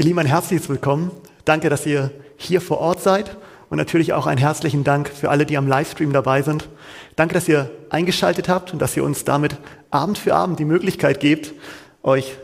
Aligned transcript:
Ihr 0.00 0.06
Lieben, 0.06 0.18
ein 0.18 0.24
herzliches 0.24 0.70
Willkommen. 0.70 1.10
Danke, 1.44 1.68
dass 1.68 1.84
ihr 1.84 2.10
hier 2.38 2.62
vor 2.62 2.78
Ort 2.78 3.02
seid 3.02 3.36
und 3.68 3.76
natürlich 3.76 4.14
auch 4.14 4.26
einen 4.26 4.38
herzlichen 4.38 4.82
Dank 4.82 5.10
für 5.10 5.28
alle, 5.28 5.44
die 5.44 5.58
am 5.58 5.68
Livestream 5.68 6.14
dabei 6.14 6.40
sind. 6.40 6.70
Danke, 7.16 7.34
dass 7.34 7.46
ihr 7.48 7.70
eingeschaltet 7.90 8.48
habt 8.48 8.72
und 8.72 8.80
dass 8.80 8.96
ihr 8.96 9.04
uns 9.04 9.24
damit 9.24 9.58
Abend 9.90 10.16
für 10.16 10.34
Abend 10.34 10.58
die 10.58 10.64
Möglichkeit 10.64 11.20
gebt, 11.20 11.52
euch 12.02 12.38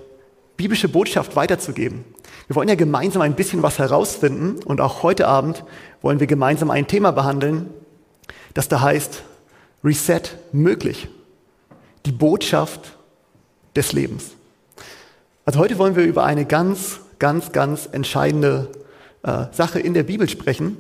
biblische 0.58 0.90
Botschaft 0.90 1.34
weiterzugeben. 1.34 2.04
Wir 2.46 2.57
wollen 2.57 2.68
ja 2.68 2.75
gemeinsam 2.75 3.22
ein 3.22 3.36
bisschen 3.36 3.62
was 3.62 3.79
herausfinden 3.79 4.62
und 4.62 4.82
auch 4.82 5.02
heute 5.02 5.27
Abend 5.27 5.64
wollen 6.02 6.20
wir 6.20 6.27
gemeinsam 6.27 6.71
ein 6.71 6.86
Thema 6.86 7.11
behandeln, 7.11 7.71
das 8.52 8.68
da 8.68 8.82
heißt 8.82 9.22
Reset 9.82 10.21
möglich. 10.52 11.08
Die 12.04 12.13
Botschaft 12.13 12.99
des 13.75 13.94
Lebens. 13.94 14.32
Also 15.46 15.58
heute 15.58 15.79
wollen 15.79 15.96
wir 15.96 16.04
über 16.04 16.22
eine 16.22 16.44
ganz 16.44 17.00
ganz, 17.18 17.52
ganz 17.52 17.88
entscheidende 17.90 18.68
äh, 19.22 19.46
Sache 19.52 19.80
in 19.80 19.94
der 19.94 20.02
Bibel 20.02 20.29
sprechen. 20.29 20.76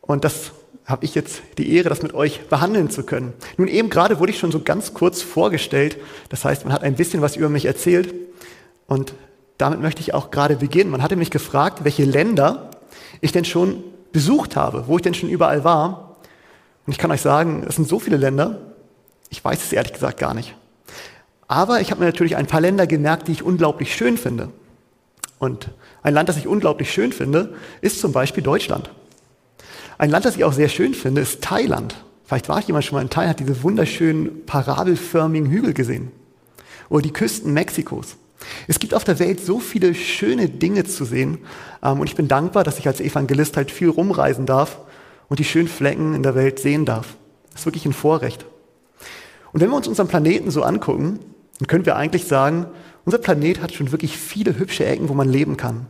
Und 0.00 0.24
das 0.24 0.52
habe 0.84 1.04
ich 1.04 1.14
jetzt 1.14 1.42
die 1.58 1.74
Ehre, 1.74 1.88
das 1.88 2.02
mit 2.02 2.14
euch 2.14 2.48
behandeln 2.48 2.90
zu 2.90 3.04
können. 3.04 3.32
Nun 3.56 3.68
eben 3.68 3.88
gerade 3.88 4.18
wurde 4.18 4.32
ich 4.32 4.38
schon 4.38 4.52
so 4.52 4.60
ganz 4.60 4.94
kurz 4.94 5.22
vorgestellt. 5.22 5.96
Das 6.28 6.44
heißt, 6.44 6.64
man 6.64 6.72
hat 6.72 6.82
ein 6.82 6.96
bisschen 6.96 7.22
was 7.22 7.36
über 7.36 7.48
mich 7.48 7.64
erzählt. 7.64 8.12
Und 8.86 9.14
damit 9.58 9.80
möchte 9.80 10.00
ich 10.00 10.12
auch 10.12 10.30
gerade 10.30 10.56
beginnen. 10.56 10.90
Man 10.90 11.02
hatte 11.02 11.16
mich 11.16 11.30
gefragt, 11.30 11.84
welche 11.84 12.04
Länder 12.04 12.70
ich 13.20 13.32
denn 13.32 13.44
schon 13.44 13.84
besucht 14.12 14.56
habe, 14.56 14.84
wo 14.88 14.96
ich 14.96 15.02
denn 15.02 15.14
schon 15.14 15.28
überall 15.28 15.64
war. 15.64 16.16
Und 16.86 16.92
ich 16.92 16.98
kann 16.98 17.10
euch 17.10 17.22
sagen, 17.22 17.64
es 17.68 17.76
sind 17.76 17.88
so 17.88 17.98
viele 17.98 18.16
Länder, 18.16 18.60
ich 19.30 19.42
weiß 19.42 19.62
es 19.62 19.72
ehrlich 19.72 19.92
gesagt 19.92 20.18
gar 20.18 20.34
nicht. 20.34 20.54
Aber 21.46 21.80
ich 21.80 21.90
habe 21.90 22.00
mir 22.00 22.06
natürlich 22.06 22.36
ein 22.36 22.46
paar 22.46 22.60
Länder 22.60 22.86
gemerkt, 22.86 23.28
die 23.28 23.32
ich 23.32 23.42
unglaublich 23.42 23.94
schön 23.94 24.18
finde. 24.18 24.48
Und 25.42 25.70
ein 26.04 26.14
Land, 26.14 26.28
das 26.28 26.36
ich 26.36 26.46
unglaublich 26.46 26.92
schön 26.92 27.10
finde, 27.10 27.54
ist 27.80 27.98
zum 27.98 28.12
Beispiel 28.12 28.44
Deutschland. 28.44 28.92
Ein 29.98 30.08
Land, 30.08 30.24
das 30.24 30.36
ich 30.36 30.44
auch 30.44 30.52
sehr 30.52 30.68
schön 30.68 30.94
finde, 30.94 31.20
ist 31.20 31.42
Thailand. 31.42 31.96
Vielleicht 32.24 32.48
war 32.48 32.60
ich 32.60 32.68
jemand 32.68 32.84
schon 32.84 32.94
mal 32.94 33.02
in 33.02 33.10
Thailand, 33.10 33.30
hat 33.30 33.40
diese 33.40 33.60
wunderschönen 33.64 34.46
parabelförmigen 34.46 35.50
Hügel 35.50 35.74
gesehen. 35.74 36.12
Oder 36.90 37.02
die 37.02 37.12
Küsten 37.12 37.52
Mexikos. 37.52 38.14
Es 38.68 38.78
gibt 38.78 38.94
auf 38.94 39.02
der 39.02 39.18
Welt 39.18 39.44
so 39.44 39.58
viele 39.58 39.96
schöne 39.96 40.48
Dinge 40.48 40.84
zu 40.84 41.04
sehen. 41.04 41.38
Ähm, 41.82 41.98
und 41.98 42.06
ich 42.06 42.14
bin 42.14 42.28
dankbar, 42.28 42.62
dass 42.62 42.78
ich 42.78 42.86
als 42.86 43.00
Evangelist 43.00 43.56
halt 43.56 43.72
viel 43.72 43.88
rumreisen 43.88 44.46
darf 44.46 44.78
und 45.28 45.40
die 45.40 45.44
schönen 45.44 45.66
Flecken 45.66 46.14
in 46.14 46.22
der 46.22 46.36
Welt 46.36 46.60
sehen 46.60 46.84
darf. 46.84 47.16
Das 47.50 47.62
ist 47.62 47.66
wirklich 47.66 47.84
ein 47.84 47.94
Vorrecht. 47.94 48.46
Und 49.52 49.60
wenn 49.60 49.70
wir 49.70 49.76
uns 49.76 49.88
unseren 49.88 50.06
Planeten 50.06 50.52
so 50.52 50.62
angucken, 50.62 51.18
dann 51.58 51.66
können 51.66 51.84
wir 51.84 51.96
eigentlich 51.96 52.26
sagen, 52.26 52.66
unser 53.04 53.18
Planet 53.18 53.60
hat 53.60 53.72
schon 53.72 53.92
wirklich 53.92 54.16
viele 54.16 54.58
hübsche 54.58 54.84
Ecken, 54.84 55.08
wo 55.08 55.14
man 55.14 55.28
leben 55.28 55.56
kann. 55.56 55.86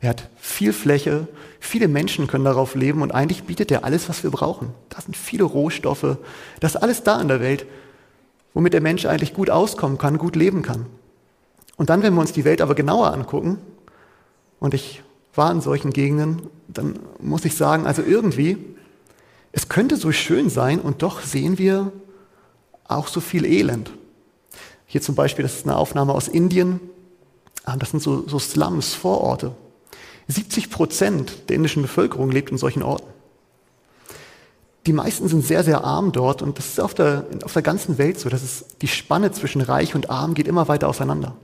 Er 0.00 0.10
hat 0.10 0.28
viel 0.36 0.72
Fläche, 0.72 1.26
viele 1.60 1.88
Menschen 1.88 2.26
können 2.26 2.44
darauf 2.44 2.74
leben 2.74 3.02
und 3.02 3.12
eigentlich 3.12 3.44
bietet 3.44 3.70
er 3.70 3.84
alles, 3.84 4.08
was 4.08 4.22
wir 4.22 4.30
brauchen. 4.30 4.74
Da 4.88 5.00
sind 5.00 5.16
viele 5.16 5.44
Rohstoffe, 5.44 6.18
das 6.60 6.74
ist 6.74 6.82
alles 6.82 7.02
da 7.02 7.20
in 7.20 7.28
der 7.28 7.40
Welt, 7.40 7.66
womit 8.52 8.72
der 8.72 8.80
Mensch 8.80 9.06
eigentlich 9.06 9.34
gut 9.34 9.50
auskommen 9.50 9.98
kann, 9.98 10.18
gut 10.18 10.36
leben 10.36 10.62
kann. 10.62 10.86
Und 11.76 11.90
dann, 11.90 12.02
wenn 12.02 12.14
wir 12.14 12.20
uns 12.20 12.32
die 12.32 12.44
Welt 12.44 12.60
aber 12.60 12.74
genauer 12.74 13.12
angucken, 13.12 13.58
und 14.58 14.74
ich 14.74 15.02
war 15.34 15.52
in 15.52 15.60
solchen 15.60 15.92
Gegenden, 15.92 16.42
dann 16.68 16.98
muss 17.20 17.44
ich 17.44 17.56
sagen, 17.56 17.86
also 17.86 18.02
irgendwie, 18.02 18.56
es 19.52 19.68
könnte 19.68 19.96
so 19.96 20.12
schön 20.12 20.48
sein 20.48 20.80
und 20.80 21.02
doch 21.02 21.20
sehen 21.20 21.58
wir 21.58 21.92
auch 22.84 23.08
so 23.08 23.20
viel 23.20 23.44
Elend. 23.44 23.90
Hier 24.86 25.02
zum 25.02 25.14
Beispiel, 25.14 25.42
das 25.42 25.56
ist 25.56 25.66
eine 25.66 25.76
Aufnahme 25.76 26.14
aus 26.14 26.28
Indien. 26.28 26.80
Ah, 27.64 27.76
das 27.76 27.90
sind 27.90 28.02
so, 28.02 28.26
so 28.26 28.38
Slums, 28.38 28.94
Vororte. 28.94 29.54
70 30.28 30.70
Prozent 30.70 31.48
der 31.48 31.56
indischen 31.56 31.82
Bevölkerung 31.82 32.30
lebt 32.30 32.50
in 32.50 32.58
solchen 32.58 32.82
Orten. 32.82 33.06
Die 34.86 34.92
meisten 34.92 35.26
sind 35.26 35.44
sehr, 35.44 35.64
sehr 35.64 35.82
arm 35.82 36.12
dort 36.12 36.42
und 36.42 36.58
das 36.58 36.66
ist 36.66 36.80
auf 36.80 36.94
der, 36.94 37.26
auf 37.44 37.52
der 37.52 37.62
ganzen 37.62 37.98
Welt 37.98 38.20
so. 38.20 38.28
Das 38.28 38.44
ist, 38.44 38.82
die 38.82 38.88
Spanne 38.88 39.32
zwischen 39.32 39.60
Reich 39.60 39.96
und 39.96 40.10
Arm 40.10 40.34
geht 40.34 40.46
immer 40.46 40.68
weiter 40.68 40.88
auseinander. 40.88 41.34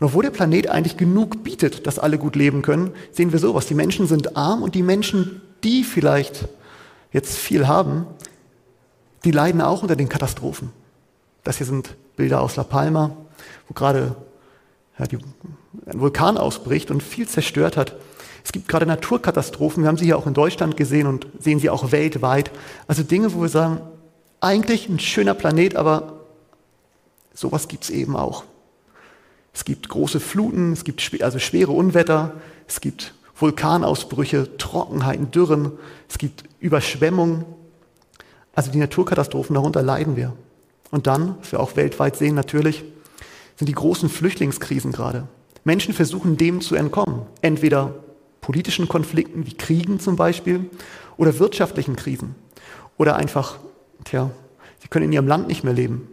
Und 0.00 0.06
obwohl 0.06 0.22
der 0.24 0.30
Planet 0.30 0.68
eigentlich 0.68 0.96
genug 0.96 1.44
bietet, 1.44 1.86
dass 1.86 1.98
alle 1.98 2.18
gut 2.18 2.34
leben 2.34 2.62
können, 2.62 2.92
sehen 3.12 3.32
wir 3.32 3.38
sowas. 3.38 3.66
Die 3.66 3.74
Menschen 3.74 4.06
sind 4.06 4.36
arm 4.36 4.62
und 4.62 4.74
die 4.74 4.82
Menschen, 4.82 5.42
die 5.62 5.84
vielleicht 5.84 6.48
jetzt 7.12 7.36
viel 7.36 7.68
haben, 7.68 8.06
die 9.24 9.30
leiden 9.30 9.60
auch 9.60 9.82
unter 9.82 9.96
den 9.96 10.08
Katastrophen. 10.08 10.70
Das 11.44 11.58
hier 11.58 11.66
sind 11.66 11.94
Bilder 12.16 12.40
aus 12.40 12.56
La 12.56 12.64
Palma, 12.64 13.16
wo 13.68 13.74
gerade 13.74 14.16
ja, 14.98 15.06
die, 15.06 15.18
ein 15.86 16.00
Vulkan 16.00 16.38
ausbricht 16.38 16.90
und 16.90 17.02
viel 17.02 17.28
zerstört 17.28 17.76
hat. 17.76 17.96
Es 18.42 18.52
gibt 18.52 18.68
gerade 18.68 18.86
Naturkatastrophen, 18.86 19.82
wir 19.82 19.88
haben 19.88 19.96
sie 19.96 20.06
hier 20.06 20.18
auch 20.18 20.26
in 20.26 20.34
Deutschland 20.34 20.76
gesehen 20.76 21.06
und 21.06 21.26
sehen 21.38 21.58
sie 21.58 21.70
auch 21.70 21.92
weltweit. 21.92 22.50
Also 22.86 23.02
Dinge, 23.02 23.32
wo 23.34 23.42
wir 23.42 23.48
sagen, 23.48 23.80
eigentlich 24.40 24.88
ein 24.88 24.98
schöner 24.98 25.34
Planet, 25.34 25.76
aber 25.76 26.20
sowas 27.32 27.68
gibt 27.68 27.84
es 27.84 27.90
eben 27.90 28.16
auch. 28.16 28.44
Es 29.52 29.64
gibt 29.64 29.88
große 29.88 30.20
Fluten, 30.20 30.72
es 30.72 30.84
gibt 30.84 31.22
also 31.22 31.38
schwere 31.38 31.72
Unwetter, 31.72 32.32
es 32.66 32.80
gibt 32.80 33.14
Vulkanausbrüche, 33.36 34.56
Trockenheiten, 34.58 35.30
Dürren, 35.30 35.72
es 36.08 36.18
gibt 36.18 36.44
Überschwemmungen. 36.60 37.44
Also 38.54 38.70
die 38.70 38.78
Naturkatastrophen, 38.78 39.54
darunter 39.54 39.82
leiden 39.82 40.16
wir. 40.16 40.34
Und 40.94 41.08
dann, 41.08 41.34
was 41.40 41.50
wir 41.50 41.58
auch 41.58 41.74
weltweit 41.74 42.14
sehen 42.14 42.36
natürlich, 42.36 42.84
sind 43.56 43.68
die 43.68 43.72
großen 43.72 44.08
Flüchtlingskrisen 44.08 44.92
gerade. 44.92 45.26
Menschen 45.64 45.92
versuchen 45.92 46.36
dem 46.36 46.60
zu 46.60 46.76
entkommen. 46.76 47.22
Entweder 47.42 47.96
politischen 48.40 48.86
Konflikten 48.86 49.44
wie 49.44 49.54
Kriegen 49.54 49.98
zum 49.98 50.14
Beispiel 50.14 50.70
oder 51.16 51.36
wirtschaftlichen 51.40 51.96
Krisen. 51.96 52.36
Oder 52.96 53.16
einfach, 53.16 53.56
tja, 54.04 54.30
sie 54.80 54.86
können 54.86 55.06
in 55.06 55.12
ihrem 55.12 55.26
Land 55.26 55.48
nicht 55.48 55.64
mehr 55.64 55.72
leben. 55.72 56.06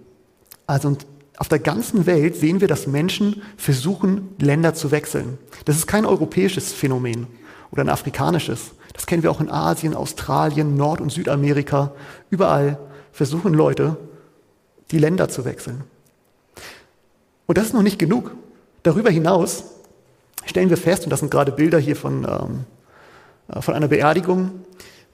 Also 0.66 0.98
auf 1.38 1.48
der 1.48 1.60
ganzen 1.60 2.08
Welt 2.08 2.36
sehen 2.36 2.60
wir, 2.60 2.68
dass 2.68 2.88
Menschen 2.88 3.44
versuchen, 3.58 4.30
Länder 4.40 4.74
zu 4.74 4.90
wechseln. 4.90 5.38
Das 5.66 5.76
ist 5.76 5.86
kein 5.86 6.08
europäisches 6.08 6.74
Phänomen 6.74 7.28
oder 7.70 7.84
ein 7.84 7.90
afrikanisches. 7.90 8.72
Das 8.94 9.06
kennen 9.06 9.22
wir 9.22 9.30
auch 9.30 9.42
in 9.42 9.52
Asien, 9.52 9.94
Australien, 9.94 10.76
Nord- 10.76 11.02
und 11.02 11.12
Südamerika. 11.12 11.92
Überall 12.32 12.80
versuchen 13.12 13.54
Leute, 13.54 13.98
die 14.92 15.00
Länder 15.00 15.30
zu 15.30 15.46
wechseln. 15.46 15.84
Und 17.48 17.58
das 17.58 17.68
ist 17.68 17.74
noch 17.74 17.84
nicht 17.84 18.00
genug. 18.00 18.36
Darüber 18.84 19.10
hinaus 19.10 19.64
stellen 20.46 20.70
wir 20.70 20.78
fest, 20.78 21.04
und 21.04 21.10
das 21.10 21.20
sind 21.20 21.32
gerade 21.32 21.52
Bilder 21.52 21.80
hier 21.80 21.96
von, 21.96 22.24
ähm, 22.24 22.66
äh, 23.48 23.62
von 23.62 23.74
einer 23.74 23.88
Beerdigung, 23.88 24.52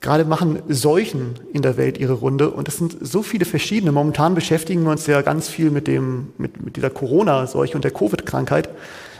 gerade 0.01 0.25
machen 0.25 0.61
Seuchen 0.69 1.39
in 1.53 1.61
der 1.61 1.77
Welt 1.77 1.97
ihre 1.97 2.13
Runde 2.13 2.51
und 2.51 2.67
es 2.67 2.77
sind 2.77 2.97
so 3.01 3.23
viele 3.23 3.45
verschiedene. 3.45 3.91
Momentan 3.91 4.35
beschäftigen 4.35 4.83
wir 4.83 4.91
uns 4.91 5.07
ja 5.07 5.21
ganz 5.21 5.49
viel 5.49 5.71
mit, 5.71 5.87
dem, 5.87 6.33
mit, 6.37 6.63
mit 6.63 6.75
dieser 6.75 6.89
Corona-Seuche 6.89 7.75
und 7.75 7.83
der 7.83 7.91
Covid-Krankheit. 7.91 8.69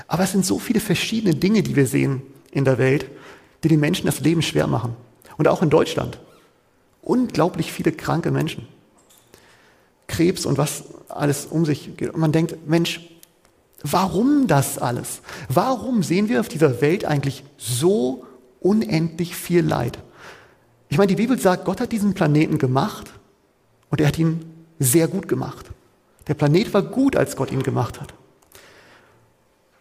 Aber 0.07 0.23
es 0.23 0.31
sind 0.31 0.45
so 0.45 0.59
viele 0.59 0.79
verschiedene 0.79 1.35
Dinge, 1.35 1.63
die 1.63 1.75
wir 1.75 1.87
sehen 1.87 2.21
in 2.51 2.63
der 2.63 2.77
Welt, 2.77 3.05
die 3.63 3.67
den 3.67 3.79
Menschen 3.79 4.05
das 4.05 4.19
Leben 4.21 4.41
schwer 4.41 4.67
machen. 4.67 4.95
Und 5.37 5.47
auch 5.47 5.61
in 5.61 5.69
Deutschland. 5.69 6.19
Unglaublich 7.01 7.71
viele 7.71 7.91
kranke 7.91 8.31
Menschen. 8.31 8.67
Krebs 10.07 10.45
und 10.45 10.57
was 10.57 10.83
alles 11.09 11.45
um 11.45 11.65
sich 11.65 11.95
geht. 11.97 12.09
Und 12.13 12.19
man 12.19 12.31
denkt, 12.31 12.67
Mensch, 12.67 13.07
warum 13.83 14.47
das 14.47 14.77
alles? 14.77 15.21
Warum 15.49 16.03
sehen 16.03 16.29
wir 16.29 16.39
auf 16.39 16.47
dieser 16.47 16.81
Welt 16.81 17.05
eigentlich 17.05 17.43
so 17.57 18.25
unendlich 18.59 19.35
viel 19.35 19.61
Leid? 19.61 19.99
Ich 20.89 20.97
meine, 20.97 21.07
die 21.07 21.15
Bibel 21.15 21.37
sagt, 21.37 21.65
Gott 21.65 21.81
hat 21.81 21.91
diesen 21.91 22.13
Planeten 22.13 22.57
gemacht 22.57 23.11
und 23.89 23.99
er 23.99 24.07
hat 24.07 24.17
ihn 24.17 24.45
sehr 24.79 25.07
gut 25.07 25.27
gemacht. 25.27 25.65
Der 26.27 26.33
Planet 26.33 26.73
war 26.73 26.81
gut, 26.81 27.15
als 27.15 27.35
Gott 27.35 27.51
ihn 27.51 27.63
gemacht 27.63 27.99
hat. 27.99 28.13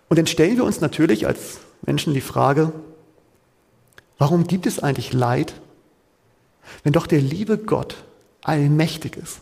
Und 0.09 0.19
dann 0.19 0.27
stellen 0.27 0.57
wir 0.57 0.65
uns 0.65 0.81
natürlich 0.81 1.27
als 1.27 1.59
Menschen 1.83 2.15
die 2.15 2.21
Frage, 2.21 2.73
warum 4.19 4.47
gibt 4.47 4.67
es 4.67 4.79
eigentlich 4.79 5.13
Leid, 5.13 5.55
wenn 6.83 6.93
doch 6.93 7.07
der 7.07 7.21
liebe 7.21 7.59
Gott 7.59 7.97
allmächtig 8.43 9.17
ist? 9.17 9.41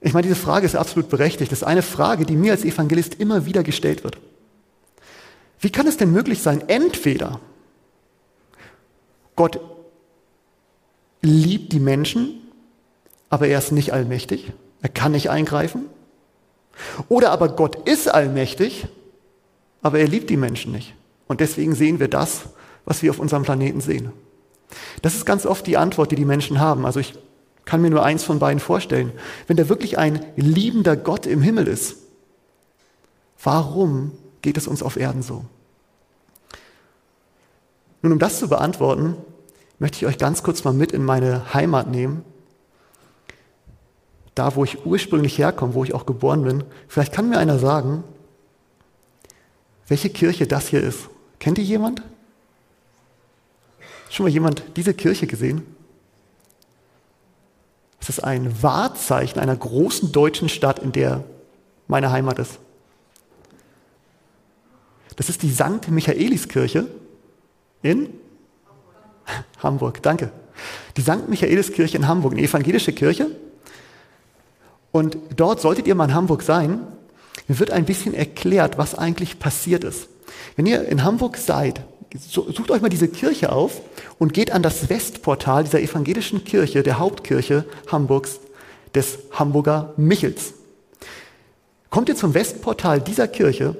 Ich 0.00 0.12
meine, 0.12 0.26
diese 0.26 0.40
Frage 0.40 0.66
ist 0.66 0.76
absolut 0.76 1.08
berechtigt. 1.08 1.52
Das 1.52 1.60
ist 1.60 1.66
eine 1.66 1.82
Frage, 1.82 2.26
die 2.26 2.36
mir 2.36 2.52
als 2.52 2.64
Evangelist 2.64 3.14
immer 3.14 3.46
wieder 3.46 3.62
gestellt 3.62 4.04
wird. 4.04 4.18
Wie 5.58 5.70
kann 5.70 5.86
es 5.86 5.96
denn 5.96 6.12
möglich 6.12 6.42
sein, 6.42 6.68
entweder 6.68 7.40
Gott 9.36 9.60
liebt 11.22 11.72
die 11.72 11.80
Menschen, 11.80 12.42
aber 13.30 13.48
er 13.48 13.58
ist 13.58 13.72
nicht 13.72 13.92
allmächtig, 13.92 14.52
er 14.82 14.88
kann 14.88 15.12
nicht 15.12 15.30
eingreifen, 15.30 15.86
oder 17.08 17.30
aber 17.30 17.48
Gott 17.48 17.88
ist 17.88 18.08
allmächtig, 18.08 18.86
aber 19.82 19.98
er 19.98 20.08
liebt 20.08 20.30
die 20.30 20.36
Menschen 20.36 20.72
nicht. 20.72 20.94
Und 21.26 21.40
deswegen 21.40 21.74
sehen 21.74 22.00
wir 22.00 22.08
das, 22.08 22.44
was 22.84 23.02
wir 23.02 23.10
auf 23.10 23.18
unserem 23.18 23.42
Planeten 23.42 23.80
sehen. 23.80 24.12
Das 25.02 25.14
ist 25.14 25.26
ganz 25.26 25.46
oft 25.46 25.66
die 25.66 25.76
Antwort, 25.76 26.10
die 26.10 26.16
die 26.16 26.24
Menschen 26.24 26.60
haben. 26.60 26.86
Also 26.86 27.00
ich 27.00 27.14
kann 27.66 27.82
mir 27.82 27.90
nur 27.90 28.04
eins 28.04 28.24
von 28.24 28.38
beiden 28.38 28.60
vorstellen. 28.60 29.12
Wenn 29.46 29.58
da 29.58 29.68
wirklich 29.68 29.98
ein 29.98 30.24
liebender 30.36 30.96
Gott 30.96 31.26
im 31.26 31.42
Himmel 31.42 31.68
ist, 31.68 31.96
warum 33.42 34.12
geht 34.40 34.56
es 34.56 34.66
uns 34.66 34.82
auf 34.82 34.96
Erden 34.96 35.22
so? 35.22 35.44
Nun, 38.00 38.12
um 38.12 38.18
das 38.18 38.38
zu 38.38 38.48
beantworten, 38.48 39.16
möchte 39.78 39.98
ich 39.98 40.06
euch 40.06 40.16
ganz 40.16 40.42
kurz 40.42 40.64
mal 40.64 40.72
mit 40.72 40.92
in 40.92 41.04
meine 41.04 41.52
Heimat 41.52 41.90
nehmen. 41.90 42.24
Da, 44.36 44.54
wo 44.54 44.64
ich 44.64 44.86
ursprünglich 44.86 45.36
herkomme, 45.36 45.74
wo 45.74 45.82
ich 45.82 45.92
auch 45.92 46.06
geboren 46.06 46.44
bin. 46.44 46.62
Vielleicht 46.88 47.12
kann 47.12 47.28
mir 47.28 47.38
einer 47.38 47.58
sagen, 47.58 48.04
welche 49.88 50.10
Kirche 50.10 50.46
das 50.46 50.68
hier 50.68 50.82
ist. 50.82 51.08
Kennt 51.40 51.58
ihr 51.58 51.64
jemand? 51.64 52.02
Schon 54.08 54.24
mal 54.24 54.30
jemand 54.30 54.62
diese 54.76 54.94
Kirche 54.94 55.26
gesehen? 55.26 55.75
Es 58.00 58.08
ist 58.08 58.20
ein 58.20 58.62
Wahrzeichen 58.62 59.38
einer 59.38 59.56
großen 59.56 60.12
deutschen 60.12 60.48
Stadt, 60.48 60.78
in 60.78 60.92
der 60.92 61.24
meine 61.88 62.10
Heimat 62.10 62.38
ist. 62.38 62.58
Das 65.16 65.28
ist 65.28 65.42
die 65.42 65.50
St. 65.50 65.88
Michaeliskirche 65.88 66.86
in 67.82 68.10
Hamburg. 69.62 70.02
Danke. 70.02 70.30
Die 70.96 71.02
St. 71.02 71.28
Michaeliskirche 71.28 71.96
in 71.96 72.06
Hamburg, 72.06 72.32
eine 72.32 72.42
evangelische 72.42 72.92
Kirche. 72.92 73.30
Und 74.92 75.18
dort 75.36 75.60
solltet 75.60 75.86
ihr 75.86 75.94
mal 75.94 76.06
in 76.06 76.14
Hamburg 76.14 76.42
sein. 76.42 76.86
Wird 77.48 77.70
ein 77.70 77.84
bisschen 77.84 78.14
erklärt, 78.14 78.78
was 78.78 78.94
eigentlich 78.94 79.38
passiert 79.38 79.84
ist. 79.84 80.08
Wenn 80.56 80.66
ihr 80.66 80.86
in 80.88 81.04
Hamburg 81.04 81.36
seid, 81.36 81.82
sucht 82.14 82.70
euch 82.70 82.82
mal 82.82 82.88
diese 82.88 83.08
Kirche 83.08 83.52
auf 83.52 83.80
und 84.18 84.32
geht 84.32 84.52
an 84.52 84.62
das 84.62 84.88
Westportal 84.88 85.64
dieser 85.64 85.80
evangelischen 85.80 86.44
Kirche, 86.44 86.82
der 86.82 86.98
Hauptkirche 86.98 87.64
Hamburgs, 87.90 88.40
des 88.94 89.18
Hamburger 89.32 89.92
Michels. 89.96 90.54
Kommt 91.90 92.08
ihr 92.08 92.16
zum 92.16 92.34
Westportal 92.34 93.00
dieser 93.00 93.28
Kirche, 93.28 93.76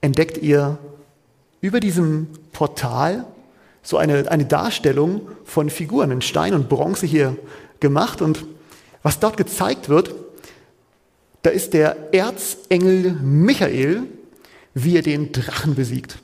entdeckt 0.00 0.38
ihr 0.38 0.78
über 1.60 1.80
diesem 1.80 2.28
Portal 2.52 3.26
so 3.82 3.98
eine, 3.98 4.30
eine 4.30 4.46
Darstellung 4.46 5.22
von 5.44 5.70
Figuren 5.70 6.10
in 6.10 6.22
Stein 6.22 6.54
und 6.54 6.68
Bronze 6.68 7.06
hier 7.06 7.36
gemacht. 7.80 8.22
Und 8.22 8.46
was 9.02 9.20
dort 9.20 9.36
gezeigt 9.36 9.88
wird, 9.88 10.14
da 11.42 11.50
ist 11.50 11.74
der 11.74 12.14
Erzengel 12.14 13.12
Michael, 13.12 14.04
wie 14.72 14.96
er 14.96 15.02
den 15.02 15.32
Drachen 15.32 15.74
besiegt. 15.74 16.18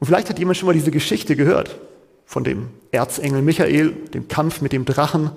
Und 0.00 0.06
vielleicht 0.06 0.28
hat 0.30 0.38
jemand 0.38 0.56
schon 0.56 0.66
mal 0.66 0.72
diese 0.72 0.90
Geschichte 0.90 1.36
gehört 1.36 1.78
von 2.24 2.42
dem 2.42 2.70
Erzengel 2.90 3.42
Michael, 3.42 3.90
dem 4.14 4.28
Kampf 4.28 4.60
mit 4.60 4.72
dem 4.72 4.84
Drachen. 4.84 5.28
Und 5.28 5.36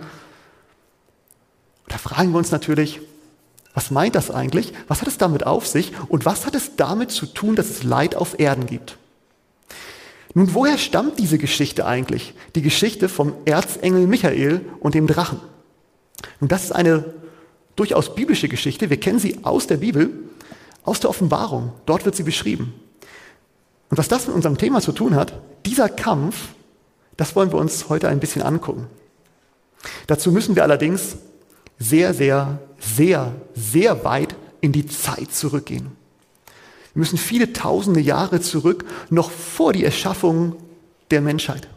da 1.89 1.97
fragen 1.97 2.31
wir 2.31 2.37
uns 2.37 2.51
natürlich, 2.51 3.01
was 3.73 3.91
meint 3.91 4.15
das 4.15 4.31
eigentlich? 4.31 4.73
Was 4.87 5.01
hat 5.01 5.07
es 5.07 5.17
damit 5.17 5.45
auf 5.45 5.67
sich? 5.67 5.91
Und 6.07 6.25
was 6.25 6.45
hat 6.45 6.55
es 6.55 6.75
damit 6.75 7.11
zu 7.11 7.25
tun, 7.25 7.55
dass 7.55 7.69
es 7.69 7.83
Leid 7.83 8.15
auf 8.15 8.39
Erden 8.39 8.65
gibt? 8.65 8.97
Nun, 10.35 10.53
woher 10.53 10.77
stammt 10.77 11.19
diese 11.19 11.37
Geschichte 11.37 11.85
eigentlich? 11.85 12.33
Die 12.55 12.61
Geschichte 12.61 13.09
vom 13.09 13.33
Erzengel 13.45 14.07
Michael 14.07 14.61
und 14.79 14.95
dem 14.95 15.07
Drachen. 15.07 15.39
Und 16.39 16.51
das 16.51 16.63
ist 16.63 16.71
eine 16.71 17.05
durchaus 17.75 18.15
biblische 18.15 18.47
Geschichte. 18.47 18.89
Wir 18.89 18.99
kennen 18.99 19.19
sie 19.19 19.39
aus 19.43 19.67
der 19.67 19.77
Bibel, 19.77 20.11
aus 20.83 20.99
der 20.99 21.09
Offenbarung. 21.09 21.73
Dort 21.85 22.05
wird 22.05 22.15
sie 22.15 22.23
beschrieben. 22.23 22.73
Und 23.93 23.99
was 23.99 24.07
das 24.07 24.25
mit 24.25 24.35
unserem 24.35 24.57
Thema 24.57 24.81
zu 24.81 24.91
tun 24.91 25.13
hat, 25.13 25.39
dieser 25.67 25.87
Kampf, 25.87 26.47
das 27.15 27.35
wollen 27.35 27.51
wir 27.51 27.59
uns 27.59 27.89
heute 27.89 28.07
ein 28.09 28.19
bisschen 28.19 28.41
angucken. 28.41 28.87
Dazu 30.07 30.31
müssen 30.31 30.55
wir 30.55 30.63
allerdings 30.63 31.17
sehr, 31.77 32.15
sehr, 32.15 32.57
sehr, 32.79 33.35
sehr 33.53 34.03
weit 34.03 34.33
in 34.61 34.71
die 34.71 34.87
Zeit 34.87 35.31
zurückgehen. 35.31 35.91
Wir 36.95 37.01
müssen 37.01 37.19
viele 37.19 37.53
tausende 37.53 37.99
Jahre 37.99 38.41
zurück, 38.41 38.83
noch 39.11 39.29
vor 39.29 39.73
die 39.73 39.85
Erschaffung 39.85 40.55
der 41.11 41.21
Menschheit. 41.21 41.67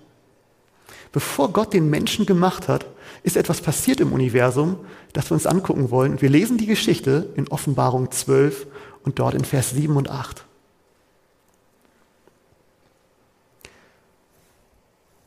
Bevor 1.12 1.52
Gott 1.52 1.74
den 1.74 1.90
Menschen 1.90 2.24
gemacht 2.24 2.66
hat, 2.66 2.86
ist 3.24 3.36
etwas 3.36 3.60
passiert 3.60 4.00
im 4.00 4.14
Universum, 4.14 4.78
das 5.12 5.28
wir 5.28 5.34
uns 5.34 5.46
angucken 5.46 5.90
wollen. 5.90 6.22
Wir 6.22 6.30
lesen 6.30 6.56
die 6.56 6.64
Geschichte 6.64 7.28
in 7.36 7.48
Offenbarung 7.48 8.10
12 8.10 8.66
und 9.04 9.18
dort 9.18 9.34
in 9.34 9.44
Vers 9.44 9.72
7 9.72 9.94
und 9.94 10.08
8. 10.08 10.46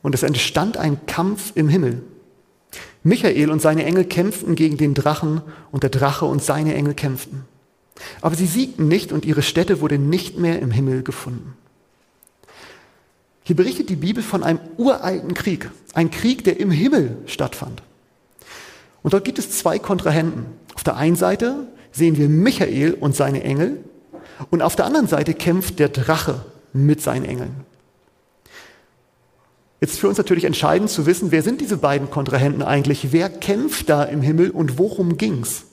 Und 0.02 0.14
es 0.14 0.22
entstand 0.22 0.76
ein 0.76 1.06
Kampf 1.06 1.52
im 1.54 1.68
Himmel. 1.68 2.02
Michael 3.02 3.50
und 3.50 3.62
seine 3.62 3.84
Engel 3.84 4.04
kämpften 4.04 4.54
gegen 4.54 4.76
den 4.76 4.94
Drachen 4.94 5.42
und 5.70 5.82
der 5.82 5.90
Drache 5.90 6.26
und 6.26 6.42
seine 6.42 6.74
Engel 6.74 6.94
kämpften. 6.94 7.44
Aber 8.20 8.34
sie 8.34 8.46
siegten 8.46 8.88
nicht 8.88 9.12
und 9.12 9.24
ihre 9.24 9.42
Stätte 9.42 9.80
wurde 9.80 9.98
nicht 9.98 10.38
mehr 10.38 10.60
im 10.60 10.70
Himmel 10.70 11.02
gefunden. 11.02 11.54
Hier 13.42 13.56
berichtet 13.56 13.88
die 13.88 13.96
Bibel 13.96 14.22
von 14.22 14.42
einem 14.42 14.60
uralten 14.76 15.34
Krieg, 15.34 15.70
ein 15.94 16.10
Krieg, 16.10 16.44
der 16.44 16.60
im 16.60 16.70
Himmel 16.70 17.16
stattfand. 17.26 17.82
Und 19.02 19.14
dort 19.14 19.24
gibt 19.24 19.38
es 19.38 19.50
zwei 19.50 19.78
Kontrahenten. 19.78 20.46
Auf 20.74 20.84
der 20.84 20.96
einen 20.96 21.16
Seite 21.16 21.66
sehen 21.90 22.16
wir 22.16 22.28
Michael 22.28 22.94
und 22.94 23.16
seine 23.16 23.42
Engel 23.42 23.82
und 24.50 24.62
auf 24.62 24.76
der 24.76 24.86
anderen 24.86 25.08
Seite 25.08 25.34
kämpft 25.34 25.78
der 25.78 25.88
Drache 25.88 26.44
mit 26.72 27.00
seinen 27.00 27.24
Engeln. 27.24 27.64
Jetzt 29.80 29.98
für 29.98 30.08
uns 30.08 30.18
natürlich 30.18 30.44
entscheidend 30.44 30.90
zu 30.90 31.06
wissen, 31.06 31.30
wer 31.30 31.42
sind 31.42 31.60
diese 31.60 31.78
beiden 31.78 32.10
Kontrahenten 32.10 32.62
eigentlich? 32.62 33.12
Wer 33.12 33.30
kämpft 33.30 33.88
da 33.88 34.04
im 34.04 34.20
Himmel 34.20 34.50
und 34.50 34.78
worum 34.78 35.16
ging's? 35.16 35.64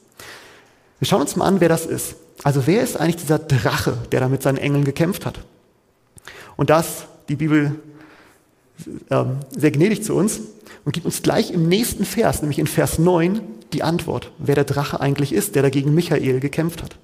Wir 0.99 1.07
schauen 1.07 1.21
uns 1.21 1.35
mal 1.35 1.45
an, 1.45 1.59
wer 1.59 1.69
das 1.69 1.85
ist. 1.85 2.15
Also 2.43 2.67
wer 2.67 2.81
ist 2.83 2.97
eigentlich 2.97 3.17
dieser 3.17 3.39
Drache, 3.39 3.97
der 4.11 4.21
da 4.21 4.29
mit 4.29 4.41
seinen 4.41 4.57
Engeln 4.57 4.85
gekämpft 4.85 5.25
hat? 5.25 5.39
Und 6.55 6.69
das, 6.69 7.05
die 7.27 7.35
Bibel 7.35 7.75
ähm, 9.09 9.39
sehr 9.55 9.71
gnädig 9.71 10.03
zu 10.03 10.15
uns 10.15 10.39
und 10.85 10.93
gibt 10.93 11.05
uns 11.05 11.21
gleich 11.21 11.51
im 11.51 11.67
nächsten 11.67 12.05
Vers, 12.05 12.41
nämlich 12.41 12.59
in 12.59 12.67
Vers 12.67 12.99
9, 12.99 13.41
die 13.73 13.83
Antwort, 13.83 14.31
wer 14.37 14.55
der 14.55 14.63
Drache 14.63 15.01
eigentlich 15.01 15.33
ist, 15.33 15.55
der 15.55 15.63
dagegen 15.63 15.93
Michael 15.93 16.39
gekämpft 16.39 16.81
hat. 16.81 16.97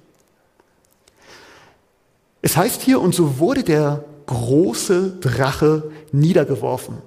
Es 2.40 2.56
heißt 2.56 2.82
hier, 2.82 3.00
und 3.00 3.14
so 3.14 3.38
wurde 3.38 3.62
der 3.62 4.04
große 4.26 5.18
Drache 5.20 5.90
niedergeworfen. 6.12 6.98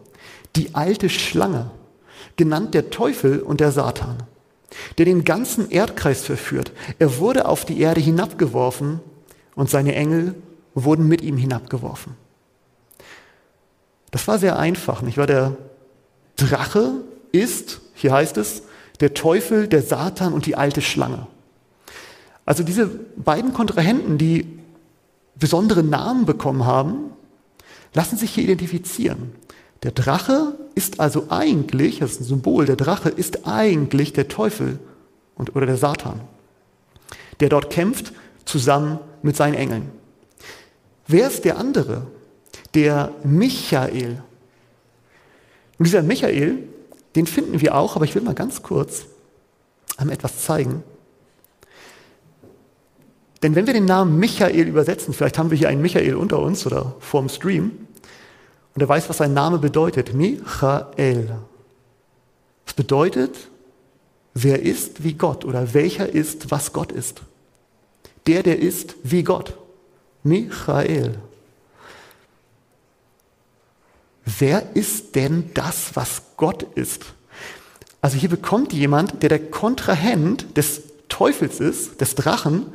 Die 0.56 0.76
alte 0.76 1.10
Schlange, 1.10 1.72
genannt 2.36 2.74
der 2.74 2.90
Teufel 2.90 3.40
und 3.40 3.60
der 3.60 3.72
Satan, 3.72 4.24
der 4.98 5.06
den 5.06 5.24
ganzen 5.24 5.70
Erdkreis 5.70 6.24
verführt. 6.24 6.72
Er 7.00 7.18
wurde 7.20 7.48
auf 7.48 7.66
die 7.66 7.80
Erde 7.80 8.02
hinabgeworfen 8.02 9.00
und 9.56 9.70
seine 9.70 9.96
Engel 9.96 10.36
wurden 10.74 11.08
mit 11.08 11.22
ihm 11.22 11.38
hinabgeworfen. 11.38 12.16
Das 14.12 14.28
war 14.28 14.40
sehr 14.40 14.58
einfach, 14.58 15.02
nicht 15.02 15.18
wahr? 15.18 15.28
Der 15.28 15.58
Drache 16.38 17.02
ist, 17.32 17.82
hier 17.94 18.14
heißt 18.14 18.38
es, 18.38 18.64
der 19.00 19.14
Teufel, 19.14 19.68
der 19.68 19.82
Satan 19.82 20.34
und 20.34 20.46
die 20.46 20.56
alte 20.56 20.82
Schlange. 20.82 21.28
Also 22.46 22.64
diese 22.64 22.88
beiden 22.88 23.54
Kontrahenten, 23.54 24.18
die 24.18 24.60
besondere 25.40 25.84
Namen 25.84 26.26
bekommen 26.26 26.66
haben, 26.66 27.12
lassen 27.94 28.18
sich 28.18 28.32
hier 28.32 28.44
identifizieren. 28.44 29.34
Der 29.84 29.92
Drache 29.92 30.58
ist 30.76 31.00
also 31.00 31.28
eigentlich, 31.30 32.00
das 32.00 32.14
ist 32.14 32.22
ein 32.22 32.26
Symbol, 32.26 32.66
der 32.66 32.76
Drache 32.76 33.10
ist 33.10 33.48
eigentlich 33.48 34.14
der 34.14 34.28
Teufel 34.28 34.80
und, 35.36 35.56
oder 35.56 35.66
der 35.66 35.78
Satan, 35.78 36.22
der 37.40 37.50
dort 37.50 37.70
kämpft 37.70 38.14
zusammen 38.46 39.00
mit 39.22 39.36
seinen 39.36 39.54
Engeln. 39.54 39.92
Wer 41.08 41.28
ist 41.28 41.46
der 41.46 41.58
andere? 41.58 42.08
Der 42.74 43.12
Michael. 43.24 44.22
Und 45.78 45.86
dieser 45.86 46.02
Michael, 46.02 46.64
den 47.16 47.28
finden 47.28 47.62
wir 47.62 47.76
auch, 47.76 47.96
aber 47.96 48.06
ich 48.06 48.16
will 48.16 48.24
mal 48.24 48.34
ganz 48.34 48.64
kurz 48.64 49.06
einmal 49.96 50.16
etwas 50.16 50.44
zeigen. 50.44 50.84
Denn 53.44 53.56
wenn 53.56 53.68
wir 53.68 53.74
den 53.74 53.86
Namen 53.86 54.18
Michael 54.20 54.68
übersetzen, 54.68 55.14
vielleicht 55.14 55.38
haben 55.38 55.52
wir 55.52 55.58
hier 55.58 55.70
einen 55.70 55.82
Michael 55.82 56.16
unter 56.16 56.40
uns 56.40 56.66
oder 56.66 56.96
vorm 57.00 57.30
Stream, 57.30 57.88
und 58.78 58.82
er 58.82 58.90
weiß, 58.90 59.10
was 59.10 59.18
sein 59.18 59.34
Name 59.34 59.58
bedeutet. 59.58 60.14
Michael. 60.14 61.40
Das 62.64 62.76
bedeutet, 62.76 63.36
wer 64.36 64.62
ist 64.62 65.04
wie 65.04 65.14
Gott 65.14 65.46
oder 65.46 65.74
welcher 65.74 66.08
ist, 66.08 66.52
was 66.52 66.74
Gott 66.74 66.92
ist. 66.92 67.22
Der, 68.28 68.44
der 68.44 68.60
ist 68.60 68.94
wie 69.02 69.24
Gott. 69.24 69.58
Michael. 70.22 71.18
Wer 74.26 74.76
ist 74.76 75.16
denn 75.16 75.50
das, 75.56 75.96
was 75.96 76.22
Gott 76.38 76.62
ist? 76.76 77.06
Also 78.00 78.18
hier 78.18 78.30
bekommt 78.30 78.74
jemand, 78.74 79.24
der 79.24 79.30
der 79.30 79.40
Kontrahent 79.40 80.56
des 80.56 80.84
Teufels 81.10 81.60
ist, 81.60 82.00
des 82.00 82.14
Drachen, 82.14 82.68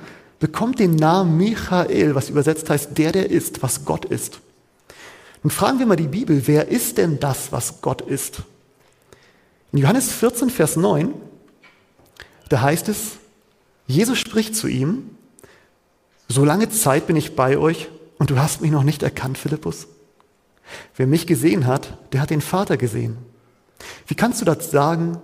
bekommt 0.42 0.80
den 0.80 0.96
Namen 0.96 1.36
Michael, 1.36 2.16
was 2.16 2.28
übersetzt 2.28 2.68
heißt, 2.68 2.98
der, 2.98 3.12
der 3.12 3.30
ist, 3.30 3.62
was 3.62 3.84
Gott 3.84 4.04
ist. 4.04 4.40
Und 5.44 5.52
fragen 5.52 5.78
wir 5.78 5.86
mal 5.86 5.94
die 5.94 6.08
Bibel, 6.08 6.48
wer 6.48 6.66
ist 6.66 6.98
denn 6.98 7.20
das, 7.20 7.52
was 7.52 7.80
Gott 7.80 8.00
ist? 8.00 8.42
In 9.70 9.78
Johannes 9.78 10.10
14, 10.10 10.50
Vers 10.50 10.74
9, 10.74 11.14
da 12.48 12.60
heißt 12.60 12.88
es, 12.88 13.18
Jesus 13.86 14.18
spricht 14.18 14.56
zu 14.56 14.66
ihm, 14.66 15.10
so 16.26 16.44
lange 16.44 16.68
Zeit 16.70 17.06
bin 17.06 17.14
ich 17.14 17.36
bei 17.36 17.56
euch 17.56 17.88
und 18.18 18.30
du 18.30 18.36
hast 18.36 18.62
mich 18.62 18.72
noch 18.72 18.82
nicht 18.82 19.04
erkannt, 19.04 19.38
Philippus? 19.38 19.86
Wer 20.96 21.06
mich 21.06 21.28
gesehen 21.28 21.68
hat, 21.68 21.98
der 22.12 22.20
hat 22.20 22.30
den 22.30 22.40
Vater 22.40 22.76
gesehen. 22.76 23.16
Wie 24.08 24.16
kannst 24.16 24.40
du 24.40 24.44
das 24.44 24.72
sagen, 24.72 25.18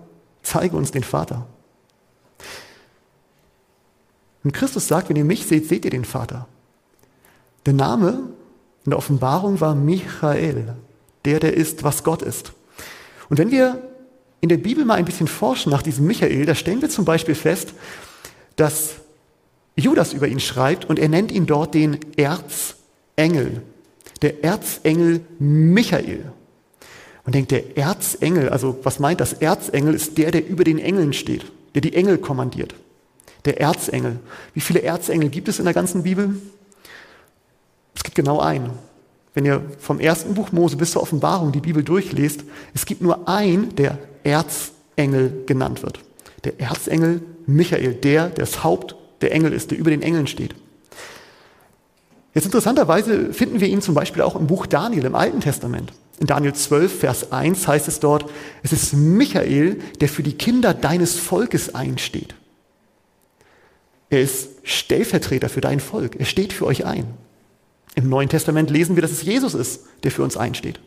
zeige 0.44 0.76
uns 0.76 0.92
den 0.92 1.02
Vater? 1.02 1.48
Und 4.48 4.54
Christus 4.54 4.88
sagt, 4.88 5.10
wenn 5.10 5.16
ihr 5.16 5.26
mich 5.26 5.44
seht, 5.44 5.68
seht 5.68 5.84
ihr 5.84 5.90
den 5.90 6.06
Vater. 6.06 6.48
Der 7.66 7.74
Name 7.74 8.30
in 8.86 8.90
der 8.92 8.96
Offenbarung 8.96 9.60
war 9.60 9.74
Michael, 9.74 10.74
der, 11.26 11.38
der 11.38 11.52
ist, 11.52 11.84
was 11.84 12.02
Gott 12.02 12.22
ist. 12.22 12.54
Und 13.28 13.36
wenn 13.36 13.50
wir 13.50 13.82
in 14.40 14.48
der 14.48 14.56
Bibel 14.56 14.86
mal 14.86 14.94
ein 14.94 15.04
bisschen 15.04 15.26
forschen 15.26 15.70
nach 15.70 15.82
diesem 15.82 16.06
Michael, 16.06 16.46
da 16.46 16.54
stellen 16.54 16.80
wir 16.80 16.88
zum 16.88 17.04
Beispiel 17.04 17.34
fest, 17.34 17.74
dass 18.56 18.94
Judas 19.76 20.14
über 20.14 20.28
ihn 20.28 20.40
schreibt 20.40 20.86
und 20.86 20.98
er 20.98 21.10
nennt 21.10 21.30
ihn 21.30 21.44
dort 21.44 21.74
den 21.74 21.98
Erzengel. 22.16 23.60
Der 24.22 24.44
Erzengel 24.44 25.20
Michael. 25.38 26.32
Man 27.26 27.32
denkt, 27.34 27.50
der 27.50 27.76
Erzengel, 27.76 28.48
also 28.48 28.78
was 28.82 28.98
meint 28.98 29.20
das? 29.20 29.34
Erzengel 29.34 29.92
ist 29.92 30.16
der, 30.16 30.30
der 30.30 30.48
über 30.48 30.64
den 30.64 30.78
Engeln 30.78 31.12
steht, 31.12 31.44
der 31.74 31.82
die 31.82 31.92
Engel 31.92 32.16
kommandiert. 32.16 32.74
Der 33.44 33.60
Erzengel. 33.60 34.18
Wie 34.54 34.60
viele 34.60 34.82
Erzengel 34.82 35.28
gibt 35.28 35.48
es 35.48 35.58
in 35.58 35.64
der 35.64 35.74
ganzen 35.74 36.02
Bibel? 36.02 36.40
Es 37.94 38.02
gibt 38.02 38.14
genau 38.14 38.40
einen. 38.40 38.70
Wenn 39.34 39.44
ihr 39.44 39.62
vom 39.78 40.00
ersten 40.00 40.34
Buch 40.34 40.52
Mose 40.52 40.76
bis 40.76 40.92
zur 40.92 41.02
Offenbarung 41.02 41.52
die 41.52 41.60
Bibel 41.60 41.84
durchlest, 41.84 42.44
es 42.74 42.86
gibt 42.86 43.02
nur 43.02 43.28
einen, 43.28 43.74
der 43.76 43.98
Erzengel 44.24 45.44
genannt 45.46 45.82
wird. 45.82 46.00
Der 46.44 46.60
Erzengel 46.60 47.22
Michael, 47.46 47.94
der, 47.94 48.28
der 48.28 48.44
das 48.44 48.64
Haupt 48.64 48.96
der 49.20 49.32
Engel 49.32 49.52
ist, 49.52 49.70
der 49.70 49.78
über 49.78 49.90
den 49.90 50.02
Engeln 50.02 50.26
steht. 50.26 50.54
Jetzt 52.34 52.44
interessanterweise 52.44 53.32
finden 53.32 53.60
wir 53.60 53.68
ihn 53.68 53.82
zum 53.82 53.94
Beispiel 53.94 54.22
auch 54.22 54.36
im 54.36 54.46
Buch 54.46 54.66
Daniel 54.66 55.06
im 55.06 55.14
Alten 55.14 55.40
Testament. 55.40 55.92
In 56.20 56.26
Daniel 56.26 56.52
12, 56.52 57.00
Vers 57.00 57.32
1 57.32 57.66
heißt 57.66 57.88
es 57.88 58.00
dort, 58.00 58.30
es 58.62 58.72
ist 58.72 58.92
Michael, 58.92 59.80
der 60.00 60.08
für 60.08 60.22
die 60.22 60.34
Kinder 60.34 60.74
deines 60.74 61.16
Volkes 61.16 61.74
einsteht. 61.74 62.34
Er 64.10 64.22
ist 64.22 64.50
Stellvertreter 64.62 65.48
für 65.48 65.60
dein 65.60 65.80
Volk. 65.80 66.16
Er 66.16 66.24
steht 66.24 66.52
für 66.52 66.66
euch 66.66 66.86
ein. 66.86 67.06
Im 67.94 68.08
Neuen 68.08 68.28
Testament 68.28 68.70
lesen 68.70 68.96
wir, 68.96 69.02
dass 69.02 69.10
es 69.10 69.22
Jesus 69.22 69.54
ist, 69.54 69.84
der 70.02 70.10
für 70.10 70.22
uns 70.22 70.36
einsteht. 70.36 70.80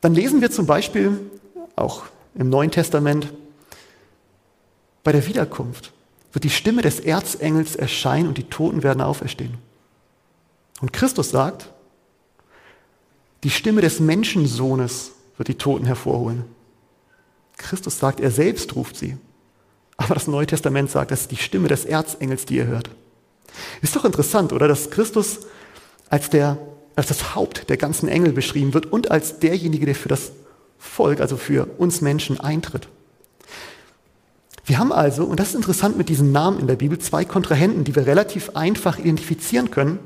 Dann 0.00 0.14
lesen 0.14 0.40
wir 0.40 0.50
zum 0.50 0.66
Beispiel 0.66 1.18
auch 1.76 2.04
im 2.34 2.48
Neuen 2.48 2.70
Testament 2.70 3.32
bei 5.04 5.12
der 5.12 5.26
Wiederkunft 5.26 5.92
wird 6.32 6.44
die 6.44 6.50
Stimme 6.50 6.82
des 6.82 7.00
Erzengels 7.00 7.76
erscheinen 7.76 8.28
und 8.28 8.38
die 8.38 8.48
Toten 8.48 8.82
werden 8.82 9.02
auferstehen. 9.02 9.58
Und 10.80 10.92
Christus 10.92 11.30
sagt, 11.30 11.70
die 13.44 13.50
Stimme 13.50 13.80
des 13.80 14.00
Menschensohnes 14.00 15.12
wird 15.36 15.48
die 15.48 15.58
Toten 15.58 15.84
hervorholen. 15.84 16.44
Christus 17.56 17.98
sagt, 17.98 18.20
er 18.20 18.30
selbst 18.30 18.74
ruft 18.76 18.96
sie. 18.96 19.16
Aber 20.02 20.14
das 20.14 20.26
Neue 20.26 20.46
Testament 20.46 20.90
sagt, 20.90 21.12
das 21.12 21.22
ist 21.22 21.30
die 21.30 21.36
Stimme 21.36 21.68
des 21.68 21.84
Erzengels, 21.84 22.44
die 22.44 22.56
ihr 22.56 22.66
hört. 22.66 22.90
Ist 23.82 23.94
doch 23.94 24.04
interessant, 24.04 24.52
oder? 24.52 24.66
Dass 24.66 24.90
Christus 24.90 25.40
als, 26.10 26.28
der, 26.28 26.58
als 26.96 27.06
das 27.06 27.34
Haupt 27.34 27.68
der 27.70 27.76
ganzen 27.76 28.08
Engel 28.08 28.32
beschrieben 28.32 28.74
wird 28.74 28.86
und 28.86 29.10
als 29.10 29.38
derjenige, 29.38 29.86
der 29.86 29.94
für 29.94 30.08
das 30.08 30.32
Volk, 30.78 31.20
also 31.20 31.36
für 31.36 31.66
uns 31.78 32.00
Menschen 32.00 32.40
eintritt. 32.40 32.88
Wir 34.64 34.78
haben 34.78 34.92
also, 34.92 35.24
und 35.24 35.38
das 35.38 35.50
ist 35.50 35.54
interessant 35.54 35.96
mit 35.96 36.08
diesen 36.08 36.32
Namen 36.32 36.58
in 36.58 36.66
der 36.66 36.76
Bibel, 36.76 36.98
zwei 36.98 37.24
Kontrahenten, 37.24 37.84
die 37.84 37.94
wir 37.94 38.06
relativ 38.06 38.50
einfach 38.56 38.98
identifizieren 38.98 39.70
können. 39.70 39.98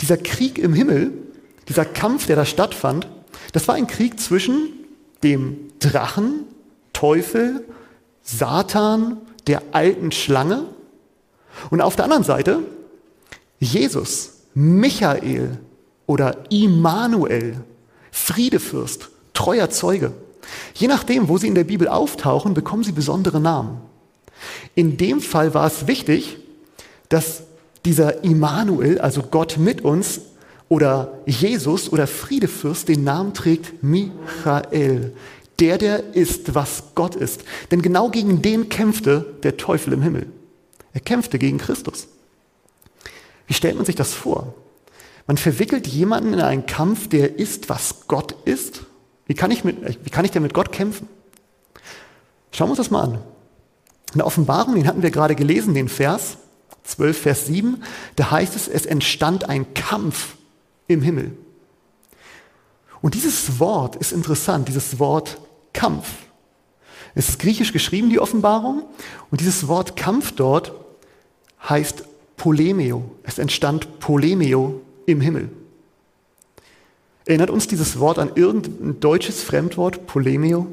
Dieser 0.00 0.16
Krieg 0.16 0.58
im 0.58 0.72
Himmel, 0.72 1.12
dieser 1.68 1.84
Kampf, 1.84 2.26
der 2.26 2.36
da 2.36 2.44
stattfand, 2.44 3.08
das 3.52 3.68
war 3.68 3.74
ein 3.74 3.86
Krieg 3.86 4.18
zwischen 4.18 4.68
dem 5.22 5.56
Drachen, 5.80 6.44
Teufel, 6.92 7.64
Satan, 8.22 9.18
der 9.46 9.62
alten 9.72 10.12
Schlange 10.12 10.64
und 11.70 11.80
auf 11.80 11.96
der 11.96 12.04
anderen 12.04 12.24
Seite 12.24 12.60
Jesus, 13.58 14.34
Michael 14.54 15.58
oder 16.06 16.44
Immanuel, 16.50 17.56
Friedefürst, 18.10 19.08
treuer 19.32 19.70
Zeuge. 19.70 20.12
Je 20.74 20.88
nachdem, 20.88 21.28
wo 21.28 21.38
sie 21.38 21.46
in 21.46 21.54
der 21.54 21.64
Bibel 21.64 21.88
auftauchen, 21.88 22.54
bekommen 22.54 22.84
sie 22.84 22.92
besondere 22.92 23.40
Namen. 23.40 23.80
In 24.74 24.96
dem 24.96 25.20
Fall 25.20 25.54
war 25.54 25.66
es 25.66 25.86
wichtig, 25.86 26.38
dass 27.08 27.44
dieser 27.84 28.24
Immanuel, 28.24 29.00
also 29.00 29.22
Gott 29.22 29.58
mit 29.58 29.82
uns, 29.82 30.20
oder 30.68 31.12
Jesus 31.26 31.92
oder 31.92 32.06
Friedefürst 32.06 32.88
den 32.88 33.04
Namen 33.04 33.34
trägt 33.34 33.82
Michael, 33.82 35.12
der, 35.62 35.78
der 35.78 36.14
ist, 36.14 36.54
was 36.54 36.94
Gott 36.94 37.14
ist. 37.14 37.44
Denn 37.70 37.82
genau 37.82 38.10
gegen 38.10 38.42
den 38.42 38.68
kämpfte 38.68 39.34
der 39.42 39.56
Teufel 39.56 39.92
im 39.92 40.02
Himmel. 40.02 40.26
Er 40.92 41.00
kämpfte 41.00 41.38
gegen 41.38 41.58
Christus. 41.58 42.08
Wie 43.46 43.54
stellt 43.54 43.76
man 43.76 43.86
sich 43.86 43.96
das 43.96 44.12
vor? 44.12 44.54
Man 45.26 45.36
verwickelt 45.36 45.86
jemanden 45.86 46.34
in 46.34 46.40
einen 46.40 46.66
Kampf, 46.66 47.08
der 47.08 47.38
ist, 47.38 47.68
was 47.68 48.08
Gott 48.08 48.34
ist 48.44 48.82
wie 49.26 49.34
kann 49.34 49.50
ich, 49.50 49.64
mit, 49.64 50.04
wie 50.04 50.10
kann 50.10 50.24
ich 50.24 50.30
denn 50.30 50.42
mit 50.42 50.54
Gott 50.54 50.72
kämpfen? 50.72 51.08
Schauen 52.50 52.68
wir 52.68 52.72
uns 52.72 52.78
das 52.78 52.90
mal 52.90 53.02
an. 53.02 53.14
In 54.12 54.18
der 54.18 54.26
Offenbarung, 54.26 54.74
den 54.74 54.86
hatten 54.86 55.02
wir 55.02 55.10
gerade 55.10 55.34
gelesen, 55.34 55.74
den 55.74 55.88
Vers 55.88 56.36
12, 56.84 57.18
Vers 57.18 57.46
7, 57.46 57.82
da 58.16 58.30
heißt 58.30 58.54
es, 58.56 58.68
es 58.68 58.84
entstand 58.84 59.48
ein 59.48 59.72
Kampf 59.72 60.36
im 60.86 61.00
Himmel. 61.00 61.36
Und 63.00 63.14
dieses 63.14 63.58
Wort 63.58 63.96
ist 63.96 64.12
interessant, 64.12 64.68
dieses 64.68 64.98
Wort 64.98 65.40
Kampf. 65.72 66.08
Es 67.14 67.28
ist 67.28 67.38
griechisch 67.38 67.72
geschrieben, 67.72 68.10
die 68.10 68.20
Offenbarung, 68.20 68.84
und 69.30 69.40
dieses 69.40 69.68
Wort 69.68 69.96
Kampf 69.96 70.32
dort 70.32 70.72
heißt 71.68 72.04
Polemio. 72.36 73.16
Es 73.22 73.38
entstand 73.38 74.00
Polemio 74.00 74.80
im 75.06 75.20
Himmel. 75.20 75.50
Erinnert 77.24 77.50
uns 77.50 77.68
dieses 77.68 78.00
Wort 78.00 78.18
an 78.18 78.32
irgendein 78.34 78.98
deutsches 78.98 79.42
Fremdwort, 79.42 80.06
Polemio? 80.06 80.66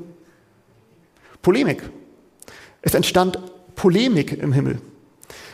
Polemik. 1.42 1.90
Es 2.82 2.94
entstand 2.94 3.40
Polemik 3.76 4.32
im 4.34 4.54
Himmel. 4.54 4.82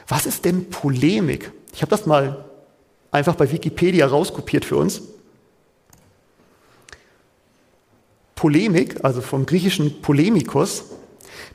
Was 0.07 0.25
ist 0.25 0.45
denn 0.45 0.69
Polemik? 0.69 1.51
Ich 1.73 1.81
habe 1.81 1.89
das 1.89 2.05
mal 2.05 2.45
einfach 3.11 3.35
bei 3.35 3.51
Wikipedia 3.51 4.07
rauskopiert 4.07 4.65
für 4.65 4.77
uns. 4.77 5.01
Polemik, 8.35 9.03
also 9.03 9.21
vom 9.21 9.45
griechischen 9.45 10.01
Polemikos, 10.01 10.83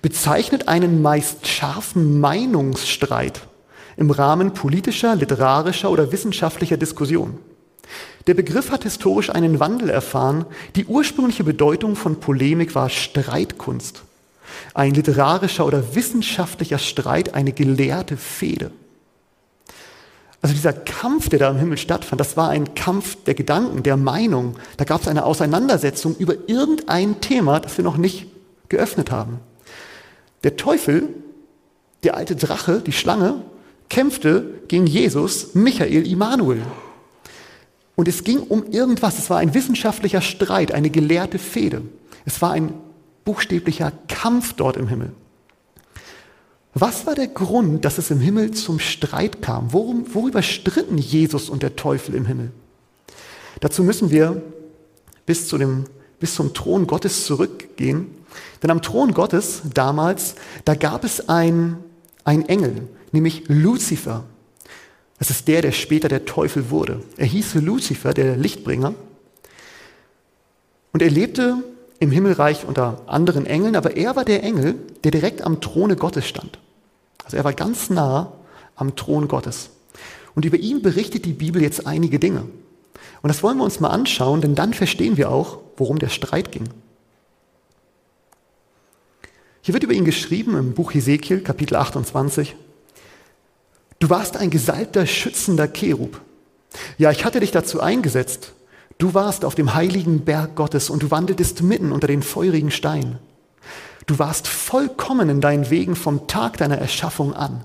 bezeichnet 0.02 0.68
einen 0.68 1.02
meist 1.02 1.46
scharfen 1.46 2.20
Meinungsstreit 2.20 3.42
im 3.96 4.10
Rahmen 4.10 4.54
politischer, 4.54 5.14
literarischer 5.14 5.90
oder 5.90 6.10
wissenschaftlicher 6.10 6.78
Diskussion. 6.78 7.38
Der 8.26 8.34
Begriff 8.34 8.70
hat 8.70 8.84
historisch 8.84 9.30
einen 9.30 9.60
Wandel 9.60 9.90
erfahren. 9.90 10.46
Die 10.76 10.86
ursprüngliche 10.86 11.44
Bedeutung 11.44 11.96
von 11.96 12.20
Polemik 12.20 12.74
war 12.74 12.88
Streitkunst. 12.88 14.02
Ein 14.74 14.94
literarischer 14.94 15.66
oder 15.66 15.94
wissenschaftlicher 15.94 16.78
Streit, 16.78 17.34
eine 17.34 17.52
gelehrte 17.52 18.16
Fehde. 18.16 18.70
Also 20.42 20.54
dieser 20.54 20.72
Kampf, 20.72 21.28
der 21.28 21.38
da 21.38 21.50
im 21.50 21.58
Himmel 21.58 21.76
stattfand, 21.76 22.18
das 22.18 22.36
war 22.36 22.48
ein 22.48 22.74
Kampf 22.74 23.16
der 23.24 23.34
Gedanken, 23.34 23.82
der 23.82 23.96
Meinung. 23.96 24.56
Da 24.78 24.84
gab 24.84 25.02
es 25.02 25.08
eine 25.08 25.24
Auseinandersetzung 25.24 26.16
über 26.16 26.34
irgendein 26.46 27.20
Thema, 27.20 27.60
das 27.60 27.76
wir 27.76 27.84
noch 27.84 27.98
nicht 27.98 28.26
geöffnet 28.68 29.10
haben. 29.10 29.40
Der 30.42 30.56
Teufel, 30.56 31.08
der 32.04 32.16
alte 32.16 32.36
Drache, 32.36 32.80
die 32.80 32.92
Schlange, 32.92 33.42
kämpfte 33.90 34.62
gegen 34.68 34.86
Jesus, 34.86 35.54
Michael, 35.54 36.10
Immanuel. 36.10 36.62
Und 37.96 38.08
es 38.08 38.24
ging 38.24 38.38
um 38.38 38.64
irgendwas. 38.70 39.18
Es 39.18 39.28
war 39.28 39.38
ein 39.38 39.52
wissenschaftlicher 39.52 40.22
Streit, 40.22 40.72
eine 40.72 40.88
gelehrte 40.88 41.38
Fehde. 41.38 41.82
Es 42.24 42.40
war 42.40 42.52
ein 42.52 42.72
buchstäblicher 43.26 43.92
Kampf 44.08 44.54
dort 44.54 44.78
im 44.78 44.88
Himmel. 44.88 45.12
Was 46.74 47.06
war 47.06 47.14
der 47.14 47.26
Grund, 47.26 47.84
dass 47.84 47.98
es 47.98 48.10
im 48.10 48.20
Himmel 48.20 48.52
zum 48.52 48.78
Streit 48.78 49.42
kam? 49.42 49.72
Worum, 49.72 50.14
worüber 50.14 50.42
stritten 50.42 50.98
Jesus 50.98 51.50
und 51.50 51.62
der 51.62 51.76
Teufel 51.76 52.14
im 52.14 52.26
Himmel? 52.26 52.52
Dazu 53.60 53.82
müssen 53.82 54.10
wir 54.10 54.40
bis, 55.26 55.48
zu 55.48 55.58
dem, 55.58 55.84
bis 56.20 56.34
zum 56.34 56.54
Thron 56.54 56.86
Gottes 56.86 57.26
zurückgehen. 57.26 58.14
Denn 58.62 58.70
am 58.70 58.82
Thron 58.82 59.12
Gottes 59.12 59.62
damals, 59.74 60.36
da 60.64 60.74
gab 60.74 61.04
es 61.04 61.28
einen 61.28 61.82
Engel, 62.24 62.88
nämlich 63.10 63.44
Luzifer. 63.48 64.24
Das 65.18 65.30
ist 65.30 65.48
der, 65.48 65.62
der 65.62 65.72
später 65.72 66.08
der 66.08 66.24
Teufel 66.24 66.70
wurde. 66.70 67.02
Er 67.16 67.26
hieß 67.26 67.56
Luzifer, 67.56 68.14
der 68.14 68.36
Lichtbringer. 68.36 68.94
Und 70.92 71.02
er 71.02 71.10
lebte 71.10 71.62
im 72.00 72.10
Himmelreich 72.10 72.64
unter 72.66 73.02
anderen 73.06 73.46
Engeln, 73.46 73.76
aber 73.76 73.96
er 73.96 74.16
war 74.16 74.24
der 74.24 74.42
Engel, 74.42 74.74
der 75.04 75.10
direkt 75.10 75.42
am 75.42 75.60
Throne 75.60 75.96
Gottes 75.96 76.26
stand. 76.26 76.58
Also 77.24 77.36
er 77.36 77.44
war 77.44 77.52
ganz 77.52 77.90
nah 77.90 78.32
am 78.74 78.96
Thron 78.96 79.28
Gottes. 79.28 79.70
Und 80.34 80.44
über 80.44 80.56
ihn 80.56 80.82
berichtet 80.82 81.26
die 81.26 81.34
Bibel 81.34 81.60
jetzt 81.60 81.86
einige 81.86 82.18
Dinge. 82.18 82.46
Und 83.22 83.28
das 83.28 83.42
wollen 83.42 83.58
wir 83.58 83.64
uns 83.64 83.80
mal 83.80 83.90
anschauen, 83.90 84.40
denn 84.40 84.54
dann 84.54 84.72
verstehen 84.72 85.18
wir 85.18 85.30
auch, 85.30 85.58
worum 85.76 85.98
der 85.98 86.08
Streit 86.08 86.50
ging. 86.50 86.70
Hier 89.60 89.74
wird 89.74 89.84
über 89.84 89.92
ihn 89.92 90.06
geschrieben 90.06 90.56
im 90.56 90.72
Buch 90.72 90.94
Hesekiel, 90.94 91.42
Kapitel 91.42 91.76
28. 91.76 92.56
Du 93.98 94.08
warst 94.08 94.38
ein 94.38 94.48
gesalbter, 94.48 95.06
schützender 95.06 95.68
Cherub. 95.68 96.18
Ja, 96.96 97.10
ich 97.10 97.26
hatte 97.26 97.40
dich 97.40 97.50
dazu 97.50 97.80
eingesetzt. 97.80 98.54
Du 99.00 99.14
warst 99.14 99.46
auf 99.46 99.54
dem 99.54 99.72
heiligen 99.72 100.26
Berg 100.26 100.56
Gottes 100.56 100.90
und 100.90 101.02
du 101.02 101.10
wandeltest 101.10 101.62
mitten 101.62 101.90
unter 101.90 102.06
den 102.06 102.22
feurigen 102.22 102.70
Steinen. 102.70 103.18
Du 104.04 104.18
warst 104.18 104.46
vollkommen 104.46 105.30
in 105.30 105.40
deinen 105.40 105.70
Wegen 105.70 105.96
vom 105.96 106.26
Tag 106.26 106.58
deiner 106.58 106.76
Erschaffung 106.76 107.32
an. 107.32 107.64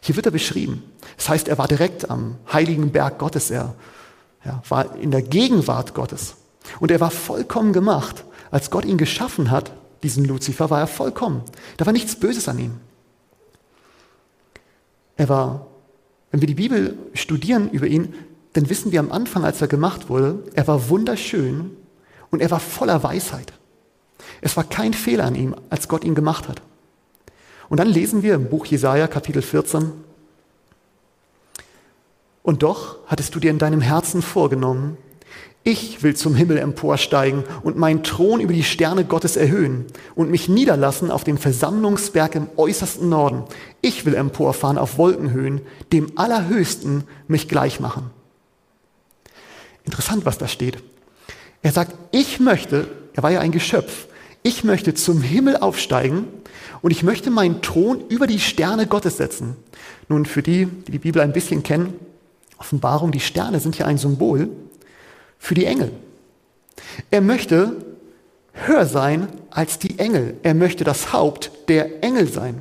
Hier 0.00 0.16
wird 0.16 0.24
er 0.24 0.32
beschrieben. 0.32 0.82
Das 1.18 1.28
heißt, 1.28 1.48
er 1.48 1.58
war 1.58 1.68
direkt 1.68 2.08
am 2.08 2.36
heiligen 2.50 2.90
Berg 2.90 3.18
Gottes. 3.18 3.50
Er 3.50 3.74
ja, 4.46 4.62
war 4.66 4.96
in 4.96 5.10
der 5.10 5.20
Gegenwart 5.20 5.92
Gottes. 5.92 6.36
Und 6.80 6.90
er 6.90 7.00
war 7.00 7.10
vollkommen 7.10 7.74
gemacht. 7.74 8.24
Als 8.50 8.70
Gott 8.70 8.86
ihn 8.86 8.96
geschaffen 8.96 9.50
hat, 9.50 9.72
diesen 10.02 10.24
Luzifer, 10.24 10.70
war 10.70 10.80
er 10.80 10.86
vollkommen. 10.86 11.42
Da 11.76 11.84
war 11.84 11.92
nichts 11.92 12.16
Böses 12.16 12.48
an 12.48 12.58
ihm. 12.58 12.80
Er 15.18 15.28
war, 15.28 15.66
wenn 16.30 16.40
wir 16.40 16.48
die 16.48 16.54
Bibel 16.54 16.96
studieren 17.12 17.68
über 17.68 17.86
ihn, 17.86 18.14
dann 18.54 18.70
wissen 18.70 18.92
wir 18.92 19.00
am 19.00 19.12
Anfang, 19.12 19.44
als 19.44 19.60
er 19.60 19.68
gemacht 19.68 20.08
wurde, 20.08 20.42
er 20.54 20.66
war 20.66 20.88
wunderschön 20.88 21.76
und 22.30 22.40
er 22.40 22.50
war 22.50 22.60
voller 22.60 23.02
Weisheit. 23.02 23.52
Es 24.40 24.56
war 24.56 24.64
kein 24.64 24.94
Fehler 24.94 25.24
an 25.24 25.34
ihm, 25.34 25.54
als 25.70 25.88
Gott 25.88 26.04
ihn 26.04 26.14
gemacht 26.14 26.48
hat. 26.48 26.62
Und 27.68 27.78
dann 27.78 27.88
lesen 27.88 28.22
wir 28.22 28.34
im 28.34 28.48
Buch 28.48 28.66
Jesaja, 28.66 29.06
Kapitel 29.06 29.42
14, 29.42 29.92
und 32.44 32.62
doch 32.62 32.98
hattest 33.06 33.34
du 33.34 33.40
dir 33.40 33.50
in 33.50 33.58
deinem 33.58 33.80
Herzen 33.80 34.20
vorgenommen, 34.20 34.98
ich 35.66 36.02
will 36.02 36.14
zum 36.14 36.34
Himmel 36.34 36.58
emporsteigen 36.58 37.42
und 37.62 37.78
meinen 37.78 38.02
Thron 38.02 38.40
über 38.40 38.52
die 38.52 38.62
Sterne 38.62 39.06
Gottes 39.06 39.36
erhöhen 39.36 39.86
und 40.14 40.30
mich 40.30 40.46
niederlassen 40.46 41.10
auf 41.10 41.24
dem 41.24 41.38
Versammlungsberg 41.38 42.34
im 42.34 42.48
äußersten 42.58 43.08
Norden. 43.08 43.44
Ich 43.80 44.04
will 44.04 44.14
emporfahren 44.14 44.76
auf 44.76 44.98
Wolkenhöhen, 44.98 45.62
dem 45.90 46.18
Allerhöchsten 46.18 47.04
mich 47.28 47.48
gleich 47.48 47.80
machen. 47.80 48.10
Interessant, 49.84 50.24
was 50.24 50.38
da 50.38 50.48
steht. 50.48 50.78
Er 51.62 51.72
sagt, 51.72 51.94
ich 52.10 52.40
möchte, 52.40 52.88
er 53.14 53.22
war 53.22 53.30
ja 53.30 53.40
ein 53.40 53.52
Geschöpf, 53.52 54.06
ich 54.42 54.64
möchte 54.64 54.94
zum 54.94 55.22
Himmel 55.22 55.56
aufsteigen 55.56 56.26
und 56.82 56.90
ich 56.90 57.02
möchte 57.02 57.30
meinen 57.30 57.62
Thron 57.62 58.04
über 58.08 58.26
die 58.26 58.40
Sterne 58.40 58.86
Gottes 58.86 59.16
setzen. 59.16 59.56
Nun, 60.08 60.26
für 60.26 60.42
die, 60.42 60.66
die 60.66 60.92
die 60.92 60.98
Bibel 60.98 61.22
ein 61.22 61.32
bisschen 61.32 61.62
kennen, 61.62 61.94
Offenbarung, 62.58 63.10
die 63.10 63.20
Sterne 63.20 63.60
sind 63.60 63.78
ja 63.78 63.86
ein 63.86 63.98
Symbol 63.98 64.48
für 65.38 65.54
die 65.54 65.64
Engel. 65.64 65.92
Er 67.10 67.20
möchte 67.20 67.84
höher 68.52 68.86
sein 68.86 69.28
als 69.50 69.78
die 69.78 69.98
Engel. 69.98 70.36
Er 70.42 70.54
möchte 70.54 70.84
das 70.84 71.12
Haupt 71.12 71.50
der 71.68 72.02
Engel 72.02 72.28
sein, 72.30 72.60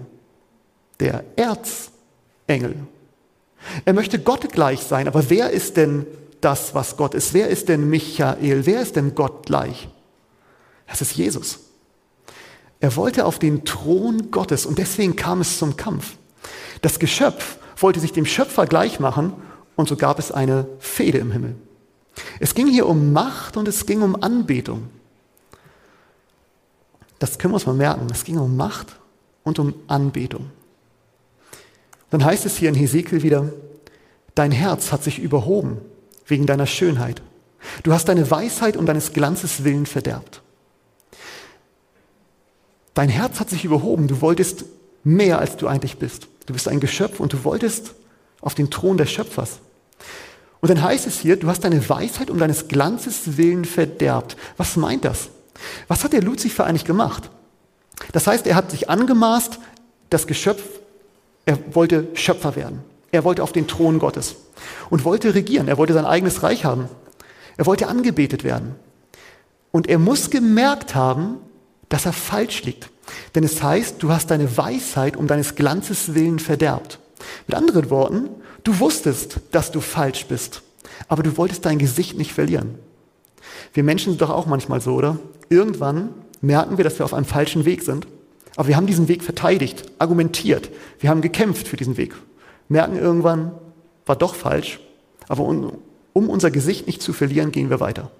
der 1.00 1.24
Erzengel. 1.36 2.76
Er 3.86 3.94
möchte 3.94 4.20
Gott 4.20 4.52
gleich 4.52 4.82
sein, 4.82 5.08
aber 5.08 5.30
wer 5.30 5.52
ist 5.52 5.78
denn 5.78 6.06
das, 6.44 6.76
was 6.76 6.98
Gott 6.98 7.14
ist? 7.14 7.34
Wer 7.34 7.50
ist 7.50 7.70
denn 7.70 7.90
Michael? 7.90 8.66
Wer 8.66 8.82
ist 8.82 8.96
denn 8.96 9.16
Gott 9.16 9.46
gleich? 9.46 9.88
Das 10.88 11.02
ist 11.02 11.16
Jesus. 11.16 11.60
Er 12.80 12.96
wollte 12.96 13.26
auf 13.26 13.40
den 13.40 13.64
Thron 13.64 14.30
Gottes 14.32 14.66
und 14.66 14.78
deswegen 14.78 15.16
kam 15.16 15.42
es 15.42 15.58
zum 15.58 15.78
Kampf. 15.78 16.18
Das 16.82 17.00
Geschöpf 17.00 17.58
wollte 17.78 18.00
sich 18.00 18.12
dem 18.12 18.26
Schöpfer 18.26 18.66
gleich 18.66 19.00
machen 19.00 19.34
und 19.76 19.88
so 19.88 19.96
gab 19.96 20.20
es 20.20 20.32
eine 20.32 20.68
Fehde 20.80 21.20
im 21.20 21.32
Himmel. 21.32 21.56
Es 22.40 22.54
ging 22.54 22.68
hier 22.68 22.88
um 22.88 23.14
Macht 23.14 23.58
und 23.58 23.68
es 23.68 23.86
ging 23.86 24.02
um 24.02 24.22
Anbetung. 24.22 24.90
Das 27.20 27.40
können 27.40 27.54
wir 27.54 27.56
uns 27.56 27.66
mal 27.66 27.74
merken. 27.74 28.08
Es 28.12 28.26
ging 28.26 28.38
um 28.38 28.58
Macht 28.58 29.00
und 29.44 29.60
um 29.60 29.74
Anbetung. 29.88 30.52
Dann 32.10 32.24
heißt 32.24 32.46
es 32.46 32.58
hier 32.58 32.70
in 32.70 32.76
Hesekiel 32.76 33.24
wieder, 33.24 33.52
dein 34.36 34.52
Herz 34.52 34.92
hat 34.92 35.04
sich 35.04 35.20
überhoben 35.20 35.78
wegen 36.26 36.46
deiner 36.46 36.68
Schönheit. 36.68 37.22
Du 37.84 37.94
hast 37.94 38.10
deine 38.10 38.30
Weisheit 38.30 38.78
um 38.78 38.86
deines 38.86 39.14
Glanzes 39.14 39.64
willen 39.64 39.86
verderbt. 39.86 40.42
Dein 42.94 43.10
Herz 43.10 43.40
hat 43.40 43.50
sich 43.50 43.66
überhoben. 43.66 44.08
Du 44.08 44.22
wolltest 44.22 44.66
mehr, 45.04 45.40
als 45.40 45.58
du 45.58 45.68
eigentlich 45.68 45.98
bist. 45.98 46.28
Du 46.46 46.54
bist 46.54 46.68
ein 46.68 46.80
Geschöpf 46.80 47.20
und 47.20 47.34
du 47.34 47.44
wolltest 47.44 47.94
auf 48.42 48.54
den 48.56 48.70
Thron 48.70 48.98
des 48.98 49.12
Schöpfers. 49.12 49.60
Und 50.60 50.70
dann 50.70 50.82
heißt 50.82 51.08
es 51.08 51.20
hier, 51.20 51.38
du 51.38 51.48
hast 51.48 51.64
deine 51.64 51.90
Weisheit 51.90 52.30
um 52.30 52.38
deines 52.38 52.68
Glanzes 52.68 53.38
willen 53.38 53.66
verderbt. 53.66 54.38
Was 54.58 54.76
meint 54.76 55.06
das? 55.06 55.30
Was 55.88 56.04
hat 56.04 56.14
der 56.14 56.22
Luzifer 56.22 56.66
eigentlich 56.66 56.86
gemacht? 56.86 57.30
Das 58.12 58.28
heißt, 58.28 58.48
er 58.48 58.56
hat 58.56 58.72
sich 58.72 58.90
angemaßt, 58.90 59.60
das 60.10 60.28
Geschöpf, 60.28 60.64
er 61.46 61.58
wollte 61.74 62.08
Schöpfer 62.14 62.56
werden. 62.56 62.84
Er 63.14 63.24
wollte 63.24 63.44
auf 63.44 63.54
den 63.54 63.68
Thron 63.68 64.00
Gottes 64.00 64.36
und 64.90 65.06
wollte 65.06 65.34
regieren. 65.34 65.70
Er 65.70 65.78
wollte 65.78 65.94
sein 65.94 66.06
eigenes 66.06 66.44
Reich 66.44 66.66
haben. 66.66 66.90
Er 67.56 67.66
wollte 67.66 67.88
angebetet 67.88 68.44
werden. 68.44 68.76
Und 69.72 69.88
er 69.88 70.00
muss 70.00 70.30
gemerkt 70.30 70.96
haben, 70.96 71.38
dass 71.88 72.06
er 72.06 72.14
falsch 72.14 72.64
liegt. 72.64 72.90
Denn 73.36 73.46
es 73.46 73.64
heißt, 73.64 74.04
du 74.04 74.12
hast 74.12 74.32
deine 74.32 74.58
Weisheit 74.58 75.16
um 75.16 75.28
deines 75.28 75.56
Glanzes 75.56 76.14
willen 76.14 76.40
verderbt. 76.40 77.00
Mit 77.48 77.56
anderen 77.56 77.90
Worten, 77.90 78.30
Du 78.64 78.80
wusstest, 78.80 79.42
dass 79.52 79.72
du 79.72 79.82
falsch 79.82 80.26
bist, 80.28 80.62
aber 81.10 81.22
du 81.22 81.36
wolltest 81.36 81.66
dein 81.66 81.80
Gesicht 81.80 82.18
nicht 82.18 82.32
verlieren. 82.32 82.76
Wir 83.74 83.84
Menschen 83.84 84.14
sind 84.14 84.22
doch 84.22 84.30
auch 84.30 84.46
manchmal 84.46 84.80
so, 84.80 84.94
oder? 84.94 85.20
Irgendwann 85.50 86.10
merken 86.40 86.78
wir, 86.78 86.86
dass 86.86 86.98
wir 86.98 87.06
auf 87.06 87.14
einem 87.14 87.26
falschen 87.26 87.66
Weg 87.66 87.82
sind, 87.84 88.08
aber 88.56 88.70
wir 88.70 88.78
haben 88.78 88.88
diesen 88.88 89.10
Weg 89.10 89.22
verteidigt, 89.22 89.84
argumentiert, 90.00 90.70
wir 91.00 91.10
haben 91.10 91.22
gekämpft 91.22 91.68
für 91.68 91.76
diesen 91.76 91.98
Weg, 91.98 92.16
merken 92.74 92.98
irgendwann, 92.98 93.54
war 94.06 94.18
doch 94.18 94.36
falsch, 94.36 94.82
aber 95.30 95.44
um, 95.44 95.78
um 96.12 96.30
unser 96.30 96.52
Gesicht 96.52 96.88
nicht 96.88 97.02
zu 97.02 97.14
verlieren, 97.14 97.52
gehen 97.52 97.70
wir 97.70 97.80
weiter. 97.80 98.12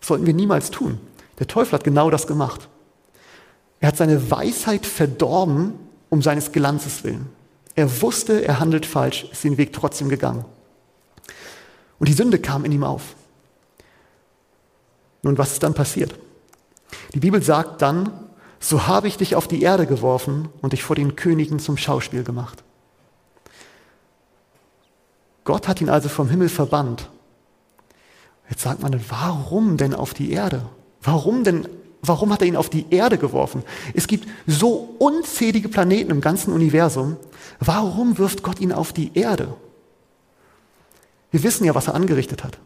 Das 0.00 0.08
sollten 0.08 0.26
wir 0.26 0.34
niemals 0.34 0.70
tun. 0.70 1.00
Der 1.38 1.46
Teufel 1.46 1.72
hat 1.72 1.84
genau 1.84 2.10
das 2.10 2.26
gemacht. 2.26 2.68
Er 3.80 3.88
hat 3.88 3.96
seine 3.96 4.30
Weisheit 4.30 4.84
verdorben 4.84 5.74
um 6.10 6.20
seines 6.20 6.52
Glanzes 6.52 7.04
willen. 7.04 7.28
Er 7.74 8.02
wusste, 8.02 8.44
er 8.44 8.58
handelt 8.60 8.86
falsch, 8.86 9.28
ist 9.30 9.44
den 9.44 9.58
Weg 9.58 9.72
trotzdem 9.72 10.08
gegangen. 10.08 10.44
Und 11.98 12.08
die 12.08 12.14
Sünde 12.14 12.38
kam 12.38 12.64
in 12.64 12.72
ihm 12.72 12.84
auf. 12.84 13.14
Nun, 15.22 15.38
was 15.38 15.52
ist 15.52 15.62
dann 15.62 15.74
passiert? 15.74 16.14
Die 17.14 17.20
Bibel 17.20 17.42
sagt 17.42 17.82
dann, 17.82 18.12
so 18.60 18.86
habe 18.86 19.08
ich 19.08 19.16
dich 19.16 19.36
auf 19.36 19.46
die 19.48 19.62
Erde 19.62 19.86
geworfen 19.86 20.48
und 20.62 20.72
dich 20.72 20.82
vor 20.82 20.96
den 20.96 21.16
Königen 21.16 21.58
zum 21.58 21.76
Schauspiel 21.76 22.24
gemacht. 22.24 22.64
Gott 25.46 25.66
hat 25.66 25.80
ihn 25.80 25.88
also 25.88 26.10
vom 26.10 26.28
Himmel 26.28 26.50
verbannt. 26.50 27.08
Jetzt 28.50 28.62
sagt 28.62 28.82
man, 28.82 29.00
warum 29.08 29.78
denn 29.78 29.94
auf 29.94 30.12
die 30.12 30.32
Erde? 30.32 30.62
Warum 31.00 31.42
denn 31.42 31.66
Warum 32.02 32.32
hat 32.32 32.40
er 32.40 32.46
ihn 32.46 32.56
auf 32.56 32.70
die 32.70 32.86
Erde 32.90 33.18
geworfen? 33.18 33.64
Es 33.92 34.06
gibt 34.06 34.28
so 34.46 34.94
unzählige 34.98 35.68
Planeten 35.68 36.12
im 36.12 36.20
ganzen 36.20 36.52
Universum. 36.52 37.16
Warum 37.58 38.18
wirft 38.18 38.44
Gott 38.44 38.60
ihn 38.60 38.70
auf 38.70 38.92
die 38.92 39.10
Erde? 39.14 39.54
Wir 41.32 41.42
wissen 41.42 41.64
ja, 41.64 41.74
was 41.74 41.88
er 41.88 41.94
angerichtet 41.94 42.44
hat. 42.44 42.58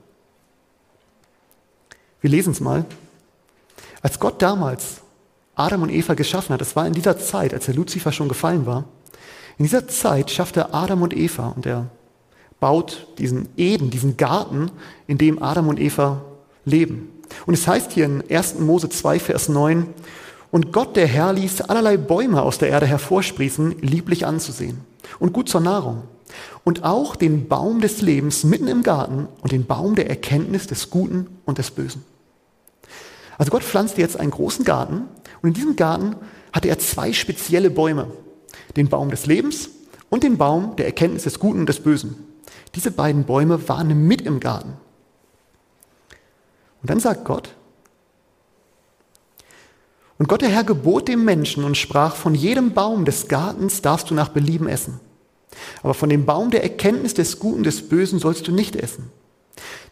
Wir 2.21 2.29
lesen 2.29 2.53
es 2.53 2.61
mal. 2.61 2.85
Als 4.03 4.21
Gott 4.21 4.43
damals 4.43 5.01
Adam 5.55 5.83
und 5.83 5.91
Eva 5.91 6.15
geschaffen 6.15 6.53
hat, 6.53 6.61
das 6.61 6.77
war 6.77 6.87
in 6.87 6.93
dieser 6.93 7.19
Zeit, 7.19 7.55
als 7.55 7.65
der 7.65 7.75
Luzifer 7.75 8.13
schon 8.13 8.29
gefallen 8.29 8.67
war, 8.67 8.85
in 9.57 9.65
dieser 9.65 9.89
Zeit 9.89 10.31
schafft 10.31 10.57
er 10.57 10.75
Adam 10.75 11.03
und 11.03 11.17
Eva 11.17 11.49
und 11.49 11.67
er 11.67 11.87
baut 12.61 13.09
diesen 13.19 13.49
Eden, 13.57 13.91
diesen 13.91 14.17
Garten, 14.17 14.71
in 15.07 15.19
dem 15.19 15.43
Adam 15.43 15.69
und 15.69 15.81
Eva 15.81 16.23
leben. 16.65 17.09
Und 17.47 17.55
es 17.55 17.67
heißt 17.67 17.93
hier 17.93 18.05
in 18.05 18.23
1. 18.31 18.61
Mose 18.61 18.89
2, 18.89 19.19
Vers 19.19 19.49
9, 19.49 19.87
und 20.51 20.73
Gott 20.73 20.97
der 20.97 21.07
Herr 21.07 21.33
ließ 21.33 21.63
allerlei 21.63 21.97
Bäume 21.97 22.43
aus 22.43 22.59
der 22.59 22.71
Erde 22.71 22.87
hervorsprießen, 22.87 23.77
lieblich 23.81 24.27
anzusehen 24.27 24.81
und 25.19 25.33
gut 25.33 25.49
zur 25.49 25.61
Nahrung. 25.61 26.03
Und 26.65 26.85
auch 26.85 27.17
den 27.17 27.49
Baum 27.49 27.81
des 27.81 28.03
Lebens 28.03 28.45
mitten 28.45 28.69
im 28.69 28.83
Garten 28.83 29.29
und 29.43 29.53
den 29.53 29.67
Baum 29.67 29.95
der 29.95 30.09
Erkenntnis 30.09 30.67
des 30.67 30.91
Guten 30.91 31.27
und 31.45 31.59
des 31.59 31.71
Bösen. 31.71 32.05
Also 33.39 33.51
Gott 33.51 33.63
pflanzte 33.63 34.01
jetzt 34.01 34.19
einen 34.19 34.31
großen 34.31 34.65
Garten 34.65 35.05
und 35.41 35.49
in 35.49 35.55
diesem 35.55 35.77
Garten 35.77 36.17
hatte 36.53 36.69
er 36.69 36.79
zwei 36.79 37.13
spezielle 37.13 37.71
Bäume. 37.71 38.09
Den 38.77 38.89
Baum 38.89 39.11
des 39.11 39.27
Lebens 39.27 39.71
und 40.11 40.23
den 40.23 40.37
Baum 40.37 40.77
der 40.77 40.87
Erkenntnis 40.87 41.23
des 41.25 41.39
Guten 41.39 41.61
und 41.61 41.69
des 41.69 41.81
Bösen. 41.81 42.30
Diese 42.75 42.91
beiden 42.91 43.25
Bäume 43.25 43.69
waren 43.69 44.07
mit 44.07 44.23
im 44.23 44.41
Garten. 44.41 44.75
Und 46.83 46.91
dann 46.91 47.01
sagt 47.01 47.25
Gott, 47.25 47.55
und 50.21 50.29
Gott 50.29 50.43
der 50.43 50.51
Herr 50.51 50.65
gebot 50.65 51.09
dem 51.09 51.25
Menschen 51.25 51.65
und 51.65 51.79
sprach, 51.79 52.15
von 52.15 52.35
jedem 52.35 52.75
Baum 52.75 53.07
des 53.07 53.29
Gartens 53.29 53.81
darfst 53.81 54.11
du 54.11 54.15
nach 54.15 54.29
Belieben 54.29 54.69
essen. 54.69 55.01
Aber 55.83 55.95
von 55.95 56.11
dem 56.11 56.27
Baum 56.27 56.51
der 56.51 56.63
Erkenntnis 56.63 57.15
des 57.15 57.39
Guten, 57.39 57.63
des 57.63 57.89
Bösen 57.89 58.19
sollst 58.19 58.47
du 58.47 58.53
nicht 58.53 58.77
essen. 58.77 59.11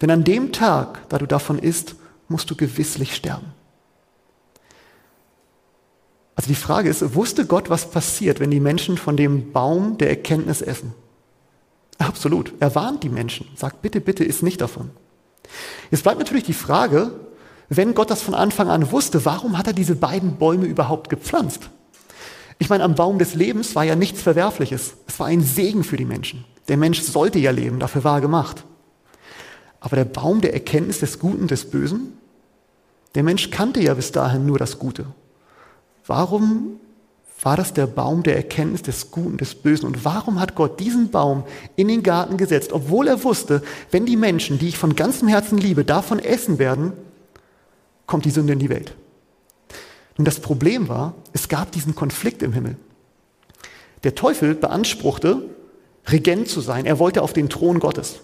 Denn 0.03 0.11
an 0.11 0.25
dem 0.25 0.53
Tag, 0.53 1.09
da 1.09 1.16
du 1.16 1.27
davon 1.27 1.59
isst, 1.59 1.94
musst 2.29 2.51
du 2.51 2.57
gewisslich 2.57 3.14
sterben. 3.14 3.55
Also 6.37 6.49
die 6.49 6.55
Frage 6.55 6.90
ist, 6.90 7.14
wusste 7.14 7.47
Gott, 7.47 7.71
was 7.71 7.90
passiert, 7.90 8.38
wenn 8.38 8.51
die 8.51 8.61
Menschen 8.61 8.99
von 8.99 9.16
dem 9.16 9.51
Baum 9.53 9.97
der 9.97 10.11
Erkenntnis 10.11 10.61
essen? 10.61 10.92
Absolut. 11.99 12.53
Er 12.61 12.75
warnt 12.75 13.03
die 13.03 13.09
Menschen, 13.09 13.49
sagt, 13.57 13.83
bitte, 13.83 14.01
bitte, 14.01 14.25
isst 14.25 14.43
nicht 14.43 14.61
davon. 14.61 14.91
Jetzt 15.91 16.05
bleibt 16.05 16.19
natürlich 16.19 16.45
die 16.45 16.53
Frage, 16.53 17.11
wenn 17.69 17.95
Gott 17.95 18.11
das 18.11 18.23
von 18.23 18.35
Anfang 18.35 18.69
an 18.69 18.91
wusste, 18.93 19.25
warum 19.25 19.59
hat 19.59 19.67
er 19.67 19.73
diese 19.73 19.97
beiden 19.97 20.37
Bäume 20.37 20.67
überhaupt 20.67 21.11
gepflanzt? 21.11 21.71
Ich 22.59 22.69
meine, 22.69 22.85
am 22.85 22.95
Baum 22.95 23.19
des 23.19 23.35
Lebens 23.35 23.75
war 23.77 23.85
ja 23.85 23.95
nichts 23.95 24.23
Verwerfliches. 24.23 24.95
Es 25.07 25.21
war 25.21 25.27
ein 25.27 25.43
Segen 25.43 25.85
für 25.85 25.97
die 25.97 26.05
Menschen. 26.05 26.45
Der 26.69 26.77
Mensch 26.77 27.01
sollte 27.03 27.39
ja 27.39 27.51
leben, 27.51 27.79
dafür 27.79 28.05
war 28.05 28.17
er 28.17 28.21
gemacht. 28.21 28.65
Aber 29.81 29.97
der 29.97 30.05
Baum 30.05 30.41
der 30.41 30.55
Erkenntnis 30.55 31.01
des 31.01 31.19
Guten, 31.19 31.47
des 31.47 31.71
Bösen, 31.71 32.19
der 33.15 33.23
Mensch 33.23 33.51
kannte 33.51 33.81
ja 33.81 33.95
bis 33.95 34.13
dahin 34.13 34.45
nur 34.45 34.59
das 34.59 34.79
Gute. 34.79 35.07
Warum 36.07 36.81
war 37.40 37.57
das 37.57 37.72
der 37.72 37.87
Baum 37.87 38.22
der 38.22 38.37
Erkenntnis 38.37 38.83
des 38.83 39.11
Guten, 39.11 39.37
des 39.37 39.55
Bösen? 39.55 39.87
Und 39.87 40.05
warum 40.05 40.40
hat 40.40 40.55
Gott 40.55 40.81
diesen 40.81 41.11
Baum 41.11 41.44
in 41.77 41.88
den 41.88 42.03
Garten 42.03 42.37
gesetzt, 42.37 42.72
obwohl 42.72 43.07
er 43.07 43.22
wusste, 43.22 43.62
wenn 43.90 44.07
die 44.07 44.16
Menschen, 44.16 44.59
die 44.59 44.68
ich 44.68 44.79
von 44.79 44.96
ganzem 44.96 45.29
Herzen 45.29 45.59
liebe, 45.59 45.85
davon 45.85 46.18
essen 46.18 46.59
werden, 46.59 46.92
kommt 48.07 48.24
die 48.24 48.31
Sünde 48.31 48.55
in 48.55 48.59
die 48.59 48.70
Welt? 48.70 48.94
Und 50.16 50.27
das 50.27 50.40
Problem 50.40 50.88
war, 50.88 51.14
es 51.33 51.48
gab 51.48 51.70
diesen 51.70 51.94
Konflikt 51.94 52.42
im 52.42 52.53
Himmel. 52.53 52.77
Der 54.03 54.16
Teufel 54.16 54.55
beanspruchte, 54.55 55.42
Regent 56.11 56.48
zu 56.48 56.61
sein. 56.61 56.87
Er 56.87 56.98
wollte 56.98 57.22
auf 57.22 57.33
den 57.33 57.48
Thron 57.48 57.79
Gottes. 57.79 58.20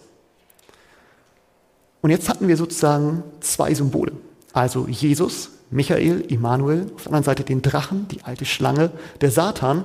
Und 2.00 2.10
jetzt 2.10 2.28
hatten 2.28 2.48
wir 2.48 2.56
sozusagen 2.56 3.22
zwei 3.40 3.72
Symbole. 3.74 4.12
Also 4.52 4.86
Jesus, 4.88 5.50
Michael, 5.74 6.20
Immanuel, 6.28 6.86
auf 6.94 7.02
der 7.02 7.06
anderen 7.08 7.24
Seite 7.24 7.42
den 7.42 7.60
Drachen, 7.60 8.06
die 8.08 8.22
alte 8.22 8.44
Schlange, 8.44 8.92
der 9.20 9.32
Satan. 9.32 9.84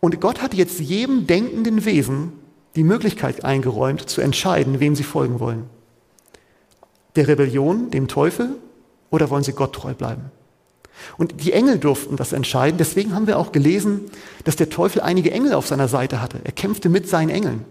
Und 0.00 0.20
Gott 0.22 0.40
hat 0.40 0.54
jetzt 0.54 0.80
jedem 0.80 1.26
denkenden 1.26 1.84
Wesen 1.84 2.32
die 2.76 2.82
Möglichkeit 2.82 3.44
eingeräumt, 3.44 4.08
zu 4.08 4.22
entscheiden, 4.22 4.80
wem 4.80 4.96
sie 4.96 5.02
folgen 5.02 5.38
wollen. 5.38 5.64
Der 7.14 7.28
Rebellion, 7.28 7.90
dem 7.90 8.08
Teufel, 8.08 8.56
oder 9.10 9.28
wollen 9.28 9.44
sie 9.44 9.52
Gott 9.52 9.74
treu 9.74 9.92
bleiben? 9.92 10.30
Und 11.18 11.44
die 11.44 11.52
Engel 11.52 11.78
durften 11.78 12.16
das 12.16 12.32
entscheiden. 12.32 12.78
Deswegen 12.78 13.14
haben 13.14 13.26
wir 13.26 13.38
auch 13.38 13.52
gelesen, 13.52 14.10
dass 14.44 14.56
der 14.56 14.70
Teufel 14.70 15.02
einige 15.02 15.30
Engel 15.30 15.52
auf 15.52 15.66
seiner 15.66 15.88
Seite 15.88 16.22
hatte. 16.22 16.40
Er 16.42 16.52
kämpfte 16.52 16.88
mit 16.88 17.06
seinen 17.06 17.28
Engeln. 17.28 17.66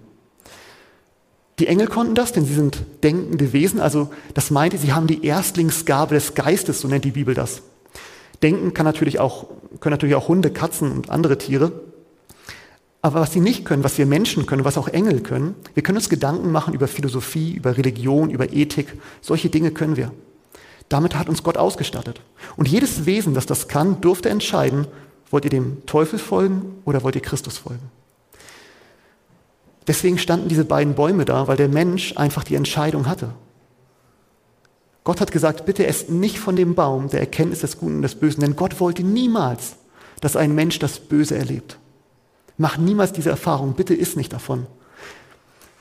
Die 1.60 1.68
Engel 1.68 1.88
konnten 1.88 2.16
das, 2.16 2.32
denn 2.32 2.46
sie 2.46 2.54
sind 2.54 2.84
denkende 3.04 3.54
Wesen. 3.54 3.80
Also 3.80 4.10
das 4.34 4.52
meinte, 4.52 4.78
sie 4.78 4.94
haben 4.94 5.08
die 5.08 5.26
Erstlingsgabe 5.26 6.16
des 6.16 6.34
Geistes, 6.34 6.82
so 6.82 6.88
nennt 6.88 7.06
die 7.06 7.12
Bibel 7.12 7.36
das. 7.36 7.62
Denken 8.42 8.74
kann 8.74 8.86
natürlich 8.86 9.20
auch, 9.20 9.48
können 9.80 9.94
natürlich 9.94 10.16
auch 10.16 10.28
Hunde, 10.28 10.52
Katzen 10.52 10.92
und 10.92 11.10
andere 11.10 11.38
Tiere. 11.38 11.72
Aber 13.04 13.20
was 13.20 13.34
sie 13.34 13.40
nicht 13.40 13.66
können, 13.66 13.84
was 13.84 13.98
wir 13.98 14.06
Menschen 14.06 14.46
können, 14.46 14.64
was 14.64 14.78
auch 14.78 14.88
Engel 14.88 15.22
können, 15.22 15.56
wir 15.74 15.84
können 15.84 15.98
uns 15.98 16.10
Gedanken 16.10 16.52
machen 16.52 16.74
über 16.74 16.88
Philosophie, 16.88 17.54
über 17.54 17.78
Religion, 17.78 18.30
über 18.30 18.54
Ethik. 18.54 18.94
Solche 19.22 19.50
Dinge 19.50 19.72
können 19.72 19.98
wir. 19.98 20.12
Damit 20.90 21.16
hat 21.16 21.30
uns 21.30 21.42
Gott 21.42 21.58
ausgestattet. 21.58 22.22
Und 22.58 22.68
jedes 22.68 23.06
Wesen, 23.06 23.34
das 23.34 23.46
das 23.46 23.68
kann, 23.68 24.02
durfte 24.02 24.30
entscheiden, 24.30 24.88
wollt 25.32 25.46
ihr 25.46 25.52
dem 25.52 25.86
Teufel 25.86 26.20
folgen 26.20 26.80
oder 26.86 27.04
wollt 27.04 27.16
ihr 27.16 27.22
Christus 27.22 27.58
folgen. 27.58 27.90
Deswegen 29.88 30.18
standen 30.18 30.48
diese 30.48 30.66
beiden 30.66 30.94
Bäume 30.94 31.26
da, 31.26 31.48
weil 31.48 31.58
der 31.58 31.70
Mensch 31.70 32.16
einfach 32.18 32.44
die 32.44 32.56
Entscheidung 32.56 33.08
hatte. 33.08 33.30
Gott 35.04 35.20
hat 35.20 35.32
gesagt, 35.32 35.66
bitte 35.66 35.88
esst 35.88 36.10
nicht 36.10 36.38
von 36.38 36.56
dem 36.56 36.76
Baum 36.76 37.10
der 37.10 37.22
Erkenntnis 37.22 37.62
des 37.62 37.80
Guten 37.80 37.98
und 37.98 38.02
des 38.04 38.16
Bösen, 38.16 38.42
denn 38.42 38.56
Gott 38.56 38.80
wollte 38.80 39.04
niemals, 39.04 39.76
dass 40.20 40.36
ein 40.36 40.54
Mensch 40.54 40.78
das 40.78 41.00
Böse 41.00 41.36
erlebt. 41.36 41.80
Mach 42.58 42.78
niemals 42.78 43.12
diese 43.12 43.32
Erfahrung, 43.32 43.74
bitte 43.74 43.96
isst 43.96 44.18
nicht 44.18 44.32
davon. 44.32 44.68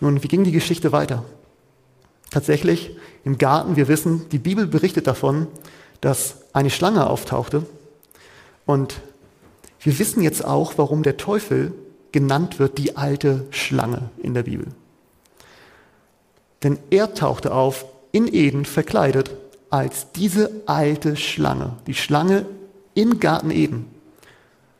Nun, 0.01 0.23
wie 0.23 0.29
ging 0.29 0.45
die 0.45 0.53
Geschichte 0.53 0.93
weiter? 0.93 1.25
Tatsächlich 2.31 2.97
im 3.25 3.37
Garten, 3.37 3.77
wir 3.77 3.89
wissen, 3.89 4.29
die 4.31 4.39
Bibel 4.39 4.67
berichtet 4.67 5.07
davon, 5.07 5.47
dass 6.01 6.37
eine 6.55 6.71
Schlange 6.71 7.07
auftauchte. 7.07 7.67
Und 8.65 9.01
wir 9.81 9.99
wissen 9.99 10.23
jetzt 10.23 10.43
auch, 10.45 10.75
warum 10.77 11.03
der 11.03 11.19
Teufel 11.19 11.75
genannt 12.13 12.59
wird, 12.59 12.79
die 12.79 12.97
alte 12.97 13.47
Schlange 13.51 14.11
in 14.19 14.35
der 14.35 14.45
Bibel. 14.45 14.69
Denn 16.63 16.79
er 16.91 17.15
tauchte 17.15 17.53
auf 17.53 17.87
in 18.13 18.33
Eden 18.33 18.65
verkleidet 18.65 19.31
als 19.71 20.13
diese 20.13 20.51
alte 20.67 21.17
Schlange, 21.17 21.77
die 21.87 21.95
Schlange 21.95 22.45
im 22.95 23.21
Garten 23.21 23.51
Eden 23.51 23.87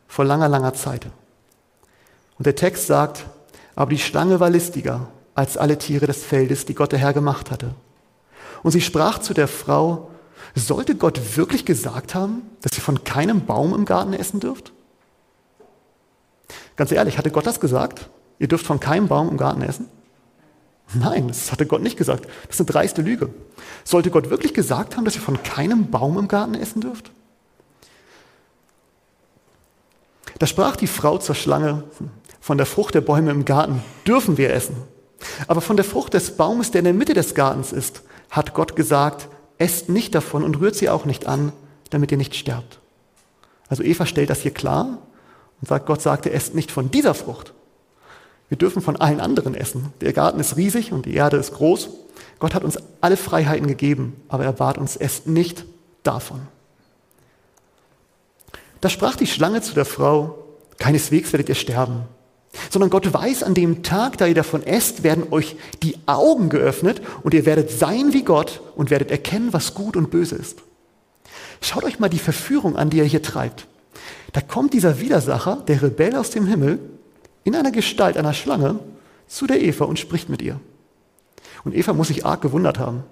vor 0.09 0.25
langer, 0.25 0.49
langer 0.49 0.75
Zeit. 0.75 1.07
Und 2.39 2.47
der 2.47 2.57
Text 2.57 2.87
sagt, 2.87 3.27
aber 3.77 3.91
die 3.91 3.99
Schlange 3.99 4.41
war 4.41 4.51
listiger 4.51 5.09
als 5.35 5.57
alle 5.57 5.79
Tiere 5.79 6.07
des 6.07 6.25
Feldes, 6.25 6.67
die 6.67 6.75
Gott 6.75 6.93
der 6.93 6.99
Herr 6.99 7.13
gemacht 7.13 7.51
hatte. 7.51 7.75
Und 8.63 8.73
sie 8.73 8.81
sprach 8.81 9.21
zu 9.21 9.33
der 9.33 9.49
Frau, 9.49 10.11
sollte 10.55 10.97
Gott 10.97 11.37
wirklich 11.37 11.65
gesagt 11.65 12.15
haben, 12.15 12.43
dass 12.61 12.77
ihr 12.77 12.83
von 12.83 13.05
keinem 13.05 13.47
Baum 13.47 13.73
im 13.73 13.85
Garten 13.85 14.13
essen 14.13 14.41
dürft? 14.41 14.73
Ganz 16.81 16.93
ehrlich, 16.93 17.19
hatte 17.19 17.31
Gott 17.31 17.47
das 17.47 17.61
gesagt? 17.61 18.09
Ihr 18.39 18.49
dürft 18.49 18.65
von 18.65 18.81
keinem 18.81 19.07
Baum 19.07 19.29
im 19.29 19.37
Garten 19.37 19.61
essen? 19.61 19.91
Nein, 20.95 21.29
das 21.29 21.53
hatte 21.53 21.67
Gott 21.67 21.83
nicht 21.83 21.99
gesagt. 21.99 22.25
Das 22.47 22.57
ist 22.57 22.61
eine 22.61 22.71
dreiste 22.71 23.03
Lüge. 23.03 23.29
Sollte 23.85 24.11
Gott 24.11 24.31
wirklich 24.31 24.55
gesagt 24.55 24.97
haben, 24.97 25.05
dass 25.05 25.15
ihr 25.15 25.21
von 25.21 25.43
keinem 25.43 25.91
Baum 25.91 26.17
im 26.17 26.27
Garten 26.27 26.55
essen 26.55 26.81
dürft? 26.81 27.11
Da 30.39 30.47
sprach 30.47 30.75
die 30.75 30.87
Frau 30.87 31.19
zur 31.19 31.35
Schlange, 31.35 31.85
von 32.41 32.57
der 32.57 32.65
Frucht 32.65 32.95
der 32.95 33.03
Bäume 33.03 33.31
im 33.31 33.45
Garten 33.45 33.83
dürfen 34.07 34.39
wir 34.39 34.51
essen. 34.51 34.77
Aber 35.49 35.61
von 35.61 35.77
der 35.77 35.85
Frucht 35.85 36.15
des 36.15 36.39
Baumes, 36.39 36.71
der 36.71 36.79
in 36.79 36.87
der 36.87 36.95
Mitte 36.95 37.13
des 37.13 37.35
Gartens 37.35 37.73
ist, 37.73 38.05
hat 38.31 38.55
Gott 38.55 38.75
gesagt, 38.75 39.29
esst 39.59 39.91
nicht 39.91 40.15
davon 40.15 40.45
und 40.45 40.59
rührt 40.61 40.77
sie 40.77 40.89
auch 40.89 41.05
nicht 41.05 41.27
an, 41.27 41.53
damit 41.91 42.11
ihr 42.11 42.17
nicht 42.17 42.35
sterbt. 42.35 42.79
Also 43.69 43.83
Eva 43.83 44.07
stellt 44.07 44.31
das 44.31 44.41
hier 44.41 44.55
klar 44.55 44.97
und 45.61 45.69
sagt, 45.69 45.87
Gott 45.87 46.03
sagte, 46.03 46.31
esst 46.31 46.55
nicht 46.55 46.71
von 46.71 46.91
dieser 46.91 47.15
Frucht. 47.15 47.53
Wir 48.49 48.59
dürfen 48.59 48.83
von 48.83 48.97
allen 48.97 49.21
anderen 49.21 49.55
essen. 49.55 49.93
Der 50.01 50.13
Garten 50.13 50.41
ist 50.41 50.57
riesig 50.57 50.93
und 50.93 51.07
die 51.07 51.15
Erde 51.15 51.37
ist 51.37 51.55
groß. 51.55 51.91
Gott 52.39 52.55
hat 52.55 52.65
uns 52.65 52.79
alle 53.01 53.17
Freiheiten 53.17 53.67
gegeben, 53.67 54.21
aber 54.29 54.45
er 54.45 54.53
bat 54.53 54.79
uns, 54.79 54.97
esst 54.97 55.27
nicht 55.27 55.65
davon. 56.03 56.41
Da 58.81 58.89
sprach 58.89 59.17
die 59.17 59.27
Schlange 59.27 59.61
zu 59.61 59.75
der 59.75 59.85
Frau, 59.85 60.39
keineswegs 60.79 61.33
werdet 61.33 61.49
ihr 61.49 61.55
sterben 61.55 62.05
sondern 62.69 62.91
Gott 62.91 63.13
weiß, 63.13 63.43
an 63.43 63.55
dem 63.55 63.83
Tag, 63.83 64.19
da 64.19 64.27
ihr 64.27 64.35
davon 64.35 64.63
esst, 64.63 65.03
werden 65.03 65.25
euch 65.31 65.57
die 65.83 65.97
Augen 66.07 66.49
geöffnet 66.49 67.01
und 67.23 67.35
ihr 67.35 67.47
werdet 67.47 67.71
sein 67.71 68.13
wie 68.13 68.23
Gott 68.23 68.61
und 68.75 68.91
werdet 68.91 69.11
erkennen, 69.11 69.53
was 69.53 69.75
gut 69.75 69.97
und 69.97 70.11
böse 70.11 70.37
ist. 70.37 70.59
Schaut 71.61 71.85
euch 71.85 71.99
mal 71.99 72.09
die 72.09 72.19
Verführung 72.19 72.77
an, 72.77 72.91
die 72.91 73.01
er 73.01 73.07
hier 73.07 73.23
treibt. 73.23 73.67
Da 74.33 74.41
kommt 74.41 74.75
dieser 74.75 75.01
Widersacher, 75.01 75.63
der 75.67 75.83
Rebell 75.83 76.17
aus 76.17 76.31
dem 76.31 76.47
Himmel, 76.47 76.79
in 77.45 77.57
einer 77.57 77.71
Gestalt 77.71 78.17
einer 78.17 78.35
Schlange 78.35 78.79
zu 79.27 79.47
der 79.47 79.61
Eva 79.61 79.85
und 79.85 79.99
spricht 79.99 80.29
mit 80.29 80.43
ihr. 80.43 80.61
Und 81.65 81.75
Eva 81.75 81.93
muss 81.93 82.09
sich 82.09 82.25
arg 82.25 82.41
gewundert 82.41 82.79
haben. 82.79 83.05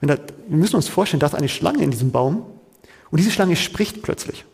Da, 0.00 0.16
wir 0.16 0.56
müssen 0.56 0.76
uns 0.76 0.88
vorstellen, 0.88 1.20
da 1.20 1.26
ist 1.26 1.34
eine 1.34 1.48
Schlange 1.48 1.82
in 1.82 1.90
diesem 1.90 2.10
Baum 2.10 2.44
und 3.10 3.18
diese 3.18 3.30
Schlange 3.30 3.56
spricht 3.56 4.02
plötzlich. 4.02 4.44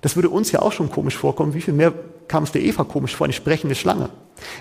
Das 0.00 0.16
würde 0.16 0.28
uns 0.28 0.52
ja 0.52 0.60
auch 0.60 0.72
schon 0.72 0.90
komisch 0.90 1.16
vorkommen. 1.16 1.54
Wie 1.54 1.60
viel 1.60 1.74
mehr 1.74 1.92
kam 2.28 2.44
es 2.44 2.52
der 2.52 2.62
Eva 2.62 2.84
komisch 2.84 3.16
vor, 3.16 3.24
eine 3.24 3.32
sprechende 3.32 3.74
Schlange? 3.74 4.10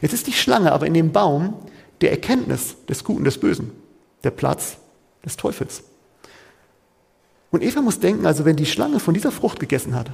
Jetzt 0.02 0.14
ist 0.14 0.28
die 0.28 0.34
Schlange 0.34 0.72
aber 0.72 0.88
in 0.88 0.94
dem 0.94 1.12
Baum 1.12 1.56
der 2.02 2.12
Erkenntnis 2.12 2.76
des 2.88 3.04
Guten, 3.04 3.24
des 3.24 3.38
Bösen, 3.38 3.72
der 4.24 4.32
Platz 4.32 4.78
des 5.26 5.38
Teufels. 5.38 5.84
Und 7.54 7.62
Eva 7.62 7.84
muss 7.84 8.00
denken, 8.00 8.26
also 8.26 8.46
wenn 8.46 8.56
die 8.56 8.66
Schlange 8.66 9.00
von 9.00 9.14
dieser 9.14 9.32
Frucht 9.32 9.60
gegessen 9.60 9.94
hat 9.94 10.10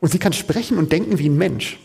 und 0.00 0.10
sie 0.10 0.18
kann 0.18 0.32
sprechen 0.32 0.78
und 0.78 0.90
denken 0.90 1.20
wie 1.20 1.28
ein 1.28 1.38
Mensch, 1.38 1.78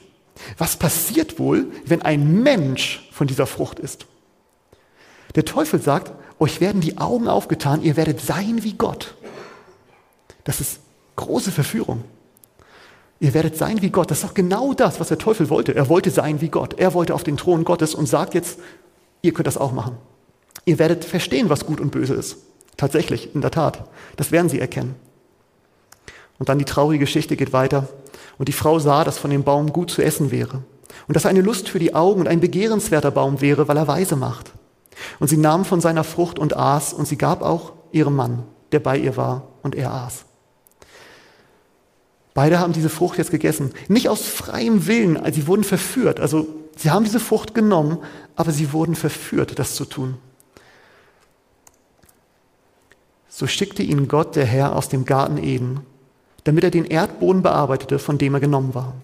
was 0.58 0.76
passiert 0.76 1.38
wohl, 1.38 1.68
wenn 1.86 2.02
ein 2.02 2.42
Mensch 2.42 3.08
von 3.12 3.28
dieser 3.28 3.46
Frucht 3.46 3.78
ist? 3.78 4.08
Der 5.36 5.46
Teufel 5.46 5.80
sagt, 5.80 6.14
euch 6.40 6.62
werden 6.62 6.82
die 6.82 6.98
Augen 6.98 7.28
aufgetan, 7.28 7.84
ihr 7.84 7.96
werdet 7.96 8.22
sein 8.22 8.64
wie 8.64 8.74
Gott. 8.74 9.14
Das 10.46 10.60
ist 10.60 10.80
große 11.16 11.52
Verführung. 11.52 12.04
Ihr 13.20 13.36
werdet 13.36 13.56
sein 13.56 13.84
wie 13.84 13.92
Gott. 13.92 14.10
Das 14.10 14.24
ist 14.24 14.28
doch 14.28 14.34
genau 14.34 14.74
das, 14.74 15.00
was 15.00 15.10
der 15.10 15.20
Teufel 15.20 15.52
wollte. 15.52 15.76
Er 15.76 15.90
wollte 15.90 16.10
sein 16.10 16.42
wie 16.42 16.50
Gott. 16.50 16.80
Er 16.80 16.96
wollte 16.96 17.14
auf 17.14 17.24
den 17.24 17.38
Thron 17.38 17.66
Gottes 17.66 17.94
und 17.94 18.08
sagt 18.08 18.34
jetzt, 18.34 18.58
ihr 19.22 19.32
könnt 19.32 19.46
das 19.46 19.58
auch 19.58 19.74
machen. 19.74 19.98
Ihr 20.66 20.80
werdet 20.80 21.06
verstehen, 21.06 21.50
was 21.50 21.68
gut 21.68 21.80
und 21.80 21.92
böse 21.92 22.16
ist. 22.16 22.49
Tatsächlich, 22.80 23.36
in 23.36 23.42
der 23.42 23.52
Tat. 23.52 23.84
Das 24.16 24.32
werden 24.32 24.48
sie 24.48 24.62
erkennen. 24.62 24.96
Und 26.38 26.48
dann 26.48 26.60
die 26.60 26.66
traurige 26.66 27.04
Geschichte 27.04 27.36
geht 27.36 27.52
weiter. 27.52 27.90
Und 28.38 28.48
die 28.48 28.54
Frau 28.54 28.80
sah, 28.80 29.04
dass 29.04 29.18
von 29.18 29.30
dem 29.30 29.44
Baum 29.44 29.74
gut 29.74 29.92
zu 29.92 30.02
essen 30.02 30.32
wäre 30.32 30.64
und 31.10 31.16
dass 31.16 31.26
er 31.26 31.32
eine 31.32 31.42
Lust 31.42 31.68
für 31.68 31.80
die 31.80 31.94
Augen 31.94 32.22
und 32.22 32.28
ein 32.28 32.40
begehrenswerter 32.40 33.12
Baum 33.12 33.42
wäre, 33.42 33.68
weil 33.68 33.76
er 33.76 33.90
weise 33.90 34.16
macht. 34.16 34.54
Und 35.20 35.28
sie 35.28 35.36
nahm 35.36 35.66
von 35.66 35.82
seiner 35.82 36.06
Frucht 36.06 36.40
und 36.40 36.56
aß, 36.56 36.94
und 36.94 37.06
sie 37.06 37.18
gab 37.18 37.42
auch 37.42 37.74
ihrem 37.92 38.16
Mann, 38.16 38.44
der 38.72 38.80
bei 38.80 38.98
ihr 38.98 39.18
war, 39.18 39.50
und 39.62 39.76
er 39.76 39.92
aß. 39.92 40.24
Beide 42.34 42.60
haben 42.60 42.72
diese 42.72 42.90
Frucht 42.90 43.18
jetzt 43.18 43.32
gegessen. 43.32 43.74
Nicht 43.90 44.08
aus 44.08 44.22
freiem 44.22 44.88
Willen, 44.88 45.20
sie 45.34 45.48
wurden 45.48 45.66
verführt. 45.66 46.22
Also 46.22 46.48
sie 46.78 46.92
haben 46.92 47.04
diese 47.04 47.20
Frucht 47.20 47.54
genommen, 47.54 47.98
aber 48.38 48.52
sie 48.52 48.72
wurden 48.72 48.96
verführt, 48.96 49.60
das 49.60 49.76
zu 49.76 49.84
tun. 49.84 50.18
So 53.40 53.48
schickte 53.48 53.84
ihnen 53.84 54.10
Gott, 54.10 54.36
der 54.36 54.44
Herr, 54.44 54.76
aus 54.76 54.90
dem 54.90 55.06
Garten 55.06 55.38
Eden, 55.38 55.80
damit 56.44 56.66
er 56.66 56.72
den 56.72 56.84
Erdboden 56.84 57.42
bearbeitete, 57.42 57.98
von 57.98 58.18
dem 58.18 58.34
er 58.34 58.42
genommen 58.42 58.76
war. 58.76 58.96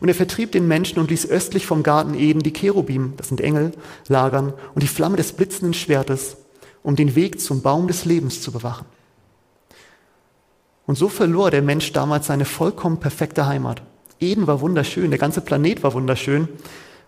Und 0.00 0.08
er 0.08 0.14
vertrieb 0.16 0.50
den 0.50 0.66
Menschen 0.66 0.98
und 0.98 1.08
ließ 1.08 1.30
östlich 1.30 1.66
vom 1.66 1.84
Garten 1.84 2.14
Eden 2.14 2.42
die 2.42 2.52
Cherubim, 2.52 3.12
das 3.16 3.28
sind 3.28 3.40
Engel, 3.40 3.70
lagern 4.08 4.52
und 4.74 4.82
die 4.82 4.88
Flamme 4.88 5.16
des 5.16 5.34
blitzenden 5.34 5.72
Schwertes, 5.72 6.36
um 6.82 6.96
den 6.96 7.14
Weg 7.14 7.40
zum 7.40 7.62
Baum 7.62 7.86
des 7.86 8.04
Lebens 8.04 8.42
zu 8.42 8.50
bewachen. 8.50 8.86
Und 10.88 10.98
so 10.98 11.08
verlor 11.08 11.52
der 11.52 11.62
Mensch 11.62 11.92
damals 11.92 12.26
seine 12.26 12.44
vollkommen 12.44 12.98
perfekte 12.98 13.46
Heimat. 13.46 13.82
Eden 14.18 14.48
war 14.48 14.60
wunderschön, 14.60 15.10
der 15.10 15.20
ganze 15.20 15.42
Planet 15.42 15.84
war 15.84 15.94
wunderschön. 15.94 16.48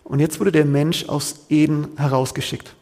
Und 0.05 0.21
jetzt 0.21 0.39
wurde 0.39 0.53
der 0.53 0.65
Mensch 0.65 1.09
aus 1.09 1.47
Eden 1.49 1.89
herausgeschickt. 1.97 2.77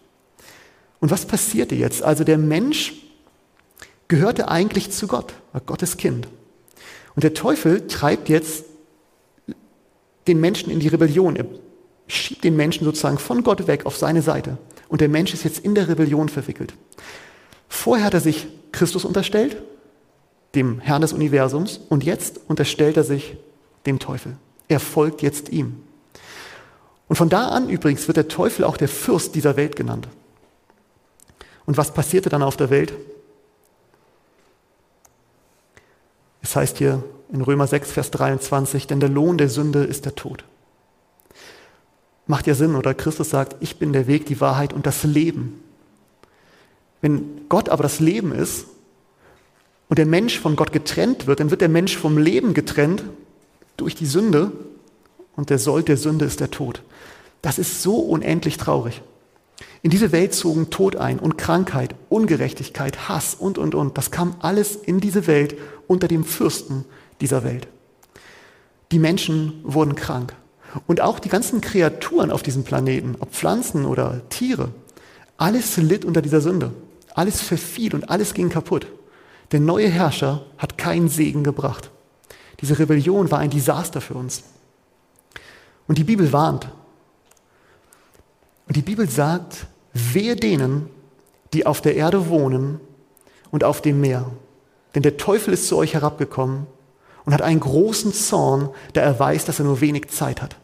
Und 1.00 1.10
was 1.10 1.24
passierte 1.24 1.74
jetzt? 1.74 2.02
Also 2.02 2.22
der 2.22 2.36
Mensch 2.36 3.05
gehörte 4.08 4.48
eigentlich 4.48 4.90
zu 4.90 5.06
Gott, 5.06 5.34
war 5.52 5.60
Gottes 5.60 5.96
Kind. 5.96 6.28
Und 7.14 7.24
der 7.24 7.34
Teufel 7.34 7.86
treibt 7.86 8.28
jetzt 8.28 8.64
den 10.26 10.40
Menschen 10.40 10.70
in 10.70 10.80
die 10.80 10.88
Rebellion. 10.88 11.36
Er 11.36 11.46
schiebt 12.06 12.44
den 12.44 12.56
Menschen 12.56 12.84
sozusagen 12.84 13.18
von 13.18 13.42
Gott 13.42 13.66
weg 13.66 13.86
auf 13.86 13.96
seine 13.96 14.22
Seite. 14.22 14.58
Und 14.88 15.00
der 15.00 15.08
Mensch 15.08 15.34
ist 15.34 15.44
jetzt 15.44 15.58
in 15.58 15.74
der 15.74 15.88
Rebellion 15.88 16.28
verwickelt. 16.28 16.74
Vorher 17.68 18.06
hat 18.06 18.14
er 18.14 18.20
sich 18.20 18.46
Christus 18.72 19.04
unterstellt, 19.04 19.56
dem 20.54 20.78
Herrn 20.78 21.02
des 21.02 21.12
Universums, 21.12 21.80
und 21.88 22.04
jetzt 22.04 22.40
unterstellt 22.46 22.96
er 22.96 23.04
sich 23.04 23.36
dem 23.86 23.98
Teufel. 23.98 24.36
Er 24.68 24.80
folgt 24.80 25.22
jetzt 25.22 25.48
ihm. 25.48 25.82
Und 27.08 27.16
von 27.16 27.28
da 27.28 27.48
an 27.48 27.68
übrigens 27.68 28.06
wird 28.08 28.16
der 28.16 28.28
Teufel 28.28 28.64
auch 28.64 28.76
der 28.76 28.88
Fürst 28.88 29.34
dieser 29.34 29.56
Welt 29.56 29.76
genannt. 29.76 30.08
Und 31.66 31.76
was 31.76 31.94
passierte 31.94 32.28
dann 32.28 32.42
auf 32.42 32.56
der 32.56 32.70
Welt? 32.70 32.92
Es 36.46 36.54
heißt 36.54 36.78
hier 36.78 37.02
in 37.32 37.40
Römer 37.40 37.66
6, 37.66 37.90
Vers 37.90 38.12
23, 38.12 38.86
denn 38.86 39.00
der 39.00 39.08
Lohn 39.08 39.36
der 39.36 39.48
Sünde 39.48 39.82
ist 39.82 40.04
der 40.04 40.14
Tod. 40.14 40.44
Macht 42.28 42.46
ja 42.46 42.54
Sinn, 42.54 42.76
oder? 42.76 42.94
Christus 42.94 43.30
sagt, 43.30 43.56
ich 43.58 43.80
bin 43.80 43.92
der 43.92 44.06
Weg, 44.06 44.26
die 44.26 44.40
Wahrheit 44.40 44.72
und 44.72 44.86
das 44.86 45.02
Leben. 45.02 45.60
Wenn 47.00 47.48
Gott 47.48 47.68
aber 47.68 47.82
das 47.82 47.98
Leben 47.98 48.30
ist 48.30 48.66
und 49.88 49.98
der 49.98 50.06
Mensch 50.06 50.38
von 50.38 50.54
Gott 50.54 50.70
getrennt 50.70 51.26
wird, 51.26 51.40
dann 51.40 51.50
wird 51.50 51.62
der 51.62 51.68
Mensch 51.68 51.96
vom 51.96 52.16
Leben 52.16 52.54
getrennt 52.54 53.02
durch 53.76 53.96
die 53.96 54.06
Sünde 54.06 54.52
und 55.34 55.50
der 55.50 55.58
Sold 55.58 55.88
der 55.88 55.96
Sünde 55.96 56.26
ist 56.26 56.38
der 56.38 56.52
Tod. 56.52 56.80
Das 57.42 57.58
ist 57.58 57.82
so 57.82 57.96
unendlich 57.96 58.56
traurig. 58.56 59.02
In 59.82 59.90
diese 59.90 60.12
Welt 60.12 60.32
zogen 60.32 60.70
Tod 60.70 60.94
ein 60.94 61.18
und 61.18 61.38
Krankheit, 61.38 61.96
Ungerechtigkeit, 62.08 63.08
Hass 63.08 63.34
und, 63.34 63.58
und, 63.58 63.74
und. 63.74 63.98
Das 63.98 64.10
kam 64.10 64.36
alles 64.40 64.76
in 64.76 65.00
diese 65.00 65.26
Welt 65.26 65.56
unter 65.86 66.08
dem 66.08 66.24
Fürsten 66.24 66.84
dieser 67.20 67.44
Welt. 67.44 67.68
Die 68.92 68.98
Menschen 68.98 69.60
wurden 69.62 69.94
krank. 69.94 70.34
Und 70.86 71.00
auch 71.00 71.18
die 71.18 71.28
ganzen 71.28 71.60
Kreaturen 71.60 72.30
auf 72.30 72.42
diesem 72.42 72.64
Planeten, 72.64 73.16
ob 73.20 73.32
Pflanzen 73.32 73.84
oder 73.86 74.28
Tiere, 74.28 74.70
alles 75.38 75.76
litt 75.76 76.04
unter 76.04 76.22
dieser 76.22 76.40
Sünde. 76.40 76.72
Alles 77.14 77.40
verfiel 77.40 77.94
und 77.94 78.10
alles 78.10 78.34
ging 78.34 78.50
kaputt. 78.50 78.86
Der 79.52 79.60
neue 79.60 79.88
Herrscher 79.88 80.44
hat 80.58 80.76
keinen 80.76 81.08
Segen 81.08 81.44
gebracht. 81.44 81.90
Diese 82.60 82.78
Rebellion 82.78 83.30
war 83.30 83.38
ein 83.38 83.50
Desaster 83.50 84.00
für 84.00 84.14
uns. 84.14 84.42
Und 85.86 85.98
die 85.98 86.04
Bibel 86.04 86.32
warnt, 86.32 86.68
und 88.66 88.76
die 88.76 88.82
Bibel 88.82 89.08
sagt, 89.08 89.66
wehe 89.92 90.36
denen, 90.36 90.90
die 91.52 91.66
auf 91.66 91.80
der 91.80 91.96
Erde 91.96 92.28
wohnen 92.28 92.80
und 93.50 93.64
auf 93.64 93.80
dem 93.80 94.00
Meer. 94.00 94.30
Denn 94.96 95.02
der 95.02 95.18
Teufel 95.18 95.52
ist 95.52 95.68
zu 95.68 95.76
euch 95.76 95.92
herabgekommen 95.92 96.66
und 97.26 97.34
hat 97.34 97.42
einen 97.42 97.60
großen 97.60 98.14
Zorn, 98.14 98.70
da 98.94 99.02
er 99.02 99.18
weiß, 99.18 99.44
dass 99.44 99.58
er 99.58 99.66
nur 99.66 99.82
wenig 99.82 100.08
Zeit 100.08 100.40
hat. 100.40 100.56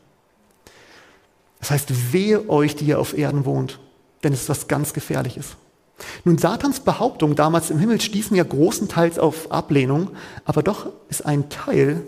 Das 1.61 1.71
heißt, 1.71 2.12
wehe 2.14 2.49
euch, 2.49 2.75
die 2.75 2.87
ihr 2.87 2.99
auf 2.99 3.16
Erden 3.16 3.45
wohnt, 3.45 3.79
denn 4.25 4.33
es 4.33 4.40
ist 4.40 4.49
was 4.49 4.68
ganz 4.68 4.95
Gefährliches. 4.95 5.57
Nun, 6.25 6.38
Satans 6.38 6.81
Behauptungen 6.81 7.37
damals 7.37 7.71
im 7.71 7.79
Himmel 7.79 8.01
stießen 8.01 8.35
ja 8.35 8.42
großenteils 8.42 9.18
auf 9.18 9.53
Ablehnung, 9.53 10.09
aber 10.47 10.62
doch 10.62 10.87
ist 11.11 11.27
ein 11.27 11.51
Teil 11.51 12.03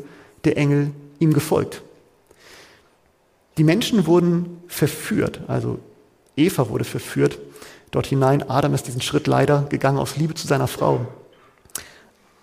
der 0.45 0.57
Engel 0.57 0.93
ihm 1.19 1.35
gefolgt. 1.35 1.83
Die 3.59 3.65
Menschen 3.65 4.07
wurden 4.07 4.63
verführt, 4.67 5.43
also 5.47 5.79
Eva 6.37 6.71
wurde 6.71 6.85
verführt 6.85 7.39
dort 7.91 8.07
hinein. 8.07 8.49
Adam 8.49 8.73
ist 8.73 8.87
diesen 8.87 9.03
Schritt 9.03 9.27
leider 9.27 9.67
gegangen 9.69 9.99
aus 9.99 10.17
Liebe 10.17 10.33
zu 10.33 10.47
seiner 10.47 10.69
Frau. 10.69 11.07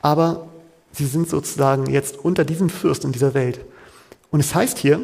Aber 0.02 0.48
sie 0.92 1.06
sind 1.06 1.30
sozusagen 1.30 1.90
jetzt 1.90 2.18
unter 2.18 2.46
diesem 2.46 2.70
Fürst 2.70 3.06
in 3.06 3.12
dieser 3.12 3.34
Welt. 3.34 3.62
Und 4.30 4.40
es 4.40 4.56
heißt 4.56 4.78
hier, 4.78 5.00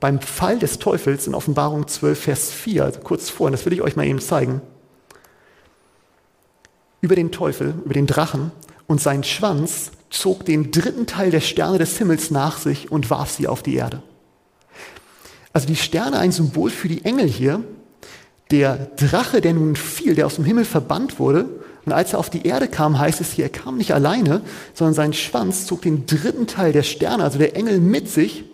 beim 0.00 0.20
Fall 0.20 0.58
des 0.58 0.78
Teufels 0.78 1.26
in 1.26 1.34
Offenbarung 1.34 1.86
12, 1.86 2.18
Vers 2.18 2.50
4, 2.50 2.84
also 2.84 3.00
kurz 3.00 3.28
vorhin, 3.28 3.52
das 3.52 3.66
will 3.66 3.72
ich 3.72 3.82
euch 3.82 3.96
mal 3.96 4.06
eben 4.06 4.20
zeigen, 4.20 4.62
über 7.02 7.14
den 7.14 7.30
Teufel, 7.30 7.74
über 7.84 7.94
den 7.94 8.06
Drachen 8.06 8.50
und 8.86 9.00
sein 9.00 9.24
Schwanz 9.24 9.92
zog 10.10 10.44
den 10.44 10.70
dritten 10.70 11.06
Teil 11.06 11.30
der 11.30 11.40
Sterne 11.40 11.78
des 11.78 11.96
Himmels 11.98 12.30
nach 12.30 12.58
sich 12.58 12.90
und 12.90 13.10
warf 13.10 13.30
sie 13.30 13.46
auf 13.46 13.62
die 13.62 13.76
Erde. 13.76 14.02
Also 15.52 15.66
die 15.66 15.76
Sterne 15.76 16.18
ein 16.18 16.32
Symbol 16.32 16.70
für 16.70 16.88
die 16.88 17.04
Engel 17.04 17.26
hier. 17.26 17.62
Der 18.50 18.76
Drache, 18.96 19.40
der 19.40 19.54
nun 19.54 19.76
fiel, 19.76 20.14
der 20.14 20.26
aus 20.26 20.36
dem 20.36 20.44
Himmel 20.44 20.64
verbannt 20.64 21.18
wurde, 21.18 21.59
und 21.84 21.92
als 21.92 22.12
er 22.12 22.18
auf 22.18 22.30
die 22.30 22.46
Erde 22.46 22.68
kam, 22.68 22.98
heißt 22.98 23.20
es 23.20 23.32
hier, 23.32 23.46
er 23.46 23.50
kam 23.50 23.76
nicht 23.76 23.92
alleine, 23.92 24.42
sondern 24.74 24.94
sein 24.94 25.12
Schwanz 25.12 25.66
zog 25.66 25.82
den 25.82 26.06
dritten 26.06 26.46
Teil 26.46 26.72
der 26.72 26.82
Sterne, 26.82 27.24
also 27.24 27.38
der 27.38 27.56
Engel, 27.56 27.80
mit 27.80 28.08
sich 28.08 28.44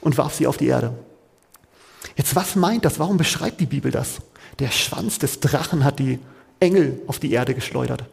und 0.00 0.18
warf 0.18 0.34
sie 0.34 0.46
auf 0.46 0.56
die 0.56 0.66
Erde. 0.66 0.92
Jetzt, 2.16 2.36
was 2.36 2.54
meint 2.54 2.84
das? 2.84 2.98
Warum 2.98 3.16
beschreibt 3.16 3.60
die 3.60 3.66
Bibel 3.66 3.90
das? 3.90 4.18
Der 4.58 4.70
Schwanz 4.70 5.18
des 5.18 5.40
Drachen 5.40 5.84
hat 5.84 5.98
die 5.98 6.18
Engel 6.60 7.00
auf 7.06 7.18
die 7.18 7.32
Erde 7.32 7.54
geschleudert. 7.54 8.04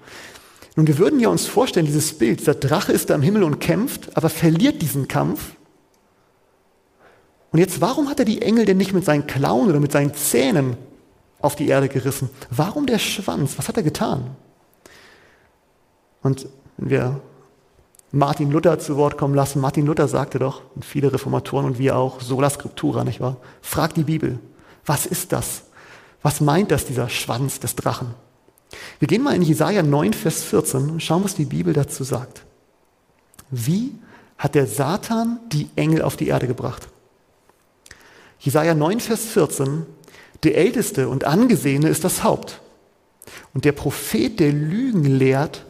Nun, 0.75 0.87
wir 0.87 0.97
würden 0.97 1.19
ja 1.19 1.29
uns 1.29 1.47
vorstellen, 1.47 1.85
dieses 1.85 2.17
Bild, 2.17 2.39
dieser 2.39 2.55
Drache 2.55 2.91
ist 2.91 3.09
da 3.09 3.15
im 3.15 3.21
Himmel 3.21 3.43
und 3.43 3.59
kämpft, 3.59 4.15
aber 4.15 4.29
verliert 4.29 4.81
diesen 4.81 5.07
Kampf 5.07 5.55
und 7.55 7.59
jetzt, 7.59 7.79
warum 7.79 8.09
hat 8.09 8.19
er 8.19 8.25
die 8.25 8.41
Engel 8.41 8.65
denn 8.65 8.75
nicht 8.75 8.91
mit 8.91 9.05
seinen 9.05 9.27
Klauen 9.27 9.69
oder 9.69 9.79
mit 9.79 9.93
seinen 9.93 10.13
Zähnen 10.13 10.75
auf 11.39 11.55
die 11.55 11.67
Erde 11.67 11.89
gerissen? 11.89 12.29
Warum 12.49 12.85
der 12.85 12.99
Schwanz? 12.99 13.57
Was 13.57 13.67
hat 13.67 13.77
er 13.77 13.83
getan? 13.83 14.35
Und 16.21 16.47
wenn 16.77 16.89
wir 16.89 17.21
Martin 18.11 18.51
Luther 18.51 18.79
zu 18.79 18.97
Wort 18.97 19.17
kommen 19.17 19.35
lassen, 19.35 19.59
Martin 19.59 19.85
Luther 19.85 20.07
sagte 20.07 20.39
doch, 20.39 20.61
und 20.73 20.85
viele 20.85 21.11
Reformatoren 21.11 21.65
und 21.65 21.79
wir 21.79 21.97
auch, 21.97 22.21
sola 22.21 22.49
scriptura, 22.49 23.03
nicht 23.03 23.19
wahr? 23.19 23.37
Frag 23.61 23.93
die 23.93 24.03
Bibel. 24.03 24.39
Was 24.85 25.05
ist 25.05 25.31
das? 25.31 25.63
Was 26.21 26.41
meint 26.41 26.71
das, 26.71 26.85
dieser 26.85 27.09
Schwanz 27.09 27.59
des 27.59 27.75
Drachen? 27.75 28.15
Wir 28.99 29.07
gehen 29.07 29.21
mal 29.21 29.35
in 29.35 29.41
Jesaja 29.41 29.83
9, 29.83 30.13
Vers 30.13 30.43
14 30.43 30.89
und 30.89 31.03
schauen, 31.03 31.23
was 31.23 31.35
die 31.35 31.45
Bibel 31.45 31.73
dazu 31.73 32.03
sagt. 32.03 32.43
Wie 33.51 33.93
hat 34.37 34.55
der 34.55 34.67
Satan 34.67 35.39
die 35.51 35.69
Engel 35.75 36.01
auf 36.01 36.17
die 36.17 36.27
Erde 36.27 36.47
gebracht? 36.47 36.87
Jesaja 38.39 38.73
9, 38.73 38.99
Vers 38.99 39.25
14, 39.25 39.85
der 40.45 40.57
Älteste 40.57 41.09
und 41.09 41.25
Angesehene 41.25 41.89
ist 41.89 42.03
das 42.03 42.23
Haupt. 42.23 42.61
Und 43.53 43.65
der 43.65 43.71
Prophet, 43.71 44.39
der 44.39 44.51
Lügen 44.51 45.03
lehrt, 45.03 45.65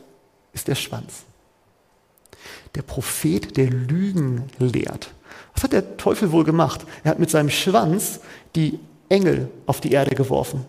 ist 0.54 0.68
der 0.68 0.76
Schwanz. 0.76 1.24
Der 2.76 2.82
Prophet, 2.82 3.56
der 3.58 3.70
Lügen 3.70 4.44
lehrt. 4.60 5.12
Was 5.54 5.64
hat 5.64 5.72
der 5.72 5.98
Teufel 5.98 6.32
wohl 6.32 6.44
gemacht? 6.44 6.86
Er 7.04 7.12
hat 7.12 7.20
mit 7.20 7.30
seinem 7.30 7.50
Schwanz 7.50 8.20
die 8.56 8.80
Engel 9.08 9.50
auf 9.66 9.80
die 9.80 9.92
Erde 9.92 10.16
geworfen. 10.16 10.66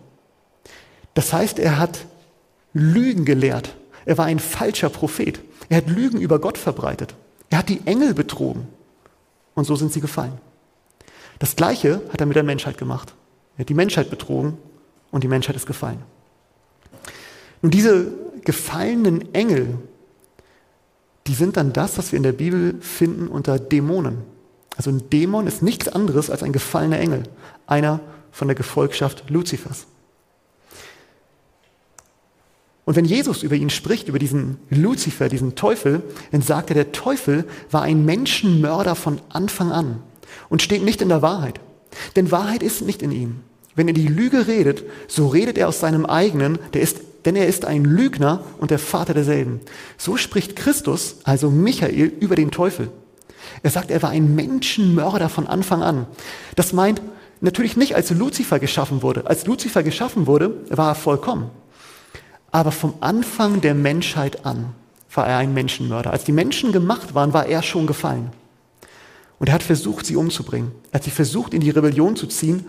Das 1.14 1.32
heißt, 1.32 1.58
er 1.58 1.78
hat 1.78 2.06
Lügen 2.72 3.24
gelehrt. 3.24 3.74
Er 4.04 4.18
war 4.18 4.26
ein 4.26 4.38
falscher 4.38 4.90
Prophet. 4.90 5.40
Er 5.68 5.78
hat 5.78 5.88
Lügen 5.88 6.20
über 6.20 6.38
Gott 6.38 6.58
verbreitet. 6.58 7.14
Er 7.50 7.58
hat 7.58 7.68
die 7.68 7.80
Engel 7.86 8.14
betrogen. 8.14 8.68
Und 9.54 9.64
so 9.64 9.74
sind 9.74 9.92
sie 9.92 10.00
gefallen. 10.00 10.38
Das 11.38 11.56
Gleiche 11.56 12.02
hat 12.12 12.20
er 12.20 12.26
mit 12.26 12.36
der 12.36 12.42
Menschheit 12.42 12.78
gemacht. 12.78 13.14
Er 13.56 13.60
hat 13.60 13.68
die 13.68 13.74
Menschheit 13.74 14.10
betrogen 14.10 14.58
und 15.10 15.24
die 15.24 15.28
Menschheit 15.28 15.56
ist 15.56 15.66
gefallen. 15.66 16.02
Nun, 17.62 17.70
diese 17.70 18.12
gefallenen 18.44 19.34
Engel, 19.34 19.78
die 21.26 21.34
sind 21.34 21.56
dann 21.56 21.72
das, 21.72 21.98
was 21.98 22.12
wir 22.12 22.18
in 22.18 22.22
der 22.22 22.32
Bibel 22.32 22.80
finden 22.80 23.28
unter 23.28 23.58
Dämonen. 23.58 24.18
Also 24.76 24.90
ein 24.90 25.08
Dämon 25.10 25.46
ist 25.46 25.62
nichts 25.62 25.88
anderes 25.88 26.30
als 26.30 26.42
ein 26.42 26.52
gefallener 26.52 26.98
Engel, 26.98 27.24
einer 27.66 28.00
von 28.30 28.48
der 28.48 28.54
Gefolgschaft 28.54 29.30
Luzifers. 29.30 29.86
Und 32.84 32.94
wenn 32.94 33.04
Jesus 33.04 33.42
über 33.42 33.56
ihn 33.56 33.70
spricht, 33.70 34.06
über 34.06 34.20
diesen 34.20 34.58
Luzifer, 34.70 35.28
diesen 35.28 35.56
Teufel, 35.56 36.02
dann 36.30 36.42
sagt 36.42 36.70
er, 36.70 36.74
der 36.74 36.92
Teufel 36.92 37.44
war 37.70 37.82
ein 37.82 38.04
Menschenmörder 38.04 38.94
von 38.94 39.20
Anfang 39.28 39.72
an 39.72 40.02
und 40.48 40.62
steht 40.62 40.84
nicht 40.84 41.02
in 41.02 41.08
der 41.08 41.20
Wahrheit. 41.20 41.58
Denn 42.14 42.30
Wahrheit 42.30 42.62
ist 42.62 42.82
nicht 42.82 43.02
in 43.02 43.12
ihm. 43.12 43.36
Wenn 43.74 43.88
er 43.88 43.94
die 43.94 44.08
Lüge 44.08 44.46
redet, 44.46 44.84
so 45.06 45.28
redet 45.28 45.58
er 45.58 45.68
aus 45.68 45.80
seinem 45.80 46.06
eigenen, 46.06 46.58
der 46.72 46.80
ist, 46.80 47.00
denn 47.26 47.36
er 47.36 47.46
ist 47.46 47.64
ein 47.66 47.84
Lügner 47.84 48.42
und 48.58 48.70
der 48.70 48.78
Vater 48.78 49.12
derselben. 49.12 49.60
So 49.98 50.16
spricht 50.16 50.56
Christus, 50.56 51.16
also 51.24 51.50
Michael, 51.50 52.12
über 52.20 52.36
den 52.36 52.50
Teufel. 52.50 52.88
Er 53.62 53.70
sagt, 53.70 53.90
er 53.90 54.02
war 54.02 54.10
ein 54.10 54.34
Menschenmörder 54.34 55.28
von 55.28 55.46
Anfang 55.46 55.82
an. 55.82 56.06
Das 56.54 56.72
meint 56.72 57.02
natürlich 57.40 57.76
nicht, 57.76 57.94
als 57.94 58.10
Luzifer 58.10 58.58
geschaffen 58.58 59.02
wurde. 59.02 59.26
Als 59.26 59.46
Luzifer 59.46 59.82
geschaffen 59.82 60.26
wurde, 60.26 60.54
war 60.70 60.92
er 60.92 60.94
vollkommen. 60.94 61.50
Aber 62.50 62.72
vom 62.72 62.94
Anfang 63.00 63.60
der 63.60 63.74
Menschheit 63.74 64.46
an 64.46 64.72
war 65.12 65.26
er 65.26 65.38
ein 65.38 65.52
Menschenmörder. 65.52 66.12
Als 66.12 66.24
die 66.24 66.32
Menschen 66.32 66.72
gemacht 66.72 67.14
waren, 67.14 67.32
war 67.32 67.46
er 67.46 67.62
schon 67.62 67.86
gefallen. 67.86 68.30
Und 69.38 69.48
er 69.48 69.54
hat 69.54 69.62
versucht, 69.62 70.06
sie 70.06 70.16
umzubringen. 70.16 70.72
Er 70.90 70.96
hat 70.96 71.04
sie 71.04 71.10
versucht, 71.10 71.52
in 71.52 71.60
die 71.60 71.70
Rebellion 71.70 72.16
zu 72.16 72.26
ziehen, 72.26 72.66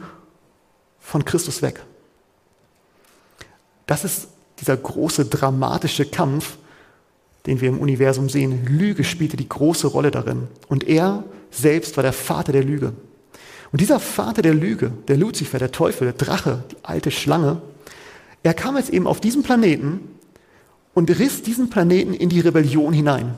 von 0.99 1.23
Christus 1.23 1.62
weg. 1.62 1.84
Das 3.86 4.03
ist 4.03 4.27
dieser 4.60 4.75
große 4.75 5.25
dramatische 5.25 6.06
Kampf, 6.06 6.58
den 7.45 7.62
wir 7.62 7.69
im 7.69 7.80
Universum 7.80 8.27
sehen. 8.27 8.65
Lüge 8.65 9.06
spielte 9.06 9.38
die 9.38 9.47
große 9.47 9.88
Rolle 9.88 10.12
darin. 10.12 10.47
Und 10.67 10.84
er 10.84 11.23
selbst 11.51 11.95
war 11.95 12.03
der 12.03 12.13
Vater 12.13 12.51
der 12.51 12.63
Lüge. 12.63 12.93
Und 13.71 13.82
dieser 13.82 13.99
Vater 13.99 14.41
der 14.41 14.53
Lüge, 14.53 14.91
der 15.08 15.17
Luzifer, 15.17 15.60
der 15.60 15.71
Teufel, 15.71 16.06
der 16.06 16.25
Drache, 16.25 16.63
die 16.71 16.77
alte 16.84 17.12
Schlange, 17.12 17.62
er 18.43 18.53
kam 18.53 18.77
jetzt 18.77 18.89
eben 18.89 19.08
auf 19.08 19.21
diesen 19.21 19.43
Planeten 19.43 20.01
und 20.93 21.10
riss 21.10 21.41
diesen 21.41 21.69
Planeten 21.69 22.13
in 22.13 22.30
die 22.30 22.39
Rebellion 22.39 22.93
hinein. 22.93 23.36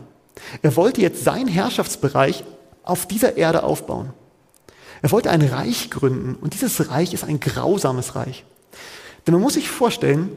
Er 0.61 0.75
wollte 0.75 1.01
jetzt 1.01 1.23
seinen 1.23 1.47
Herrschaftsbereich 1.47 2.43
auf 2.83 3.07
dieser 3.07 3.37
Erde 3.37 3.63
aufbauen. 3.63 4.13
Er 5.01 5.11
wollte 5.11 5.29
ein 5.29 5.41
Reich 5.41 5.89
gründen 5.89 6.35
und 6.35 6.53
dieses 6.53 6.89
Reich 6.89 7.13
ist 7.13 7.23
ein 7.23 7.39
grausames 7.39 8.15
Reich. 8.15 8.43
Denn 9.25 9.33
man 9.33 9.41
muss 9.41 9.53
sich 9.53 9.69
vorstellen, 9.69 10.29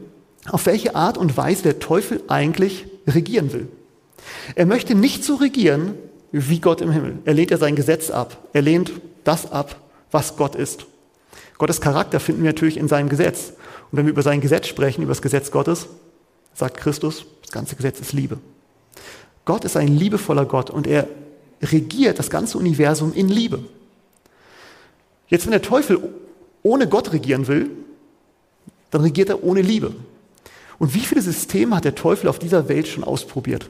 auf 0.49 0.65
welche 0.65 0.95
Art 0.95 1.17
und 1.17 1.35
Weise 1.37 1.63
der 1.63 1.79
Teufel 1.79 2.21
eigentlich 2.27 2.85
regieren 3.07 3.53
will. 3.53 3.67
Er 4.55 4.65
möchte 4.65 4.95
nicht 4.95 5.23
so 5.23 5.35
regieren 5.35 5.95
wie 6.31 6.59
Gott 6.59 6.81
im 6.81 6.91
Himmel. 6.91 7.19
Er 7.25 7.33
lehnt 7.33 7.51
ja 7.51 7.57
sein 7.57 7.75
Gesetz 7.75 8.09
ab. 8.09 8.37
Er 8.53 8.61
lehnt 8.61 8.91
das 9.23 9.51
ab, 9.51 9.75
was 10.11 10.35
Gott 10.35 10.55
ist. 10.55 10.85
Gottes 11.57 11.81
Charakter 11.81 12.19
finden 12.19 12.43
wir 12.43 12.49
natürlich 12.49 12.77
in 12.77 12.87
seinem 12.87 13.09
Gesetz. 13.09 13.53
Und 13.91 13.97
wenn 13.97 14.05
wir 14.05 14.11
über 14.11 14.23
sein 14.23 14.41
Gesetz 14.41 14.67
sprechen, 14.67 15.03
über 15.03 15.11
das 15.11 15.21
Gesetz 15.21 15.51
Gottes, 15.51 15.87
sagt 16.53 16.77
Christus, 16.77 17.25
das 17.41 17.51
ganze 17.51 17.75
Gesetz 17.75 17.99
ist 17.99 18.13
Liebe. 18.13 18.39
Gott 19.45 19.65
ist 19.65 19.77
ein 19.77 19.87
liebevoller 19.87 20.45
Gott 20.45 20.69
und 20.69 20.87
er 20.87 21.07
regiert 21.71 22.19
das 22.19 22.29
ganze 22.29 22.57
Universum 22.57 23.13
in 23.13 23.29
Liebe. 23.29 23.63
Jetzt, 25.27 25.45
wenn 25.45 25.51
der 25.51 25.61
Teufel 25.61 25.99
ohne 26.61 26.87
Gott 26.87 27.11
regieren 27.11 27.47
will, 27.47 27.69
dann 28.91 29.01
regiert 29.01 29.29
er 29.29 29.43
ohne 29.43 29.61
Liebe. 29.61 29.95
Und 30.79 30.93
wie 30.93 30.99
viele 30.99 31.21
Systeme 31.21 31.75
hat 31.75 31.85
der 31.85 31.95
Teufel 31.95 32.27
auf 32.27 32.39
dieser 32.39 32.67
Welt 32.67 32.87
schon 32.87 33.03
ausprobiert? 33.03 33.69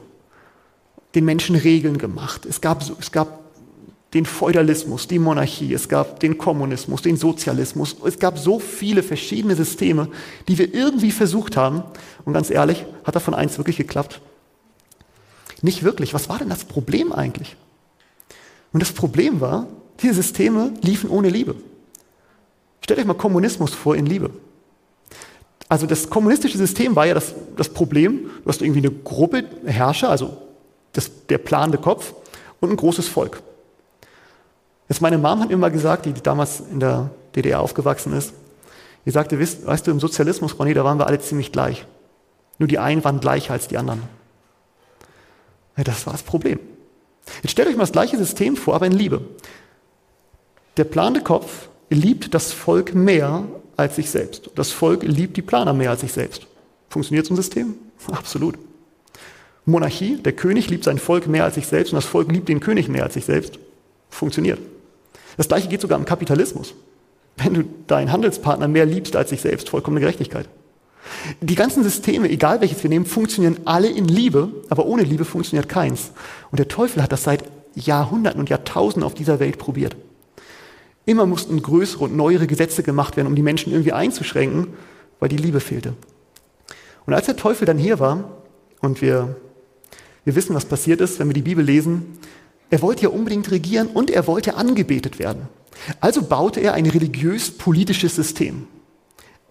Den 1.14 1.24
Menschen 1.24 1.56
Regeln 1.56 1.98
gemacht. 1.98 2.44
Es 2.44 2.60
gab, 2.60 2.82
es 2.98 3.12
gab 3.12 3.40
den 4.14 4.26
Feudalismus, 4.26 5.08
die 5.08 5.18
Monarchie, 5.18 5.74
es 5.74 5.88
gab 5.88 6.20
den 6.20 6.38
Kommunismus, 6.38 7.02
den 7.02 7.16
Sozialismus. 7.16 7.96
Es 8.04 8.18
gab 8.18 8.38
so 8.38 8.60
viele 8.60 9.02
verschiedene 9.02 9.56
Systeme, 9.56 10.08
die 10.48 10.56
wir 10.56 10.72
irgendwie 10.72 11.10
versucht 11.10 11.56
haben. 11.56 11.82
Und 12.24 12.32
ganz 12.32 12.50
ehrlich, 12.50 12.84
hat 13.04 13.16
davon 13.16 13.34
eins 13.34 13.58
wirklich 13.58 13.76
geklappt? 13.76 14.20
Nicht 15.62 15.82
wirklich. 15.82 16.14
Was 16.14 16.28
war 16.28 16.38
denn 16.38 16.48
das 16.48 16.64
Problem 16.64 17.12
eigentlich? 17.12 17.56
Und 18.74 18.80
das 18.80 18.92
Problem 18.92 19.40
war, 19.40 19.68
diese 20.02 20.14
Systeme 20.14 20.72
liefen 20.82 21.08
ohne 21.08 21.30
Liebe. 21.30 21.54
Stellt 22.82 22.98
euch 22.98 23.06
mal 23.06 23.14
Kommunismus 23.14 23.72
vor 23.72 23.94
in 23.94 24.04
Liebe. 24.04 24.30
Also 25.68 25.86
das 25.86 26.10
kommunistische 26.10 26.58
System 26.58 26.94
war 26.96 27.06
ja 27.06 27.14
das, 27.14 27.34
das 27.56 27.68
Problem, 27.68 28.30
du 28.42 28.48
hast 28.48 28.60
irgendwie 28.60 28.80
eine 28.80 28.90
Gruppe 28.90 29.44
Herrscher, 29.64 30.10
also 30.10 30.36
das, 30.92 31.10
der 31.28 31.38
planende 31.38 31.78
Kopf 31.78 32.14
und 32.60 32.70
ein 32.70 32.76
großes 32.76 33.06
Volk. 33.06 33.42
Jetzt 34.88 35.00
meine 35.00 35.18
Mom 35.18 35.40
hat 35.40 35.48
mir 35.48 35.56
mal 35.56 35.70
gesagt, 35.70 36.04
die 36.04 36.12
damals 36.12 36.60
in 36.60 36.80
der 36.80 37.10
DDR 37.36 37.60
aufgewachsen 37.60 38.12
ist, 38.12 38.34
die 39.06 39.10
sagte, 39.10 39.40
weißt, 39.40 39.66
weißt 39.66 39.86
du, 39.86 39.92
im 39.92 40.00
Sozialismus, 40.00 40.58
Ronny, 40.58 40.74
da 40.74 40.84
waren 40.84 40.98
wir 40.98 41.06
alle 41.06 41.20
ziemlich 41.20 41.52
gleich. 41.52 41.86
Nur 42.58 42.66
die 42.66 42.80
einen 42.80 43.04
waren 43.04 43.20
gleicher 43.20 43.52
als 43.52 43.68
die 43.68 43.78
anderen. 43.78 44.02
Ja, 45.76 45.84
das 45.84 46.06
war 46.06 46.12
das 46.12 46.24
Problem. 46.24 46.58
Jetzt 47.42 47.52
stellt 47.52 47.68
euch 47.68 47.76
mal 47.76 47.82
das 47.82 47.92
gleiche 47.92 48.16
System 48.16 48.56
vor, 48.56 48.74
aber 48.74 48.86
in 48.86 48.92
Liebe. 48.92 49.22
Der 50.76 50.84
planende 50.84 51.20
Kopf 51.20 51.68
liebt 51.90 52.34
das 52.34 52.52
Volk 52.52 52.94
mehr 52.94 53.44
als 53.76 53.96
sich 53.96 54.10
selbst. 54.10 54.50
Das 54.54 54.70
Volk 54.70 55.02
liebt 55.02 55.36
die 55.36 55.42
Planer 55.42 55.72
mehr 55.72 55.90
als 55.90 56.00
sich 56.00 56.12
selbst. 56.12 56.46
Funktioniert 56.88 57.26
so 57.26 57.34
ein 57.34 57.36
System? 57.36 57.74
Absolut. 58.10 58.56
Monarchie, 59.66 60.16
der 60.16 60.32
König 60.32 60.68
liebt 60.68 60.84
sein 60.84 60.98
Volk 60.98 61.26
mehr 61.26 61.44
als 61.44 61.54
sich 61.54 61.66
selbst 61.66 61.92
und 61.92 61.96
das 61.96 62.04
Volk 62.04 62.30
liebt 62.30 62.48
den 62.48 62.60
König 62.60 62.88
mehr 62.88 63.04
als 63.04 63.14
sich 63.14 63.24
selbst. 63.24 63.58
Funktioniert. 64.10 64.58
Das 65.36 65.48
gleiche 65.48 65.68
geht 65.68 65.80
sogar 65.80 65.98
im 65.98 66.04
Kapitalismus. 66.04 66.74
Wenn 67.36 67.54
du 67.54 67.64
deinen 67.86 68.12
Handelspartner 68.12 68.68
mehr 68.68 68.86
liebst 68.86 69.16
als 69.16 69.30
dich 69.30 69.40
selbst, 69.40 69.70
vollkommene 69.70 70.00
Gerechtigkeit. 70.00 70.48
Die 71.40 71.54
ganzen 71.54 71.82
Systeme, 71.82 72.30
egal 72.30 72.60
welches 72.60 72.82
wir 72.82 72.90
nehmen, 72.90 73.06
funktionieren 73.06 73.58
alle 73.64 73.88
in 73.88 74.06
Liebe, 74.06 74.50
aber 74.68 74.86
ohne 74.86 75.02
Liebe 75.02 75.24
funktioniert 75.24 75.68
keins. 75.68 76.12
Und 76.50 76.58
der 76.58 76.68
Teufel 76.68 77.02
hat 77.02 77.12
das 77.12 77.24
seit 77.24 77.44
Jahrhunderten 77.74 78.40
und 78.40 78.50
Jahrtausenden 78.50 79.04
auf 79.04 79.14
dieser 79.14 79.40
Welt 79.40 79.58
probiert. 79.58 79.96
Immer 81.06 81.26
mussten 81.26 81.60
größere 81.60 82.04
und 82.04 82.16
neuere 82.16 82.46
Gesetze 82.46 82.82
gemacht 82.82 83.16
werden, 83.16 83.26
um 83.26 83.34
die 83.34 83.42
Menschen 83.42 83.72
irgendwie 83.72 83.92
einzuschränken, 83.92 84.68
weil 85.20 85.28
die 85.28 85.36
Liebe 85.36 85.60
fehlte. 85.60 85.94
Und 87.06 87.12
als 87.12 87.26
der 87.26 87.36
Teufel 87.36 87.66
dann 87.66 87.78
hier 87.78 87.98
war, 87.98 88.24
und 88.80 89.02
wir, 89.02 89.36
wir 90.24 90.34
wissen, 90.34 90.54
was 90.54 90.64
passiert 90.64 91.00
ist, 91.00 91.18
wenn 91.18 91.28
wir 91.28 91.34
die 91.34 91.42
Bibel 91.42 91.64
lesen, 91.64 92.18
er 92.70 92.82
wollte 92.82 93.02
ja 93.02 93.08
unbedingt 93.10 93.50
regieren 93.50 93.88
und 93.88 94.10
er 94.10 94.26
wollte 94.26 94.56
angebetet 94.56 95.18
werden. 95.18 95.48
Also 96.00 96.22
baute 96.22 96.60
er 96.60 96.74
ein 96.74 96.86
religiös-politisches 96.86 98.16
System. 98.16 98.66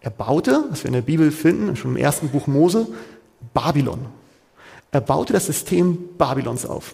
Er 0.03 0.11
baute, 0.11 0.65
was 0.69 0.83
wir 0.83 0.89
in 0.89 0.93
der 0.93 1.01
Bibel 1.01 1.31
finden, 1.31 1.75
schon 1.75 1.91
im 1.91 1.97
ersten 1.97 2.29
Buch 2.29 2.45
Mose, 2.45 2.87
Babylon. 3.53 4.05
Er 4.91 5.01
baute 5.01 5.33
das 5.33 5.47
System 5.47 5.97
Babylons 6.17 6.65
auf. 6.65 6.93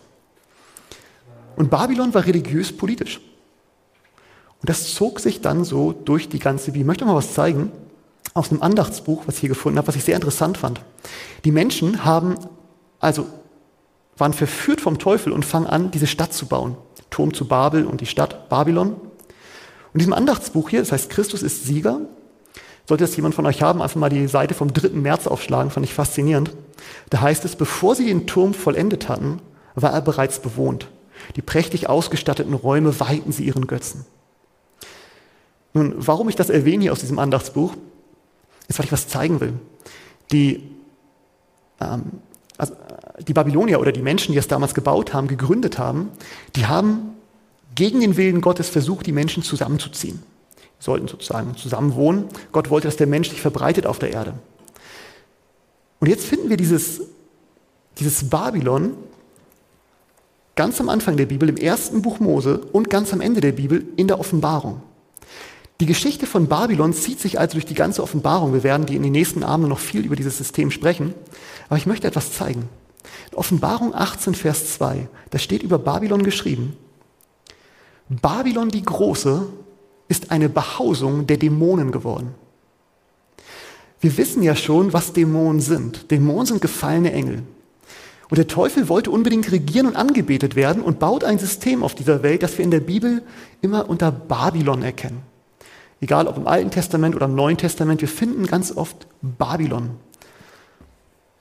Und 1.58 1.69
Babylon 1.69 2.13
war 2.13 2.26
religiös-politisch. 2.26 3.19
Und 4.62 4.69
das 4.69 4.93
zog 4.93 5.19
sich 5.19 5.41
dann 5.41 5.65
so 5.65 5.91
durch 5.91 6.30
die 6.30 6.39
ganze 6.39 6.67
Bibel. 6.67 6.82
Ich 6.82 6.88
möchte 6.88 7.06
mal 7.06 7.15
was 7.15 7.34
zeigen 7.34 7.72
aus 8.34 8.52
einem 8.52 8.62
Andachtsbuch, 8.62 9.24
was 9.26 9.36
ich 9.36 9.41
hier 9.41 9.50
gefunden 9.50 9.78
habe, 9.78 9.88
was 9.88 9.95
ich 9.95 10.04
sehr 10.04 10.15
interessant 10.15 10.58
fand. 10.58 10.80
Die 11.43 11.52
Menschen 11.52 12.06
haben 12.06 12.36
also 13.00 13.28
waren 14.17 14.34
verführt 14.34 14.82
vom 14.82 15.00
Teufel 15.00 15.32
und 15.32 15.45
fangen 15.45 15.67
an, 15.67 15.92
diese 15.92 16.08
Stadt 16.08 16.34
zu 16.34 16.46
bauen. 16.46 16.75
Turm 17.10 17.34
zu 17.34 17.48
Babel 17.48 17.86
und 17.86 18.02
die 18.02 18.06
Stadt 18.06 18.50
Babylon. 18.50 18.94
Und 18.94 19.00
in 19.94 20.00
diesem 20.00 20.13
Andachtsbuch 20.13 20.69
hier, 20.69 20.81
das 20.81 20.92
heißt 20.92 21.10
Christus 21.10 21.42
ist 21.42 21.65
Sieger, 21.65 22.02
sollte 22.90 23.04
das 23.04 23.15
jemand 23.15 23.35
von 23.35 23.46
euch 23.46 23.62
haben, 23.62 23.83
einfach 23.83 24.00
mal 24.00 24.10
die 24.10 24.27
Seite 24.27 24.56
vom 24.56 24.73
3. 24.73 24.90
März 24.90 25.27
aufschlagen, 25.27 25.69
fand 25.69 25.85
ich 25.85 25.94
faszinierend. 25.94 26.56
Da 27.12 27.21
heißt 27.21 27.46
es, 27.46 27.56
bevor 27.56 27.94
sie 27.94 28.08
den 28.08 28.25
Turm 28.25 28.56
vollendet 28.56 29.08
hatten, 29.08 29.42
war 29.75 29.94
er 29.94 30.02
bereits 30.02 30.40
bewohnt. 30.40 30.87
Die 31.35 31.44
prächtig 31.44 31.87
ausgestatteten 31.87 32.56
Räume 32.56 33.00
weihten 33.00 33.31
sie 33.31 33.44
ihren 33.44 33.67
Götzen. 33.67 34.08
Nun, 35.75 35.94
warum 35.98 36.29
ich 36.29 36.35
das 36.35 36.50
erwähne 36.50 36.81
hier 36.81 36.92
aus 36.92 37.02
diesem 37.02 37.19
Andachtsbuch, 37.19 37.75
ist, 38.67 38.79
weil 38.79 38.87
ich 38.87 38.92
was 38.92 39.08
zeigen 39.08 39.40
will. 39.40 39.54
Die, 40.31 40.63
ähm, 41.79 42.06
also 42.58 42.73
die 43.27 43.33
Babylonier 43.33 43.79
oder 43.79 43.92
die 43.92 44.02
Menschen, 44.02 44.31
die 44.31 44.40
es 44.40 44.48
damals 44.48 44.73
gebaut 44.73 45.13
haben, 45.13 45.27
gegründet 45.27 45.77
haben, 45.77 46.10
die 46.56 46.65
haben 46.65 47.12
gegen 47.75 48.00
den 48.00 48.17
Willen 48.17 48.42
Gottes 48.42 48.67
versucht, 48.67 49.06
die 49.06 49.12
Menschen 49.12 49.44
zusammenzuziehen. 49.44 50.23
Sollten 50.80 51.08
sozusagen 51.08 51.56
zusammen 51.56 51.96
wohnen. 51.96 52.25
Gott 52.52 52.69
wollte, 52.69 52.88
dass 52.88 52.98
der 52.98 53.08
Mensch 53.08 53.30
sich 53.30 53.42
verbreitet 53.42 53.86
auf 53.86 54.00
der 54.00 54.12
Erde. 54.12 54.34
Und 56.00 56.08
jetzt 56.08 56.25
finden 56.25 56.50
wir 56.50 56.58
dieses, 56.58 57.02
dieses 57.98 58.30
Babylon 58.30 58.94
ganz 60.56 60.80
am 60.80 60.90
Anfang 60.90 61.17
der 61.17 61.25
Bibel, 61.25 61.48
im 61.50 61.58
ersten 61.58 62.02
Buch 62.02 62.19
Mose 62.19 62.60
und 62.71 62.90
ganz 62.90 63.13
am 63.13 63.21
Ende 63.21 63.42
der 63.42 63.54
Bibel 63.54 63.86
in 63.96 64.08
der 64.08 64.19
Offenbarung. 64.19 64.82
Die 65.80 65.86
Geschichte 65.86 66.25
von 66.25 66.48
Babylon 66.48 66.94
zieht 66.94 67.21
sich 67.21 67.40
also 67.40 67.54
durch 67.54 67.65
die 67.65 67.73
ganze 67.73 68.04
Offenbarung. 68.04 68.54
Wir 68.54 68.63
werden 68.63 68.86
die 68.86 68.98
in 68.98 69.04
den 69.04 69.13
nächsten 69.13 69.44
Abenden 69.44 69.69
noch 69.69 69.80
viel 69.80 70.06
über 70.06 70.17
dieses 70.17 70.38
System 70.38 70.71
sprechen. 70.71 71.13
Aber 71.69 71.77
ich 71.77 71.86
möchte 71.86 72.08
etwas 72.08 72.34
zeigen. 72.34 72.67
Offenbarung 73.34 73.96
18, 73.96 74.36
Vers 74.36 74.73
2, 74.73 75.08
da 75.30 75.38
steht 75.38 75.63
über 75.63 75.80
Babylon 75.80 76.23
geschrieben, 76.23 76.75
Babylon 78.10 78.69
die 78.69 78.84
Große 78.84 79.48
ist 80.10 80.32
eine 80.32 80.50
Behausung 80.50 81.26
der 81.28 81.38
Dämonen 81.38 81.92
geworden. 81.92 82.36
Wir 84.02 84.18
wissen 84.18 84.44
ja 84.44 84.56
schon, 84.56 84.92
was 84.92 85.14
Dämonen 85.14 85.62
sind. 85.62 86.12
Dämonen 86.12 86.46
sind 86.46 86.62
gefallene 86.62 87.14
Engel. 87.14 87.44
Und 88.30 88.38
der 88.38 88.48
Teufel 88.48 88.90
wollte 88.90 89.12
unbedingt 89.12 89.52
regieren 89.52 89.88
und 89.88 89.96
angebetet 89.96 90.56
werden 90.56 90.84
und 90.84 91.00
baut 91.00 91.24
ein 91.24 91.40
System 91.40 91.84
auf 91.84 91.96
dieser 91.96 92.22
Welt, 92.24 92.44
das 92.44 92.58
wir 92.58 92.66
in 92.66 92.72
der 92.72 92.80
Bibel 92.80 93.24
immer 93.62 93.90
unter 93.90 94.12
Babylon 94.12 94.84
erkennen. 94.84 95.22
Egal 96.02 96.28
ob 96.28 96.38
im 96.38 96.48
Alten 96.48 96.72
Testament 96.72 97.16
oder 97.16 97.26
im 97.26 97.36
Neuen 97.36 97.58
Testament, 97.58 98.02
wir 98.02 98.08
finden 98.08 98.46
ganz 98.46 98.76
oft 98.76 99.08
Babylon. 99.22 99.92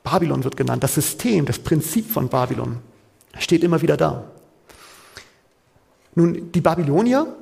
Babylon 0.02 0.44
wird 0.44 0.56
genannt, 0.56 0.82
das 0.82 0.94
System, 0.94 1.44
das 1.44 1.58
Prinzip 1.58 2.10
von 2.10 2.28
Babylon 2.28 2.78
steht 3.38 3.62
immer 3.62 3.82
wieder 3.82 3.96
da. 3.96 4.24
Nun, 6.14 6.50
die 6.50 6.60
Babylonier, 6.60 7.36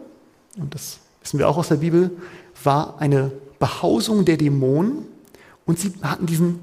und 0.58 0.74
das 0.74 0.98
wissen 1.26 1.40
wir 1.40 1.48
auch 1.48 1.56
aus 1.56 1.68
der 1.68 1.76
Bibel, 1.76 2.12
war 2.62 3.00
eine 3.00 3.32
Behausung 3.58 4.24
der 4.24 4.36
Dämonen 4.36 5.06
und 5.64 5.80
sie 5.80 5.92
hatten 6.00 6.26
diesen 6.26 6.60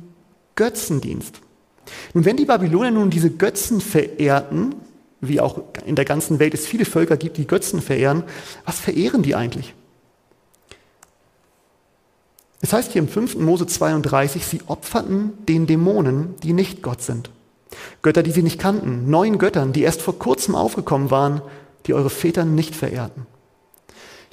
Götzendienst. 0.55 1.41
Nun, 2.13 2.23
wenn 2.23 2.37
die 2.37 2.45
Babylonier 2.45 2.91
nun 2.91 3.09
diese 3.09 3.29
Götzen 3.29 3.81
verehrten, 3.81 4.75
wie 5.19 5.41
auch 5.41 5.59
in 5.85 5.95
der 5.95 6.05
ganzen 6.05 6.39
Welt 6.39 6.53
es 6.53 6.65
viele 6.65 6.85
Völker 6.85 7.17
gibt, 7.17 7.35
die 7.35 7.45
Götzen 7.45 7.81
verehren, 7.81 8.23
was 8.65 8.79
verehren 8.79 9.21
die 9.21 9.35
eigentlich? 9.35 9.73
Es 12.61 12.71
heißt 12.71 12.93
hier 12.93 13.01
im 13.01 13.09
5. 13.09 13.35
Mose 13.39 13.67
32, 13.67 14.45
sie 14.45 14.61
opferten 14.67 15.33
den 15.45 15.67
Dämonen, 15.67 16.35
die 16.41 16.53
nicht 16.53 16.81
Gott 16.81 17.01
sind. 17.01 17.31
Götter, 18.01 18.23
die 18.23 18.31
sie 18.31 18.43
nicht 18.43 18.59
kannten, 18.59 19.09
neuen 19.09 19.39
Göttern, 19.39 19.73
die 19.73 19.81
erst 19.81 20.01
vor 20.01 20.17
kurzem 20.17 20.55
aufgekommen 20.55 21.11
waren, 21.11 21.41
die 21.85 21.93
eure 21.93 22.09
Väter 22.09 22.45
nicht 22.45 22.75
verehrten. 22.75 23.25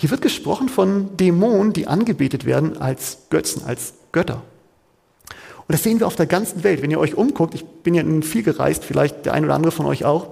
Hier 0.01 0.11
wird 0.11 0.23
gesprochen 0.23 0.71
von 0.71 1.15
Dämonen, 1.19 1.75
die 1.75 1.87
angebetet 1.87 2.47
werden 2.47 2.79
als 2.81 3.19
Götzen, 3.29 3.67
als 3.67 3.93
Götter. 4.13 4.41
Und 5.29 5.75
das 5.75 5.83
sehen 5.83 6.01
wir 6.01 6.07
auf 6.07 6.17
der 6.17 6.25
ganzen 6.25 6.65
Welt. 6.65 6.81
Wenn 6.81 6.91
ihr 6.91 6.99
euch 6.99 7.17
umguckt, 7.17 7.55
ich 7.55 7.67
bin 7.67 7.93
ja 7.93 8.03
viel 8.23 8.43
gereist, 8.43 8.83
vielleicht 8.83 9.27
der 9.27 9.35
ein 9.35 9.45
oder 9.45 9.55
andere 9.55 9.73
von 9.73 9.85
euch 9.85 10.07
auch, 10.07 10.31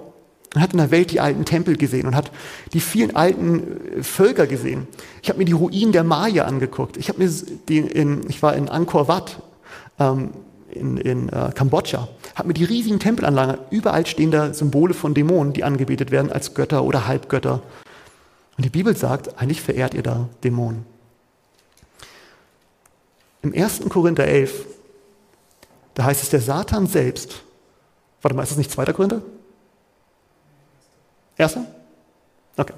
und 0.55 0.61
hat 0.61 0.71
in 0.71 0.79
der 0.79 0.89
Welt 0.89 1.11
die 1.11 1.19
alten 1.19 1.45
Tempel 1.45 1.77
gesehen 1.77 2.07
und 2.07 2.15
hat 2.15 2.31
die 2.73 2.79
vielen 2.79 3.15
alten 3.15 3.99
äh, 3.99 4.01
Völker 4.01 4.47
gesehen. 4.47 4.87
Ich 5.21 5.29
habe 5.29 5.37
mir 5.37 5.45
die 5.45 5.51
Ruinen 5.51 5.91
der 5.91 6.03
Maya 6.03 6.45
angeguckt. 6.45 6.97
Ich, 6.97 7.15
mir 7.15 7.29
die 7.67 7.77
in, 7.77 8.27
ich 8.27 8.41
war 8.41 8.55
in 8.55 8.69
Angkor 8.69 9.07
Wat 9.07 9.39
ähm, 9.99 10.31
in, 10.71 10.97
in 10.97 11.29
äh, 11.29 11.51
Kambodscha, 11.53 12.07
habe 12.33 12.47
mir 12.47 12.55
die 12.55 12.63
riesigen 12.63 12.99
Tempelanlagen, 12.99 13.59
überall 13.69 14.07
stehen 14.07 14.31
da 14.31 14.51
Symbole 14.51 14.95
von 14.95 15.13
Dämonen, 15.13 15.53
die 15.53 15.63
angebetet 15.63 16.09
werden 16.09 16.31
als 16.31 16.55
Götter 16.55 16.83
oder 16.83 17.05
Halbgötter. 17.05 17.61
Und 18.59 18.65
die 18.65 18.69
Bibel 18.69 18.93
sagt, 18.93 19.39
eigentlich 19.39 19.61
verehrt 19.61 19.93
ihr 19.93 20.03
da 20.03 20.27
Dämonen. 20.43 20.85
Im 23.41 23.53
1. 23.53 23.87
Korinther 23.87 24.25
11 24.25 24.65
da 25.93 26.03
heißt 26.03 26.23
es, 26.23 26.29
der 26.29 26.41
Satan 26.41 26.85
selbst, 26.85 27.41
warte 28.21 28.35
mal, 28.35 28.43
ist 28.43 28.49
das 28.49 28.57
nicht 28.57 28.69
2. 28.69 28.91
Korinther? 28.91 29.21
Erster? 31.37 31.67
Okay. 32.57 32.73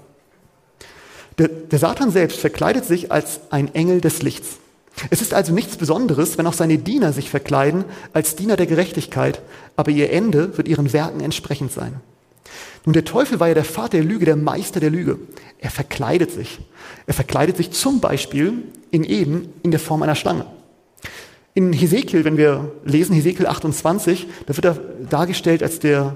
Der, 1.40 1.48
der 1.48 1.80
Satan 1.80 2.12
selbst 2.12 2.40
verkleidet 2.40 2.86
sich 2.86 3.12
als 3.12 3.40
ein 3.50 3.74
Engel 3.74 4.02
des 4.02 4.22
Lichts. 4.22 4.58
Es 5.10 5.24
ist 5.24 5.34
also 5.34 5.52
nichts 5.52 5.78
Besonderes, 5.78 6.38
wenn 6.38 6.46
auch 6.46 6.54
seine 6.54 6.78
Diener 6.78 7.12
sich 7.12 7.32
verkleiden 7.32 7.86
als 8.14 8.36
Diener 8.36 8.56
der 8.56 8.68
Gerechtigkeit, 8.68 9.42
aber 9.76 9.90
ihr 9.90 10.12
Ende 10.12 10.56
wird 10.60 10.68
ihren 10.68 10.94
Werken 10.94 11.22
entsprechend 11.22 11.72
sein. 11.72 12.02
Nun, 12.86 12.94
der 12.94 13.06
Teufel 13.06 13.40
war 13.40 13.48
ja 13.48 13.54
der 13.54 13.64
Vater 13.66 13.98
der 13.98 14.04
Lüge, 14.04 14.26
der 14.26 14.36
Meister 14.36 14.80
der 14.80 14.90
Lüge. 14.90 15.20
Er 15.60 15.70
verkleidet 15.70 16.32
sich. 16.32 16.60
Er 17.06 17.14
verkleidet 17.14 17.58
sich 17.58 17.72
zum 17.72 18.00
Beispiel 18.00 18.64
in 18.90 19.04
Eden 19.04 19.54
in 19.64 19.72
der 19.72 19.80
Form 19.80 20.02
einer 20.04 20.16
Schlange. 20.16 20.46
In 21.54 21.74
Hesekiel, 21.74 22.24
wenn 22.24 22.38
wir 22.38 22.72
lesen, 22.86 23.14
Hesekiel 23.14 23.46
28, 23.46 24.28
da 24.48 24.56
wird 24.56 24.66
er 24.66 24.80
dargestellt 25.10 25.62
als 25.62 25.80
der 25.80 26.16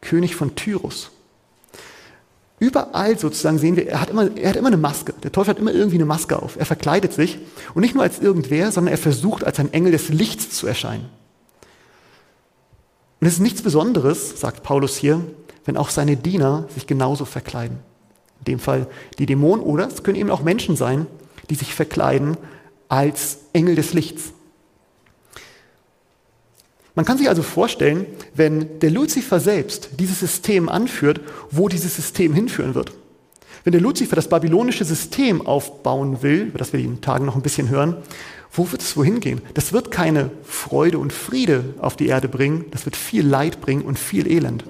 König 0.00 0.36
von 0.36 0.54
Tyrus. 0.54 1.10
Überall 2.58 3.18
sozusagen 3.18 3.58
sehen 3.58 3.76
wir, 3.76 3.88
er 3.88 4.00
hat, 4.00 4.10
immer, 4.10 4.34
er 4.34 4.48
hat 4.48 4.56
immer 4.56 4.68
eine 4.68 4.78
Maske. 4.78 5.12
Der 5.22 5.32
Teufel 5.32 5.50
hat 5.50 5.58
immer 5.58 5.74
irgendwie 5.74 5.96
eine 5.96 6.06
Maske 6.06 6.40
auf. 6.40 6.56
Er 6.56 6.64
verkleidet 6.64 7.12
sich 7.12 7.38
und 7.74 7.82
nicht 7.82 7.94
nur 7.94 8.02
als 8.02 8.18
irgendwer, 8.18 8.72
sondern 8.72 8.92
er 8.92 8.98
versucht 8.98 9.44
als 9.44 9.58
ein 9.58 9.72
Engel 9.74 9.92
des 9.92 10.08
Lichts 10.08 10.50
zu 10.50 10.66
erscheinen. 10.66 11.10
Und 13.20 13.26
es 13.26 13.34
ist 13.34 13.40
nichts 13.40 13.60
Besonderes, 13.60 14.40
sagt 14.40 14.62
Paulus 14.62 14.96
hier, 14.96 15.20
wenn 15.66 15.76
auch 15.76 15.90
seine 15.90 16.16
Diener 16.16 16.66
sich 16.74 16.86
genauso 16.86 17.24
verkleiden. 17.24 17.78
In 18.40 18.44
dem 18.44 18.58
Fall 18.58 18.86
die 19.18 19.26
Dämonen 19.26 19.64
oder 19.64 19.88
es 19.88 20.02
können 20.02 20.16
eben 20.16 20.30
auch 20.30 20.42
Menschen 20.42 20.76
sein, 20.76 21.06
die 21.50 21.54
sich 21.56 21.74
verkleiden 21.74 22.36
als 22.88 23.38
Engel 23.52 23.74
des 23.74 23.92
Lichts. 23.92 24.32
Man 26.94 27.04
kann 27.04 27.18
sich 27.18 27.28
also 27.28 27.42
vorstellen, 27.42 28.06
wenn 28.34 28.78
der 28.80 28.90
Luzifer 28.90 29.38
selbst 29.38 29.90
dieses 29.98 30.20
System 30.20 30.70
anführt, 30.70 31.20
wo 31.50 31.68
dieses 31.68 31.94
System 31.94 32.32
hinführen 32.32 32.74
wird. 32.74 32.92
Wenn 33.64 33.72
der 33.72 33.82
Luzifer 33.82 34.16
das 34.16 34.28
babylonische 34.28 34.84
System 34.84 35.44
aufbauen 35.44 36.22
will, 36.22 36.42
über 36.42 36.58
das 36.58 36.72
wir 36.72 36.80
in 36.80 36.94
den 36.94 37.00
Tagen 37.02 37.26
noch 37.26 37.36
ein 37.36 37.42
bisschen 37.42 37.68
hören, 37.68 37.96
wo 38.52 38.70
wird 38.70 38.80
es 38.80 38.96
wohin 38.96 39.20
gehen? 39.20 39.42
Das 39.52 39.72
wird 39.72 39.90
keine 39.90 40.30
Freude 40.44 40.98
und 40.98 41.12
Friede 41.12 41.74
auf 41.78 41.96
die 41.96 42.06
Erde 42.06 42.28
bringen, 42.28 42.64
das 42.70 42.86
wird 42.86 42.96
viel 42.96 43.26
Leid 43.26 43.60
bringen 43.60 43.82
und 43.82 43.98
viel 43.98 44.26
Elend. 44.30 44.64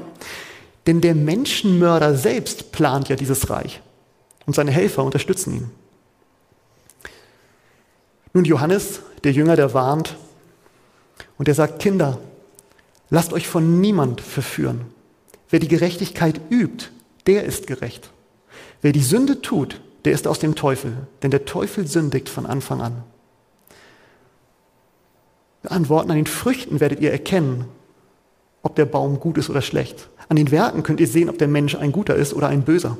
Denn 0.86 1.00
der 1.00 1.14
Menschenmörder 1.14 2.14
selbst 2.14 2.72
plant 2.72 3.08
ja 3.08 3.16
dieses 3.16 3.50
Reich 3.50 3.80
und 4.46 4.54
seine 4.54 4.70
Helfer 4.70 5.02
unterstützen 5.02 5.54
ihn. 5.54 5.70
Nun 8.32 8.44
Johannes, 8.44 9.00
der 9.24 9.32
Jünger, 9.32 9.56
der 9.56 9.74
warnt, 9.74 10.16
und 11.38 11.48
er 11.48 11.54
sagt, 11.54 11.80
Kinder, 11.80 12.18
lasst 13.10 13.32
euch 13.32 13.48
von 13.48 13.80
niemand 13.80 14.20
verführen. 14.20 14.86
Wer 15.50 15.58
die 15.58 15.68
Gerechtigkeit 15.68 16.40
übt, 16.50 16.88
der 17.26 17.44
ist 17.44 17.66
gerecht. 17.66 18.10
Wer 18.82 18.92
die 18.92 19.02
Sünde 19.02 19.42
tut, 19.42 19.80
der 20.04 20.12
ist 20.12 20.28
aus 20.28 20.38
dem 20.38 20.54
Teufel, 20.54 21.06
denn 21.22 21.30
der 21.30 21.46
Teufel 21.46 21.86
sündigt 21.86 22.28
von 22.28 22.46
Anfang 22.46 22.80
an. 22.80 23.02
An 25.64 25.88
Worten, 25.88 26.10
an 26.10 26.16
den 26.16 26.26
Früchten 26.26 26.78
werdet 26.78 27.00
ihr 27.00 27.10
erkennen, 27.10 27.64
ob 28.62 28.76
der 28.76 28.84
Baum 28.84 29.18
gut 29.18 29.38
ist 29.38 29.50
oder 29.50 29.62
schlecht. 29.62 30.08
An 30.28 30.36
den 30.36 30.50
Werken 30.50 30.82
könnt 30.82 31.00
ihr 31.00 31.06
sehen, 31.06 31.28
ob 31.28 31.38
der 31.38 31.48
Mensch 31.48 31.74
ein 31.74 31.92
guter 31.92 32.16
ist 32.16 32.34
oder 32.34 32.48
ein 32.48 32.62
böser. 32.62 32.96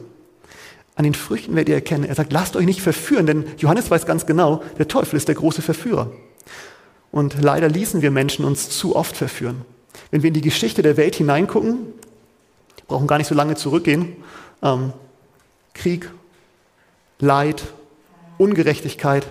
An 0.94 1.04
den 1.04 1.14
Früchten 1.14 1.54
werdet 1.54 1.68
ihr 1.68 1.74
erkennen. 1.74 2.04
Er 2.04 2.14
sagt, 2.14 2.32
lasst 2.32 2.56
euch 2.56 2.64
nicht 2.64 2.80
verführen, 2.80 3.26
denn 3.26 3.44
Johannes 3.58 3.90
weiß 3.90 4.06
ganz 4.06 4.26
genau, 4.26 4.62
der 4.78 4.88
Teufel 4.88 5.16
ist 5.16 5.28
der 5.28 5.34
große 5.34 5.60
Verführer. 5.60 6.10
Und 7.12 7.42
leider 7.42 7.68
ließen 7.68 8.02
wir 8.02 8.10
Menschen 8.10 8.44
uns 8.44 8.70
zu 8.70 8.96
oft 8.96 9.16
verführen. 9.16 9.62
Wenn 10.10 10.22
wir 10.22 10.28
in 10.28 10.34
die 10.34 10.40
Geschichte 10.40 10.82
der 10.82 10.96
Welt 10.96 11.16
hineingucken, 11.16 11.78
brauchen 12.88 13.06
gar 13.06 13.18
nicht 13.18 13.26
so 13.26 13.34
lange 13.34 13.56
zurückgehen, 13.56 14.16
ähm, 14.62 14.92
Krieg, 15.74 16.10
Leid, 17.18 17.64
Ungerechtigkeit. 18.38 19.26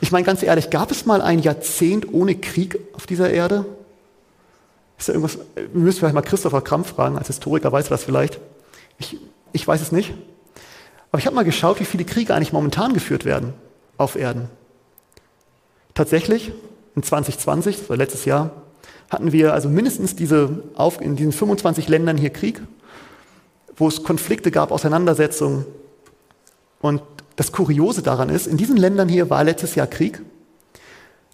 Ich 0.00 0.12
meine 0.12 0.26
ganz 0.26 0.42
ehrlich, 0.42 0.70
gab 0.70 0.90
es 0.90 1.06
mal 1.06 1.22
ein 1.22 1.38
Jahrzehnt 1.38 2.12
ohne 2.12 2.34
Krieg 2.34 2.78
auf 2.94 3.06
dieser 3.06 3.30
Erde? 3.30 3.64
Ist 4.98 5.08
da 5.08 5.12
irgendwas, 5.12 5.38
wir 5.54 5.68
müssen 5.72 5.98
vielleicht 5.98 6.14
mal 6.14 6.22
Christopher 6.22 6.62
Krampf 6.62 6.94
fragen, 6.94 7.18
als 7.18 7.26
Historiker 7.26 7.72
weiß 7.72 7.86
er 7.86 7.90
das 7.90 8.04
vielleicht. 8.04 8.40
Ich, 8.98 9.18
ich 9.52 9.66
weiß 9.66 9.80
es 9.80 9.92
nicht. 9.92 10.14
Aber 11.10 11.18
ich 11.18 11.26
habe 11.26 11.36
mal 11.36 11.44
geschaut, 11.44 11.80
wie 11.80 11.84
viele 11.84 12.04
Kriege 12.04 12.34
eigentlich 12.34 12.52
momentan 12.52 12.92
geführt 12.92 13.24
werden 13.24 13.54
auf 13.96 14.16
Erden. 14.16 14.48
Tatsächlich 15.94 16.52
in 16.96 17.02
2020, 17.02 17.78
das 17.78 17.90
war 17.90 17.96
letztes 17.96 18.24
Jahr, 18.24 18.50
hatten 19.10 19.32
wir 19.32 19.52
also 19.52 19.68
mindestens 19.68 20.16
diese 20.16 20.62
auf, 20.74 21.00
in 21.00 21.16
diesen 21.16 21.32
25 21.32 21.88
Ländern 21.88 22.16
hier 22.16 22.30
Krieg, 22.30 22.60
wo 23.76 23.88
es 23.88 24.02
Konflikte 24.02 24.50
gab, 24.50 24.72
Auseinandersetzungen. 24.72 25.66
Und 26.80 27.02
das 27.36 27.52
Kuriose 27.52 28.02
daran 28.02 28.28
ist, 28.28 28.46
in 28.46 28.56
diesen 28.56 28.76
Ländern 28.76 29.08
hier 29.08 29.30
war 29.30 29.42
letztes 29.44 29.74
Jahr 29.74 29.86
Krieg. 29.86 30.20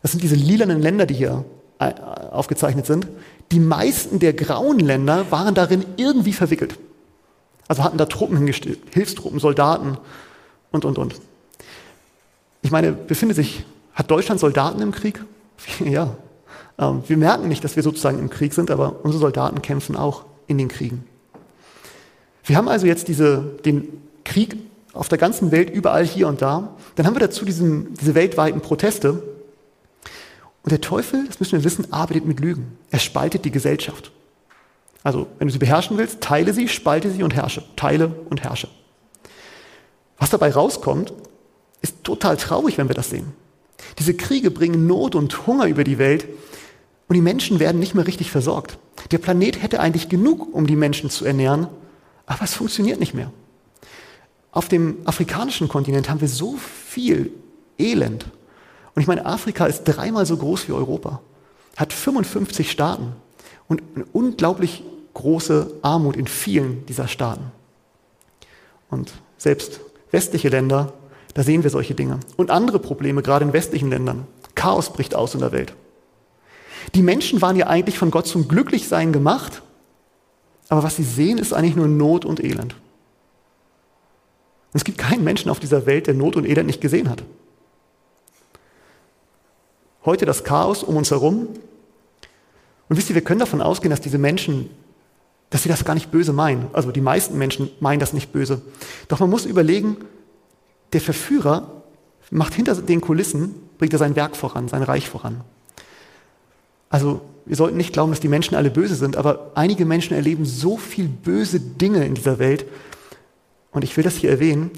Das 0.02 0.12
sind 0.12 0.22
diese 0.22 0.34
lilanen 0.34 0.80
Länder, 0.80 1.06
die 1.06 1.14
hier 1.14 1.44
äh, 1.78 1.92
aufgezeichnet 2.30 2.86
sind. 2.86 3.06
Die 3.52 3.60
meisten 3.60 4.18
der 4.18 4.32
grauen 4.32 4.78
Länder 4.78 5.30
waren 5.30 5.54
darin 5.54 5.84
irgendwie 5.96 6.32
verwickelt. 6.32 6.78
Also 7.68 7.84
hatten 7.84 7.98
da 7.98 8.06
Truppen 8.06 8.36
hingestellt, 8.36 8.78
Hilfstruppen, 8.92 9.38
Soldaten 9.38 9.96
und, 10.70 10.84
und, 10.84 10.98
und. 10.98 11.14
Ich 12.62 12.70
meine, 12.70 12.92
befindet 12.92 13.36
sich, 13.36 13.64
hat 13.94 14.10
Deutschland 14.10 14.40
Soldaten 14.40 14.80
im 14.82 14.92
Krieg? 14.92 15.24
Ja, 15.84 16.16
ähm, 16.78 17.02
wir 17.06 17.16
merken 17.16 17.48
nicht, 17.48 17.62
dass 17.62 17.76
wir 17.76 17.82
sozusagen 17.82 18.18
im 18.18 18.30
Krieg 18.30 18.54
sind, 18.54 18.70
aber 18.70 19.04
unsere 19.04 19.20
Soldaten 19.20 19.62
kämpfen 19.62 19.94
auch 19.94 20.24
in 20.46 20.58
den 20.58 20.68
Kriegen. 20.68 21.04
Wir 22.44 22.56
haben 22.56 22.68
also 22.68 22.86
jetzt 22.86 23.08
diese, 23.08 23.58
den 23.64 23.86
Krieg 24.24 24.56
auf 24.92 25.08
der 25.08 25.18
ganzen 25.18 25.52
Welt, 25.52 25.70
überall 25.70 26.04
hier 26.04 26.26
und 26.26 26.42
da. 26.42 26.74
Dann 26.96 27.06
haben 27.06 27.14
wir 27.14 27.20
dazu 27.20 27.44
diesen, 27.44 27.94
diese 27.94 28.14
weltweiten 28.14 28.60
Proteste. 28.60 29.22
Und 30.62 30.72
der 30.72 30.80
Teufel, 30.80 31.24
das 31.26 31.40
müssen 31.40 31.52
wir 31.52 31.64
wissen, 31.64 31.92
arbeitet 31.92 32.26
mit 32.26 32.40
Lügen. 32.40 32.76
Er 32.90 32.98
spaltet 32.98 33.44
die 33.44 33.50
Gesellschaft. 33.50 34.12
Also, 35.02 35.26
wenn 35.38 35.48
du 35.48 35.52
sie 35.52 35.58
beherrschen 35.58 35.96
willst, 35.96 36.20
teile 36.20 36.52
sie, 36.52 36.68
spalte 36.68 37.10
sie 37.10 37.22
und 37.22 37.34
herrsche. 37.34 37.64
Teile 37.76 38.14
und 38.28 38.42
herrsche. 38.42 38.68
Was 40.18 40.30
dabei 40.30 40.50
rauskommt, 40.50 41.14
ist 41.80 42.04
total 42.04 42.36
traurig, 42.36 42.76
wenn 42.76 42.88
wir 42.88 42.94
das 42.94 43.08
sehen. 43.08 43.32
Diese 43.98 44.14
Kriege 44.14 44.50
bringen 44.50 44.86
Not 44.86 45.14
und 45.14 45.46
Hunger 45.46 45.66
über 45.66 45.84
die 45.84 45.98
Welt 45.98 46.28
und 47.08 47.14
die 47.14 47.22
Menschen 47.22 47.58
werden 47.58 47.80
nicht 47.80 47.94
mehr 47.94 48.06
richtig 48.06 48.30
versorgt. 48.30 48.78
Der 49.10 49.18
Planet 49.18 49.62
hätte 49.62 49.80
eigentlich 49.80 50.10
genug, 50.10 50.54
um 50.54 50.66
die 50.66 50.76
Menschen 50.76 51.08
zu 51.08 51.24
ernähren, 51.24 51.68
aber 52.26 52.44
es 52.44 52.54
funktioniert 52.54 53.00
nicht 53.00 53.14
mehr. 53.14 53.32
Auf 54.52 54.68
dem 54.68 54.98
afrikanischen 55.06 55.68
Kontinent 55.68 56.10
haben 56.10 56.20
wir 56.20 56.28
so 56.28 56.56
viel 56.56 57.32
Elend. 57.78 58.26
Und 58.94 59.02
ich 59.02 59.08
meine, 59.08 59.26
Afrika 59.26 59.66
ist 59.66 59.84
dreimal 59.84 60.26
so 60.26 60.36
groß 60.36 60.68
wie 60.68 60.72
Europa, 60.72 61.20
hat 61.76 61.92
55 61.92 62.70
Staaten 62.70 63.12
und 63.68 63.82
eine 63.94 64.04
unglaublich 64.12 64.82
große 65.14 65.72
Armut 65.82 66.16
in 66.16 66.26
vielen 66.26 66.84
dieser 66.86 67.08
Staaten. 67.08 67.52
Und 68.90 69.12
selbst 69.38 69.80
westliche 70.10 70.48
Länder, 70.48 70.92
da 71.34 71.42
sehen 71.42 71.62
wir 71.62 71.70
solche 71.70 71.94
Dinge. 71.94 72.18
Und 72.36 72.50
andere 72.50 72.78
Probleme, 72.78 73.22
gerade 73.22 73.44
in 73.44 73.52
westlichen 73.52 73.90
Ländern. 73.90 74.26
Chaos 74.54 74.92
bricht 74.92 75.14
aus 75.14 75.34
in 75.34 75.40
der 75.40 75.52
Welt. 75.52 75.74
Die 76.94 77.02
Menschen 77.02 77.40
waren 77.40 77.56
ja 77.56 77.68
eigentlich 77.68 77.98
von 77.98 78.10
Gott 78.10 78.26
zum 78.26 78.48
Glücklichsein 78.48 79.12
gemacht, 79.12 79.62
aber 80.68 80.82
was 80.82 80.96
sie 80.96 81.04
sehen, 81.04 81.38
ist 81.38 81.52
eigentlich 81.52 81.76
nur 81.76 81.88
Not 81.88 82.24
und 82.24 82.42
Elend. 82.42 82.74
Und 84.72 84.76
es 84.76 84.84
gibt 84.84 84.98
keinen 84.98 85.24
Menschen 85.24 85.50
auf 85.50 85.60
dieser 85.60 85.86
Welt, 85.86 86.06
der 86.06 86.14
Not 86.14 86.36
und 86.36 86.46
Elend 86.46 86.66
nicht 86.66 86.80
gesehen 86.80 87.08
hat. 87.08 87.22
Heute 90.04 90.24
das 90.24 90.44
Chaos 90.44 90.82
um 90.82 90.96
uns 90.96 91.10
herum. 91.10 91.48
Und 92.88 92.96
wisst 92.96 93.10
ihr, 93.10 93.14
wir 93.14 93.22
können 93.22 93.40
davon 93.40 93.60
ausgehen, 93.60 93.90
dass 93.90 94.00
diese 94.00 94.18
Menschen, 94.18 94.70
dass 95.50 95.62
sie 95.62 95.68
das 95.68 95.84
gar 95.84 95.94
nicht 95.94 96.10
böse 96.10 96.32
meinen. 96.32 96.68
Also 96.72 96.90
die 96.90 97.00
meisten 97.00 97.36
Menschen 97.36 97.70
meinen 97.80 98.00
das 98.00 98.12
nicht 98.12 98.32
böse. 98.32 98.62
Doch 99.08 99.20
man 99.20 99.30
muss 99.30 99.44
überlegen, 99.44 99.96
der 100.92 101.00
Verführer 101.00 101.82
macht 102.30 102.54
hinter 102.54 102.74
den 102.74 103.00
Kulissen, 103.00 103.54
bringt 103.78 103.92
er 103.92 103.98
sein 103.98 104.16
Werk 104.16 104.36
voran, 104.36 104.68
sein 104.68 104.82
Reich 104.82 105.08
voran. 105.08 105.42
Also 106.88 107.20
wir 107.46 107.56
sollten 107.56 107.76
nicht 107.76 107.92
glauben, 107.92 108.10
dass 108.10 108.20
die 108.20 108.28
Menschen 108.28 108.54
alle 108.54 108.70
böse 108.70 108.94
sind, 108.94 109.16
aber 109.16 109.52
einige 109.54 109.84
Menschen 109.84 110.14
erleben 110.14 110.44
so 110.44 110.76
viel 110.76 111.08
böse 111.08 111.60
Dinge 111.60 112.04
in 112.04 112.14
dieser 112.14 112.38
Welt. 112.38 112.64
Und 113.70 113.84
ich 113.84 113.96
will 113.96 114.04
das 114.04 114.16
hier 114.16 114.30
erwähnen, 114.30 114.70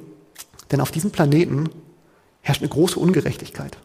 denn 0.71 0.81
auf 0.81 0.91
diesem 0.91 1.11
Planeten 1.11 1.69
herrscht 2.41 2.61
eine 2.61 2.71
große 2.71 2.99
Ungerechtigkeit. 2.99 3.77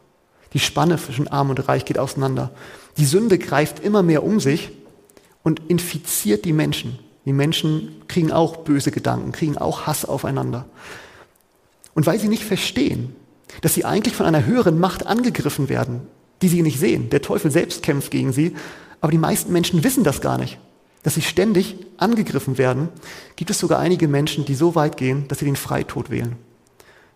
Die 0.57 0.63
Spanne 0.63 0.97
zwischen 0.97 1.27
Arm 1.27 1.51
und 1.51 1.67
Reich 1.67 1.85
geht 1.85 1.99
auseinander. 1.99 2.49
Die 2.97 3.05
Sünde 3.05 3.37
greift 3.37 3.77
immer 3.79 4.01
mehr 4.01 4.23
um 4.23 4.39
sich 4.39 4.71
und 5.43 5.61
infiziert 5.67 6.45
die 6.45 6.51
Menschen. 6.51 6.97
Die 7.25 7.31
Menschen 7.31 8.01
kriegen 8.07 8.31
auch 8.31 8.57
böse 8.57 8.89
Gedanken, 8.89 9.31
kriegen 9.33 9.59
auch 9.59 9.85
Hass 9.85 10.03
aufeinander. 10.03 10.65
Und 11.93 12.07
weil 12.07 12.19
sie 12.19 12.27
nicht 12.27 12.43
verstehen, 12.43 13.15
dass 13.61 13.75
sie 13.75 13.85
eigentlich 13.85 14.15
von 14.15 14.25
einer 14.25 14.47
höheren 14.47 14.79
Macht 14.79 15.05
angegriffen 15.05 15.69
werden, 15.69 16.01
die 16.41 16.47
sie 16.47 16.63
nicht 16.63 16.79
sehen. 16.79 17.11
Der 17.11 17.21
Teufel 17.21 17.51
selbst 17.51 17.83
kämpft 17.83 18.09
gegen 18.09 18.33
sie, 18.33 18.55
aber 18.99 19.11
die 19.11 19.19
meisten 19.19 19.53
Menschen 19.53 19.83
wissen 19.83 20.03
das 20.03 20.21
gar 20.21 20.39
nicht, 20.39 20.57
dass 21.03 21.13
sie 21.13 21.21
ständig 21.21 21.75
angegriffen 21.97 22.57
werden. 22.57 22.89
Gibt 23.35 23.51
es 23.51 23.59
sogar 23.59 23.77
einige 23.77 24.07
Menschen, 24.07 24.43
die 24.43 24.55
so 24.55 24.73
weit 24.73 24.97
gehen, 24.97 25.27
dass 25.27 25.37
sie 25.37 25.45
den 25.45 25.55
Freitod 25.55 26.09
wählen, 26.09 26.35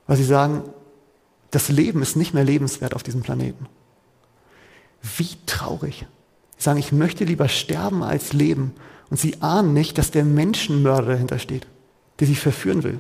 weil 0.06 0.18
sie 0.18 0.26
sagen, 0.26 0.62
das 1.52 1.70
Leben 1.70 2.02
ist 2.02 2.16
nicht 2.16 2.34
mehr 2.34 2.44
lebenswert 2.44 2.96
auf 2.96 3.04
diesem 3.04 3.22
Planeten. 3.22 3.68
Wie 5.18 5.30
traurig. 5.46 6.06
Sie 6.58 6.64
sagen, 6.64 6.80
ich 6.80 6.92
möchte 6.92 7.24
lieber 7.24 7.48
sterben 7.48 8.04
als 8.04 8.34
leben. 8.34 8.74
Und 9.10 9.20
sie 9.20 9.42
ahnen 9.42 9.74
nicht, 9.74 9.98
dass 9.98 10.12
der 10.12 10.24
Menschenmörder 10.24 11.08
dahinter 11.08 11.38
steht, 11.38 11.68
der 12.20 12.28
sie 12.28 12.36
verführen 12.36 12.84
will, 12.84 13.00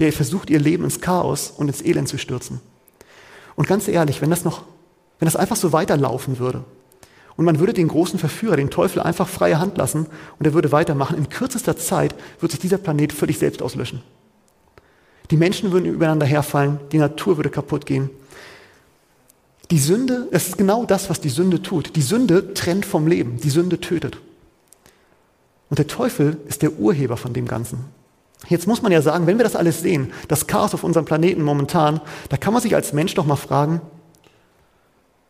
der 0.00 0.12
versucht, 0.12 0.50
ihr 0.50 0.58
Leben 0.58 0.82
ins 0.82 1.00
Chaos 1.00 1.52
und 1.56 1.68
ins 1.68 1.80
Elend 1.80 2.08
zu 2.08 2.18
stürzen. 2.18 2.60
Und 3.54 3.68
ganz 3.68 3.86
ehrlich, 3.86 4.20
wenn 4.20 4.30
das 4.30 4.44
noch 4.44 4.64
wenn 5.18 5.26
das 5.26 5.36
einfach 5.36 5.56
so 5.56 5.72
weiterlaufen 5.72 6.38
würde 6.38 6.64
und 7.36 7.44
man 7.44 7.58
würde 7.58 7.72
den 7.72 7.88
großen 7.88 8.18
Verführer, 8.18 8.56
den 8.56 8.70
Teufel, 8.70 9.00
einfach 9.00 9.28
freie 9.28 9.58
Hand 9.58 9.78
lassen 9.78 10.06
und 10.38 10.46
er 10.46 10.54
würde 10.54 10.72
weitermachen, 10.72 11.16
in 11.16 11.28
kürzester 11.28 11.76
Zeit 11.76 12.14
würde 12.40 12.52
sich 12.52 12.60
dieser 12.60 12.78
Planet 12.78 13.12
völlig 13.12 13.38
selbst 13.38 13.62
auslöschen. 13.62 14.02
Die 15.30 15.36
Menschen 15.36 15.72
würden 15.72 15.86
übereinander 15.86 16.26
herfallen, 16.26 16.80
die 16.92 16.98
Natur 16.98 17.36
würde 17.36 17.50
kaputt 17.50 17.86
gehen. 17.86 18.10
Die 19.70 19.78
Sünde, 19.78 20.28
es 20.30 20.48
ist 20.48 20.58
genau 20.58 20.84
das, 20.84 21.08
was 21.08 21.20
die 21.20 21.30
Sünde 21.30 21.62
tut. 21.62 21.96
Die 21.96 22.02
Sünde 22.02 22.52
trennt 22.52 22.84
vom 22.84 23.06
Leben, 23.06 23.38
die 23.38 23.50
Sünde 23.50 23.80
tötet. 23.80 24.18
Und 25.70 25.78
der 25.78 25.86
Teufel 25.86 26.36
ist 26.46 26.62
der 26.62 26.78
Urheber 26.78 27.16
von 27.16 27.32
dem 27.32 27.48
Ganzen. 27.48 27.84
Jetzt 28.48 28.66
muss 28.66 28.82
man 28.82 28.92
ja 28.92 29.00
sagen, 29.00 29.26
wenn 29.26 29.38
wir 29.38 29.44
das 29.44 29.56
alles 29.56 29.80
sehen, 29.80 30.12
das 30.28 30.46
Chaos 30.46 30.74
auf 30.74 30.84
unserem 30.84 31.06
Planeten 31.06 31.42
momentan, 31.42 32.00
da 32.28 32.36
kann 32.36 32.52
man 32.52 32.60
sich 32.60 32.74
als 32.74 32.92
Mensch 32.92 33.14
doch 33.14 33.24
mal 33.24 33.36
fragen, 33.36 33.80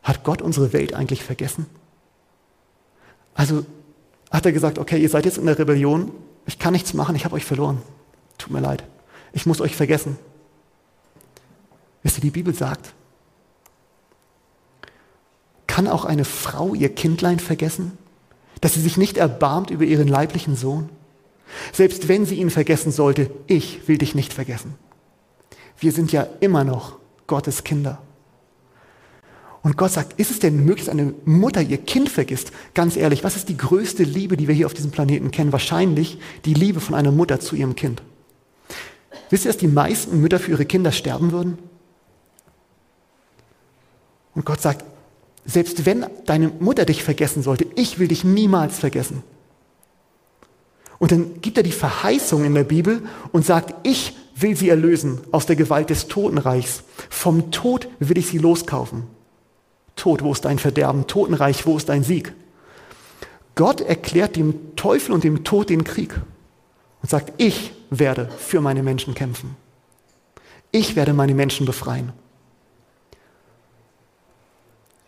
hat 0.02 0.24
Gott 0.24 0.42
unsere 0.42 0.72
Welt 0.72 0.94
eigentlich 0.94 1.22
vergessen? 1.22 1.66
Also 3.34 3.64
hat 4.30 4.44
er 4.44 4.52
gesagt, 4.52 4.78
okay, 4.78 5.00
ihr 5.00 5.08
seid 5.08 5.24
jetzt 5.24 5.38
in 5.38 5.46
der 5.46 5.58
Rebellion, 5.58 6.10
ich 6.46 6.58
kann 6.58 6.72
nichts 6.72 6.92
machen, 6.92 7.14
ich 7.14 7.24
habe 7.24 7.36
euch 7.36 7.44
verloren. 7.44 7.80
Tut 8.36 8.52
mir 8.52 8.60
leid, 8.60 8.82
ich 9.34 9.46
muss 9.46 9.60
euch 9.60 9.76
vergessen. 9.76 10.16
Wisst 12.02 12.18
ihr, 12.18 12.22
die 12.22 12.30
Bibel 12.30 12.54
sagt, 12.54 12.94
kann 15.66 15.88
auch 15.88 16.04
eine 16.04 16.24
Frau 16.24 16.74
ihr 16.74 16.94
Kindlein 16.94 17.40
vergessen, 17.40 17.98
dass 18.60 18.74
sie 18.74 18.80
sich 18.80 18.96
nicht 18.96 19.16
erbarmt 19.16 19.70
über 19.70 19.84
ihren 19.84 20.08
leiblichen 20.08 20.56
Sohn? 20.56 20.88
Selbst 21.72 22.08
wenn 22.08 22.26
sie 22.26 22.36
ihn 22.36 22.50
vergessen 22.50 22.92
sollte, 22.92 23.30
ich 23.46 23.86
will 23.88 23.98
dich 23.98 24.14
nicht 24.14 24.32
vergessen. 24.32 24.74
Wir 25.78 25.92
sind 25.92 26.12
ja 26.12 26.26
immer 26.40 26.64
noch 26.64 26.98
Gottes 27.26 27.64
Kinder. 27.64 28.00
Und 29.62 29.76
Gott 29.76 29.92
sagt, 29.92 30.20
ist 30.20 30.30
es 30.30 30.38
denn 30.38 30.64
möglich, 30.64 30.84
dass 30.84 30.94
eine 30.94 31.14
Mutter 31.24 31.62
ihr 31.62 31.78
Kind 31.78 32.10
vergisst? 32.10 32.52
Ganz 32.74 32.96
ehrlich, 32.96 33.24
was 33.24 33.34
ist 33.34 33.48
die 33.48 33.56
größte 33.56 34.04
Liebe, 34.04 34.36
die 34.36 34.46
wir 34.46 34.54
hier 34.54 34.66
auf 34.66 34.74
diesem 34.74 34.90
Planeten 34.90 35.30
kennen? 35.30 35.52
Wahrscheinlich 35.52 36.18
die 36.44 36.54
Liebe 36.54 36.80
von 36.80 36.94
einer 36.94 37.10
Mutter 37.10 37.40
zu 37.40 37.56
ihrem 37.56 37.74
Kind. 37.74 38.02
Wisst 39.30 39.44
ihr, 39.44 39.50
dass 39.50 39.58
die 39.58 39.68
meisten 39.68 40.20
Mütter 40.20 40.38
für 40.38 40.52
ihre 40.52 40.66
Kinder 40.66 40.92
sterben 40.92 41.32
würden? 41.32 41.58
Und 44.34 44.44
Gott 44.44 44.60
sagt, 44.60 44.84
selbst 45.44 45.86
wenn 45.86 46.06
deine 46.26 46.48
Mutter 46.48 46.84
dich 46.84 47.02
vergessen 47.02 47.42
sollte, 47.42 47.66
ich 47.76 47.98
will 47.98 48.08
dich 48.08 48.24
niemals 48.24 48.78
vergessen. 48.78 49.22
Und 50.98 51.12
dann 51.12 51.40
gibt 51.40 51.56
er 51.56 51.62
die 51.62 51.72
Verheißung 51.72 52.44
in 52.44 52.54
der 52.54 52.64
Bibel 52.64 53.02
und 53.32 53.44
sagt, 53.44 53.74
ich 53.86 54.16
will 54.36 54.56
sie 54.56 54.68
erlösen 54.68 55.20
aus 55.32 55.46
der 55.46 55.56
Gewalt 55.56 55.90
des 55.90 56.08
Totenreichs. 56.08 56.82
Vom 57.10 57.50
Tod 57.50 57.88
will 57.98 58.18
ich 58.18 58.28
sie 58.28 58.38
loskaufen. 58.38 59.04
Tod, 59.96 60.22
wo 60.22 60.32
ist 60.32 60.44
dein 60.44 60.58
Verderben? 60.58 61.06
Totenreich, 61.06 61.66
wo 61.66 61.76
ist 61.76 61.88
dein 61.88 62.04
Sieg? 62.04 62.32
Gott 63.54 63.80
erklärt 63.80 64.36
dem 64.36 64.74
Teufel 64.76 65.12
und 65.12 65.24
dem 65.24 65.44
Tod 65.44 65.70
den 65.70 65.84
Krieg 65.84 66.20
und 67.04 67.10
sagt, 67.10 67.34
ich 67.36 67.74
werde 67.90 68.30
für 68.30 68.62
meine 68.62 68.82
Menschen 68.82 69.14
kämpfen. 69.14 69.56
Ich 70.70 70.96
werde 70.96 71.12
meine 71.12 71.34
Menschen 71.34 71.66
befreien. 71.66 72.14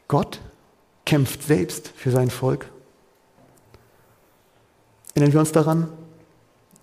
Gott 0.07 0.43
kämpft 1.07 1.43
selbst 1.43 1.91
für 1.97 2.11
sein 2.11 2.29
Volk. 2.29 2.71
Erinnern 5.15 5.33
wir 5.33 5.41
uns 5.41 5.53
daran? 5.53 5.89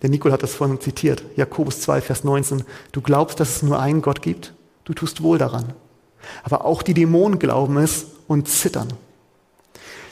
Der 0.01 0.09
Nicol 0.09 0.31
hat 0.31 0.41
das 0.41 0.55
vorhin 0.55 0.81
zitiert, 0.81 1.23
Jakobus 1.35 1.81
2, 1.81 2.01
Vers 2.01 2.23
19. 2.23 2.63
Du 2.91 3.01
glaubst, 3.01 3.39
dass 3.39 3.57
es 3.57 3.61
nur 3.61 3.79
einen 3.79 4.01
Gott 4.01 4.23
gibt? 4.23 4.55
Du 4.83 4.95
tust 4.95 5.21
wohl 5.21 5.37
daran. 5.37 5.73
Aber 6.43 6.65
auch 6.65 6.81
die 6.81 6.95
Dämonen 6.95 7.37
glauben 7.37 7.77
es 7.77 8.07
und 8.27 8.47
zittern. 8.47 8.91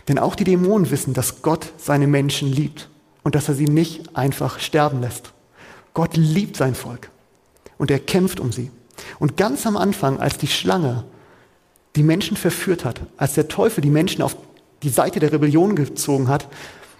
Denn 0.07 0.19
auch 0.19 0.35
die 0.35 0.43
Dämonen 0.43 0.91
wissen, 0.91 1.15
dass 1.15 1.41
Gott 1.41 1.73
seine 1.79 2.05
Menschen 2.05 2.51
liebt 2.51 2.90
und 3.23 3.35
dass 3.35 3.49
er 3.49 3.55
sie 3.55 3.65
nicht 3.65 4.15
einfach 4.15 4.59
sterben 4.59 5.01
lässt. 5.01 5.33
Gott 5.93 6.15
liebt 6.15 6.57
sein 6.57 6.75
Volk 6.75 7.09
und 7.77 7.91
er 7.91 7.99
kämpft 7.99 8.39
um 8.39 8.51
sie. 8.51 8.71
Und 9.19 9.37
ganz 9.37 9.65
am 9.65 9.77
Anfang, 9.77 10.19
als 10.19 10.37
die 10.37 10.47
Schlange 10.47 11.03
die 11.95 12.03
Menschen 12.03 12.37
verführt 12.37 12.85
hat, 12.85 13.01
als 13.17 13.33
der 13.33 13.47
Teufel 13.47 13.81
die 13.81 13.89
Menschen 13.89 14.21
auf 14.21 14.37
die 14.83 14.89
Seite 14.89 15.19
der 15.19 15.31
Rebellion 15.31 15.75
gezogen 15.75 16.27
hat, 16.27 16.47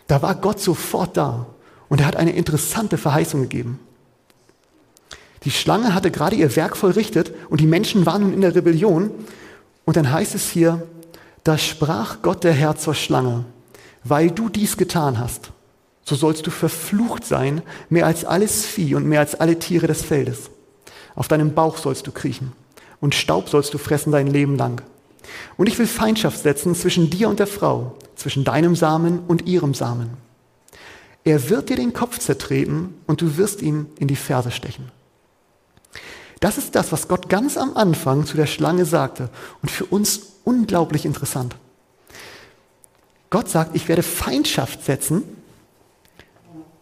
da 0.08 0.22
war 0.22 0.36
Gott 0.36 0.60
sofort 0.60 1.16
da 1.16 1.48
und 1.88 2.02
er 2.02 2.08
hat 2.08 2.16
eine 2.16 2.34
interessante 2.34 2.98
Verheißung 2.98 3.44
gegeben. 3.44 3.80
Die 5.44 5.52
Schlange 5.52 5.94
hatte 5.94 6.12
gerade 6.12 6.36
ihr 6.36 6.56
Werk 6.56 6.78
vollrichtet 6.78 7.34
und 7.50 7.62
die 7.62 7.68
Menschen 7.68 8.06
waren 8.06 8.22
nun 8.22 8.34
in 8.34 8.42
der 8.42 8.54
Rebellion. 8.54 9.12
Und 9.86 9.98
dann 9.98 10.12
heißt 10.12 10.36
es 10.36 10.50
hier, 10.50 10.88
da 11.44 11.58
sprach 11.58 12.22
Gott 12.22 12.44
der 12.44 12.54
Herr 12.54 12.76
zur 12.76 12.94
Schlange, 12.94 13.46
weil 14.04 14.30
du 14.30 14.50
dies 14.50 14.78
getan 14.78 15.18
hast, 15.18 15.52
so 16.04 16.16
sollst 16.16 16.47
du 16.47 16.52
verflucht 16.52 17.26
sein, 17.26 17.62
mehr 17.89 18.06
als 18.06 18.26
alles 18.26 18.66
Vieh 18.66 18.95
und 18.95 19.06
mehr 19.06 19.20
als 19.20 19.39
alle 19.39 19.60
Tiere 19.60 19.88
des 19.88 20.02
Feldes. 20.02 20.49
Auf 21.16 21.28
deinem 21.28 21.54
Bauch 21.54 21.78
sollst 21.78 22.08
du 22.08 22.12
kriechen 22.12 22.54
und 22.99 23.16
Staub 23.16 23.49
sollst 23.49 23.74
du 23.74 23.78
fressen 23.78 24.12
dein 24.12 24.28
Leben 24.28 24.58
lang. 24.58 24.82
Und 25.58 25.68
ich 25.68 25.78
will 25.78 25.88
Feindschaft 25.88 26.41
setzen 26.41 26.76
zwischen 26.76 27.10
dir 27.10 27.30
und 27.30 27.39
der 27.39 27.47
Frau, 27.47 27.95
zwischen 28.16 28.43
deinem 28.43 28.76
Samen 28.76 29.20
und 29.28 29.47
ihrem 29.47 29.74
Samen. 29.74 30.12
Er 31.24 31.49
wird 31.49 31.70
dir 31.70 31.76
den 31.76 31.93
Kopf 31.93 32.18
zertreten 32.20 32.95
und 33.06 33.22
du 33.22 33.38
wirst 33.38 33.62
ihn 33.62 33.88
in 33.99 34.08
die 34.08 34.16
Ferse 34.16 34.52
stechen. 34.52 34.91
Das 36.39 36.58
ist 36.58 36.74
das, 36.74 36.91
was 36.91 37.08
Gott 37.08 37.30
ganz 37.30 37.56
am 37.56 37.78
Anfang 37.78 38.26
zu 38.26 38.36
der 38.36 38.47
Schlange 38.47 38.86
sagte 38.86 39.30
und 39.62 39.70
für 39.70 39.86
uns 39.86 40.22
unglaublich 40.43 41.06
interessant. 41.06 41.56
Gott 43.30 43.47
sagt, 43.47 43.76
ich 43.76 43.88
werde 43.88 44.02
Feindschaft 44.02 44.84
setzen 44.84 45.24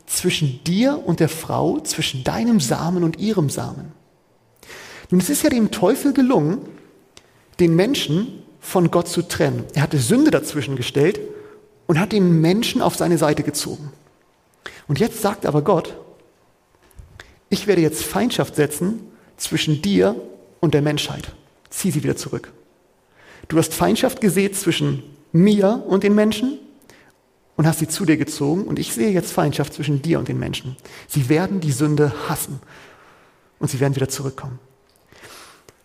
zwischen 0.09 0.63
dir 0.63 1.01
und 1.05 1.19
der 1.19 1.29
Frau, 1.29 1.79
zwischen 1.81 2.23
deinem 2.23 2.59
Samen 2.59 3.03
und 3.03 3.19
ihrem 3.19 3.49
Samen. 3.49 3.93
Nun, 5.11 5.21
es 5.21 5.29
ist 5.29 5.43
ja 5.43 5.49
dem 5.49 5.71
Teufel 5.71 6.13
gelungen, 6.13 6.59
den 7.59 7.75
Menschen 7.75 8.43
von 8.59 8.91
Gott 8.91 9.07
zu 9.07 9.27
trennen. 9.27 9.65
Er 9.73 9.83
hatte 9.83 9.99
Sünde 9.99 10.31
dazwischen 10.31 10.75
gestellt 10.75 11.19
und 11.87 11.99
hat 11.99 12.11
den 12.11 12.41
Menschen 12.41 12.81
auf 12.81 12.95
seine 12.95 13.17
Seite 13.17 13.43
gezogen. 13.43 13.91
Und 14.87 14.99
jetzt 14.99 15.21
sagt 15.21 15.45
aber 15.45 15.61
Gott, 15.61 15.95
ich 17.49 17.67
werde 17.67 17.81
jetzt 17.81 18.03
Feindschaft 18.03 18.55
setzen 18.55 19.01
zwischen 19.37 19.81
dir 19.81 20.15
und 20.59 20.73
der 20.73 20.81
Menschheit. 20.81 21.33
Zieh 21.69 21.91
sie 21.91 22.03
wieder 22.03 22.17
zurück. 22.17 22.51
Du 23.47 23.57
hast 23.57 23.73
Feindschaft 23.73 24.21
gesät 24.21 24.55
zwischen 24.55 25.03
mir 25.31 25.83
und 25.87 26.03
den 26.03 26.15
Menschen 26.15 26.59
und 27.59 27.67
hast 27.67 27.79
sie 27.79 27.89
zu 27.89 28.05
dir 28.05 28.15
gezogen 28.15 28.63
und 28.63 28.79
ich 28.79 28.93
sehe 28.93 29.11
jetzt 29.11 29.33
Feindschaft 29.33 29.73
zwischen 29.73 30.01
dir 30.01 30.17
und 30.17 30.29
den 30.29 30.39
Menschen. 30.39 30.77
Sie 31.09 31.27
werden 31.27 31.59
die 31.59 31.73
Sünde 31.73 32.13
hassen 32.29 32.61
und 33.59 33.69
sie 33.69 33.81
werden 33.81 33.97
wieder 33.97 34.07
zurückkommen. 34.07 34.59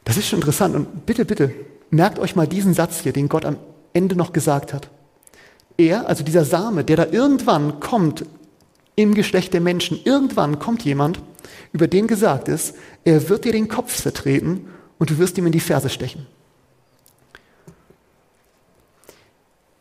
Das 0.04 0.16
ist 0.16 0.28
schon 0.28 0.38
interessant 0.38 0.76
und 0.76 1.04
bitte, 1.04 1.24
bitte, 1.24 1.52
merkt 1.90 2.20
euch 2.20 2.36
mal 2.36 2.46
diesen 2.46 2.74
Satz 2.74 3.00
hier, 3.00 3.12
den 3.12 3.28
Gott 3.28 3.44
am 3.44 3.56
Ende 3.92 4.14
noch 4.14 4.32
gesagt 4.32 4.72
hat. 4.72 4.88
Er, 5.76 6.08
also 6.08 6.22
dieser 6.22 6.44
Same, 6.44 6.84
der 6.84 6.96
da 6.96 7.06
irgendwann 7.06 7.80
kommt 7.80 8.24
im 8.94 9.12
Geschlecht 9.14 9.52
der 9.52 9.60
Menschen, 9.60 9.98
irgendwann 10.04 10.60
kommt 10.60 10.84
jemand, 10.84 11.18
über 11.72 11.88
den 11.88 12.06
gesagt 12.06 12.46
ist, 12.46 12.76
er 13.02 13.28
wird 13.28 13.46
dir 13.46 13.52
den 13.52 13.66
Kopf 13.66 14.00
zertreten 14.00 14.68
und 14.98 15.10
du 15.10 15.18
wirst 15.18 15.38
ihm 15.38 15.46
in 15.46 15.52
die 15.52 15.58
Ferse 15.58 15.88
stechen. 15.88 16.24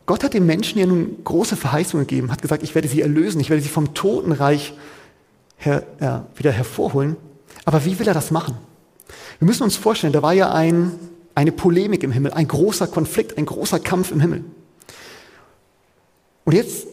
Gott 0.05 0.23
hat 0.23 0.33
den 0.33 0.45
Menschen 0.45 0.79
ja 0.79 0.85
nun 0.85 1.23
große 1.23 1.55
Verheißungen 1.55 2.05
gegeben, 2.05 2.31
hat 2.31 2.41
gesagt, 2.41 2.63
ich 2.63 2.75
werde 2.75 2.87
sie 2.87 3.01
erlösen, 3.01 3.39
ich 3.39 3.49
werde 3.49 3.63
sie 3.63 3.69
vom 3.69 3.93
Totenreich 3.93 4.73
her, 5.57 5.83
äh, 5.99 6.37
wieder 6.37 6.51
hervorholen. 6.51 7.15
Aber 7.65 7.85
wie 7.85 7.97
will 7.99 8.07
er 8.07 8.13
das 8.13 8.31
machen? 8.31 8.57
Wir 9.39 9.45
müssen 9.45 9.63
uns 9.63 9.77
vorstellen, 9.77 10.13
da 10.13 10.21
war 10.21 10.33
ja 10.33 10.51
ein, 10.51 10.91
eine 11.35 11.51
Polemik 11.51 12.03
im 12.03 12.11
Himmel, 12.11 12.33
ein 12.33 12.47
großer 12.47 12.87
Konflikt, 12.87 13.37
ein 13.37 13.45
großer 13.45 13.79
Kampf 13.79 14.11
im 14.11 14.19
Himmel. 14.19 14.43
Und 16.45 16.53
jetzt, 16.53 16.87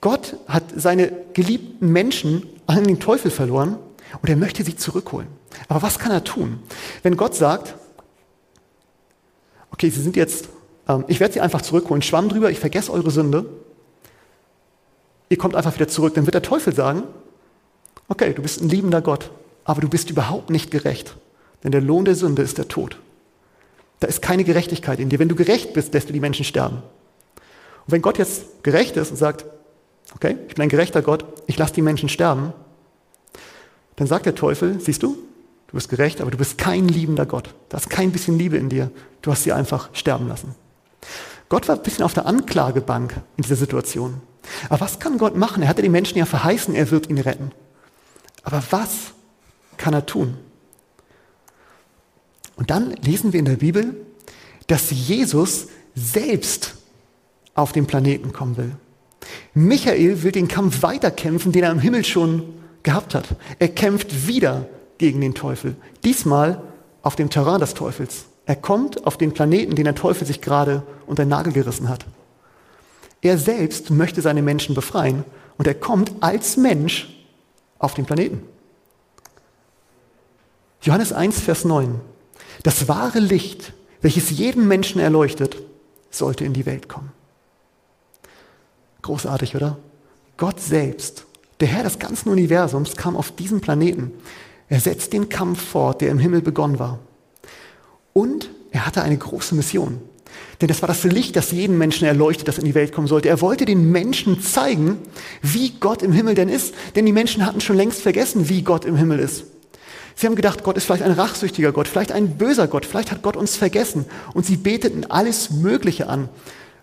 Gott 0.00 0.36
hat 0.48 0.64
seine 0.74 1.12
geliebten 1.34 1.92
Menschen 1.92 2.46
an 2.66 2.84
den 2.84 3.00
Teufel 3.00 3.30
verloren 3.30 3.76
und 4.22 4.28
er 4.28 4.36
möchte 4.36 4.64
sie 4.64 4.76
zurückholen. 4.76 5.28
Aber 5.68 5.82
was 5.82 5.98
kann 5.98 6.12
er 6.12 6.24
tun? 6.24 6.60
Wenn 7.02 7.16
Gott 7.16 7.34
sagt, 7.34 7.74
okay, 9.70 9.90
sie 9.90 10.00
sind 10.00 10.16
jetzt, 10.16 10.48
ich 11.08 11.20
werde 11.20 11.34
sie 11.34 11.40
einfach 11.40 11.62
zurückholen, 11.62 12.02
schwamm 12.02 12.28
drüber, 12.28 12.50
ich 12.50 12.60
vergesse 12.60 12.92
eure 12.92 13.10
Sünde, 13.10 13.46
ihr 15.28 15.38
kommt 15.38 15.56
einfach 15.56 15.74
wieder 15.74 15.88
zurück, 15.88 16.14
dann 16.14 16.26
wird 16.26 16.34
der 16.34 16.42
Teufel 16.42 16.74
sagen, 16.74 17.02
okay, 18.08 18.32
du 18.32 18.42
bist 18.42 18.60
ein 18.60 18.68
liebender 18.68 19.02
Gott, 19.02 19.30
aber 19.64 19.80
du 19.80 19.88
bist 19.88 20.10
überhaupt 20.10 20.50
nicht 20.50 20.70
gerecht, 20.70 21.16
denn 21.64 21.72
der 21.72 21.80
Lohn 21.80 22.04
der 22.04 22.14
Sünde 22.14 22.42
ist 22.42 22.58
der 22.58 22.68
Tod. 22.68 22.98
Da 23.98 24.06
ist 24.06 24.22
keine 24.22 24.44
Gerechtigkeit 24.44 25.00
in 25.00 25.08
dir. 25.08 25.18
Wenn 25.18 25.28
du 25.28 25.34
gerecht 25.34 25.72
bist, 25.72 25.94
lässt 25.94 26.08
du 26.08 26.12
die 26.12 26.20
Menschen 26.20 26.44
sterben. 26.44 26.76
Und 26.76 27.92
wenn 27.92 28.02
Gott 28.02 28.18
jetzt 28.18 28.62
gerecht 28.62 28.96
ist 28.96 29.10
und 29.10 29.16
sagt, 29.16 29.46
okay, 30.14 30.36
ich 30.48 30.54
bin 30.54 30.62
ein 30.62 30.68
gerechter 30.68 31.02
Gott, 31.02 31.24
ich 31.46 31.56
lasse 31.56 31.74
die 31.74 31.82
Menschen 31.82 32.08
sterben, 32.08 32.52
dann 33.96 34.06
sagt 34.06 34.26
der 34.26 34.34
Teufel, 34.34 34.78
siehst 34.80 35.02
du, 35.02 35.16
du 35.68 35.72
bist 35.72 35.88
gerecht, 35.88 36.20
aber 36.20 36.30
du 36.30 36.36
bist 36.36 36.58
kein 36.58 36.88
liebender 36.88 37.24
Gott. 37.24 37.54
Da 37.70 37.78
ist 37.78 37.88
kein 37.88 38.12
bisschen 38.12 38.38
Liebe 38.38 38.58
in 38.58 38.68
dir. 38.68 38.90
Du 39.22 39.30
hast 39.30 39.44
sie 39.44 39.52
einfach 39.52 39.88
sterben 39.94 40.28
lassen. 40.28 40.54
Gott 41.48 41.68
war 41.68 41.76
ein 41.76 41.82
bisschen 41.82 42.04
auf 42.04 42.14
der 42.14 42.26
Anklagebank 42.26 43.14
in 43.36 43.42
dieser 43.42 43.56
Situation. 43.56 44.20
Aber 44.68 44.80
was 44.80 44.98
kann 44.98 45.18
Gott 45.18 45.36
machen? 45.36 45.62
Er 45.62 45.68
hatte 45.68 45.82
den 45.82 45.92
Menschen 45.92 46.18
ja 46.18 46.24
verheißen, 46.24 46.74
er 46.74 46.90
wird 46.90 47.08
ihn 47.08 47.18
retten. 47.18 47.52
Aber 48.42 48.62
was 48.70 49.12
kann 49.76 49.94
er 49.94 50.06
tun? 50.06 50.36
Und 52.56 52.70
dann 52.70 52.92
lesen 52.92 53.32
wir 53.32 53.38
in 53.38 53.44
der 53.44 53.56
Bibel, 53.56 54.06
dass 54.66 54.90
Jesus 54.90 55.68
selbst 55.94 56.74
auf 57.54 57.72
den 57.72 57.86
Planeten 57.86 58.32
kommen 58.32 58.56
will. 58.56 58.76
Michael 59.54 60.22
will 60.22 60.32
den 60.32 60.48
Kampf 60.48 60.82
weiterkämpfen, 60.82 61.52
den 61.52 61.64
er 61.64 61.70
im 61.70 61.78
Himmel 61.78 62.04
schon 62.04 62.54
gehabt 62.82 63.14
hat. 63.14 63.26
Er 63.58 63.68
kämpft 63.68 64.26
wieder 64.26 64.68
gegen 64.98 65.20
den 65.20 65.34
Teufel. 65.34 65.76
Diesmal 66.04 66.62
auf 67.02 67.16
dem 67.16 67.30
Terrain 67.30 67.60
des 67.60 67.74
Teufels. 67.74 68.26
Er 68.46 68.56
kommt 68.56 69.06
auf 69.06 69.18
den 69.18 69.34
Planeten, 69.34 69.74
den 69.74 69.84
der 69.84 69.94
Teufel 69.94 70.26
sich 70.26 70.40
gerade 70.40 70.82
unter 71.06 71.24
den 71.24 71.30
Nagel 71.30 71.52
gerissen 71.52 71.88
hat. 71.88 72.06
Er 73.20 73.38
selbst 73.38 73.90
möchte 73.90 74.22
seine 74.22 74.40
Menschen 74.40 74.74
befreien 74.74 75.24
und 75.58 75.66
er 75.66 75.74
kommt 75.74 76.12
als 76.20 76.56
Mensch 76.56 77.12
auf 77.78 77.94
den 77.94 78.06
Planeten. 78.06 78.42
Johannes 80.80 81.12
1, 81.12 81.40
Vers 81.40 81.64
9. 81.64 82.00
Das 82.62 82.86
wahre 82.86 83.18
Licht, 83.18 83.72
welches 84.00 84.30
jeden 84.30 84.68
Menschen 84.68 85.00
erleuchtet, 85.00 85.56
sollte 86.10 86.44
in 86.44 86.52
die 86.52 86.66
Welt 86.66 86.88
kommen. 86.88 87.10
Großartig, 89.02 89.56
oder? 89.56 89.78
Gott 90.36 90.60
selbst, 90.60 91.24
der 91.58 91.68
Herr 91.68 91.82
des 91.82 91.98
ganzen 91.98 92.28
Universums, 92.28 92.96
kam 92.96 93.16
auf 93.16 93.32
diesen 93.32 93.60
Planeten. 93.60 94.12
Er 94.68 94.78
setzt 94.78 95.12
den 95.12 95.28
Kampf 95.28 95.60
fort, 95.62 96.00
der 96.00 96.10
im 96.10 96.18
Himmel 96.18 96.42
begonnen 96.42 96.78
war. 96.78 97.00
Und 98.16 98.48
er 98.70 98.86
hatte 98.86 99.02
eine 99.02 99.18
große 99.18 99.54
Mission. 99.54 100.00
Denn 100.62 100.68
das 100.68 100.80
war 100.80 100.86
das 100.86 101.04
Licht, 101.04 101.36
das 101.36 101.52
jeden 101.52 101.76
Menschen 101.76 102.06
erleuchtet, 102.06 102.48
das 102.48 102.56
in 102.56 102.64
die 102.64 102.74
Welt 102.74 102.90
kommen 102.90 103.08
sollte. 103.08 103.28
Er 103.28 103.42
wollte 103.42 103.66
den 103.66 103.92
Menschen 103.92 104.40
zeigen, 104.40 104.96
wie 105.42 105.74
Gott 105.80 106.02
im 106.02 106.12
Himmel 106.12 106.34
denn 106.34 106.48
ist. 106.48 106.74
Denn 106.94 107.04
die 107.04 107.12
Menschen 107.12 107.44
hatten 107.44 107.60
schon 107.60 107.76
längst 107.76 108.00
vergessen, 108.00 108.48
wie 108.48 108.62
Gott 108.62 108.86
im 108.86 108.96
Himmel 108.96 109.18
ist. 109.18 109.44
Sie 110.14 110.26
haben 110.26 110.34
gedacht, 110.34 110.64
Gott 110.64 110.78
ist 110.78 110.86
vielleicht 110.86 111.02
ein 111.02 111.12
rachsüchtiger 111.12 111.72
Gott, 111.72 111.88
vielleicht 111.88 112.10
ein 112.10 112.38
böser 112.38 112.68
Gott, 112.68 112.86
vielleicht 112.86 113.10
hat 113.10 113.20
Gott 113.20 113.36
uns 113.36 113.54
vergessen. 113.54 114.06
Und 114.32 114.46
sie 114.46 114.56
beteten 114.56 115.04
alles 115.10 115.50
Mögliche 115.50 116.08
an. 116.08 116.30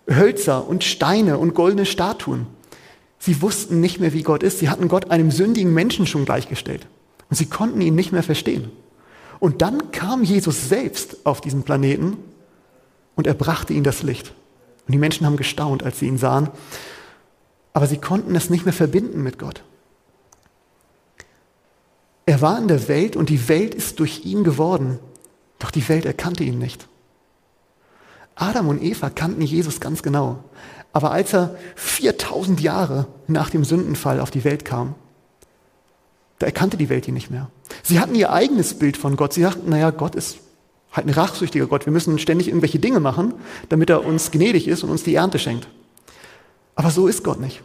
Hölzer 0.08 0.68
und 0.68 0.84
Steine 0.84 1.38
und 1.38 1.52
goldene 1.52 1.84
Statuen. 1.84 2.46
Sie 3.18 3.42
wussten 3.42 3.80
nicht 3.80 3.98
mehr, 3.98 4.12
wie 4.12 4.22
Gott 4.22 4.44
ist. 4.44 4.60
Sie 4.60 4.68
hatten 4.68 4.86
Gott 4.86 5.10
einem 5.10 5.32
sündigen 5.32 5.74
Menschen 5.74 6.06
schon 6.06 6.26
gleichgestellt. 6.26 6.86
Und 7.28 7.34
sie 7.34 7.46
konnten 7.46 7.80
ihn 7.80 7.96
nicht 7.96 8.12
mehr 8.12 8.22
verstehen. 8.22 8.70
Und 9.44 9.60
dann 9.60 9.90
kam 9.90 10.22
Jesus 10.22 10.70
selbst 10.70 11.26
auf 11.26 11.42
diesen 11.42 11.64
Planeten 11.64 12.16
und 13.14 13.26
er 13.26 13.34
brachte 13.34 13.74
ihnen 13.74 13.84
das 13.84 14.02
Licht. 14.02 14.32
Und 14.86 14.92
die 14.92 14.98
Menschen 14.98 15.26
haben 15.26 15.36
gestaunt, 15.36 15.82
als 15.82 15.98
sie 15.98 16.06
ihn 16.06 16.16
sahen. 16.16 16.48
Aber 17.74 17.86
sie 17.86 17.98
konnten 17.98 18.34
es 18.36 18.48
nicht 18.48 18.64
mehr 18.64 18.72
verbinden 18.72 19.22
mit 19.22 19.38
Gott. 19.38 19.62
Er 22.24 22.40
war 22.40 22.56
in 22.58 22.68
der 22.68 22.88
Welt 22.88 23.16
und 23.16 23.28
die 23.28 23.46
Welt 23.46 23.74
ist 23.74 24.00
durch 24.00 24.24
ihn 24.24 24.44
geworden. 24.44 24.98
Doch 25.58 25.70
die 25.70 25.86
Welt 25.90 26.06
erkannte 26.06 26.42
ihn 26.42 26.58
nicht. 26.58 26.88
Adam 28.36 28.68
und 28.68 28.82
Eva 28.82 29.10
kannten 29.10 29.42
Jesus 29.42 29.78
ganz 29.78 30.02
genau. 30.02 30.42
Aber 30.94 31.10
als 31.10 31.34
er 31.34 31.54
4000 31.76 32.62
Jahre 32.62 33.08
nach 33.26 33.50
dem 33.50 33.62
Sündenfall 33.64 34.20
auf 34.20 34.30
die 34.30 34.44
Welt 34.44 34.64
kam, 34.64 34.94
da 36.44 36.48
erkannte 36.48 36.76
die 36.76 36.90
Welt 36.90 37.08
ihn 37.08 37.14
nicht 37.14 37.30
mehr. 37.30 37.48
Sie 37.82 37.98
hatten 37.98 38.14
ihr 38.14 38.30
eigenes 38.30 38.78
Bild 38.78 38.98
von 38.98 39.16
Gott. 39.16 39.32
Sie 39.32 39.40
dachten, 39.40 39.70
naja, 39.70 39.88
Gott 39.88 40.14
ist 40.14 40.40
halt 40.92 41.06
ein 41.06 41.14
rachsüchtiger 41.14 41.66
Gott. 41.66 41.86
Wir 41.86 41.92
müssen 41.92 42.18
ständig 42.18 42.48
irgendwelche 42.48 42.78
Dinge 42.78 43.00
machen, 43.00 43.32
damit 43.70 43.88
er 43.88 44.04
uns 44.04 44.30
gnädig 44.30 44.68
ist 44.68 44.84
und 44.84 44.90
uns 44.90 45.02
die 45.04 45.14
Ernte 45.14 45.38
schenkt. 45.38 45.68
Aber 46.74 46.90
so 46.90 47.08
ist 47.08 47.24
Gott 47.24 47.40
nicht. 47.40 47.62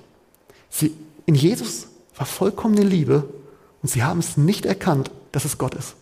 Sie, 0.70 0.96
in 1.26 1.36
Jesus 1.36 1.88
war 2.16 2.26
vollkommene 2.26 2.84
Liebe 2.84 3.26
und 3.82 3.90
sie 3.90 4.02
haben 4.02 4.20
es 4.20 4.38
nicht 4.38 4.66
erkannt, 4.66 5.12
dass 5.34 5.44
es 5.44 5.58
Gott 5.58 5.76
ist. 5.76 5.96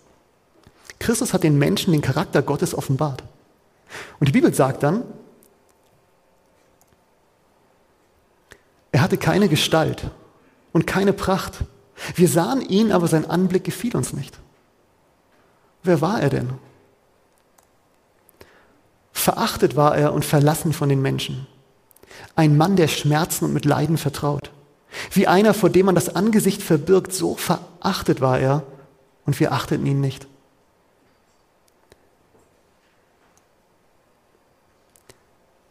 Christus 1.00 1.34
hat 1.34 1.42
den 1.42 1.58
Menschen 1.58 1.94
den 1.94 2.02
Charakter 2.02 2.44
Gottes 2.44 2.76
offenbart. 2.76 3.24
Und 4.20 4.28
die 4.28 4.34
Bibel 4.34 4.54
sagt 4.54 4.84
dann, 4.84 5.02
er 8.92 9.02
hatte 9.02 9.18
keine 9.18 9.50
Gestalt 9.50 10.12
und 10.74 10.86
keine 10.86 11.12
Pracht. 11.12 11.64
Wir 12.16 12.28
sahen 12.28 12.62
ihn, 12.62 12.92
aber 12.92 13.08
sein 13.08 13.30
Anblick 13.30 13.64
gefiel 13.64 13.96
uns 13.96 14.14
nicht. 14.14 14.38
Wer 15.84 16.02
war 16.02 16.22
er 16.22 16.30
denn? 16.30 16.50
Verachtet 19.12 19.76
war 19.76 19.98
er 19.98 20.14
und 20.14 20.26
verlassen 20.26 20.74
von 20.74 20.90
den 20.90 21.02
Menschen. 21.02 21.48
Ein 22.36 22.56
Mann, 22.56 22.76
der 22.76 22.88
Schmerzen 22.88 23.46
und 23.46 23.54
mit 23.54 23.66
Leiden 23.66 23.98
vertraut. 23.98 24.52
Wie 25.12 25.28
einer, 25.28 25.54
vor 25.54 25.70
dem 25.70 25.88
man 25.88 25.96
das 25.96 26.16
Angesicht 26.16 26.62
verbirgt, 26.62 27.14
so 27.14 27.36
verachtet 27.36 28.22
war 28.22 28.40
er 28.40 28.64
und 29.26 29.40
wir 29.40 29.52
achteten 29.52 29.86
ihn 29.86 30.00
nicht. 30.00 30.28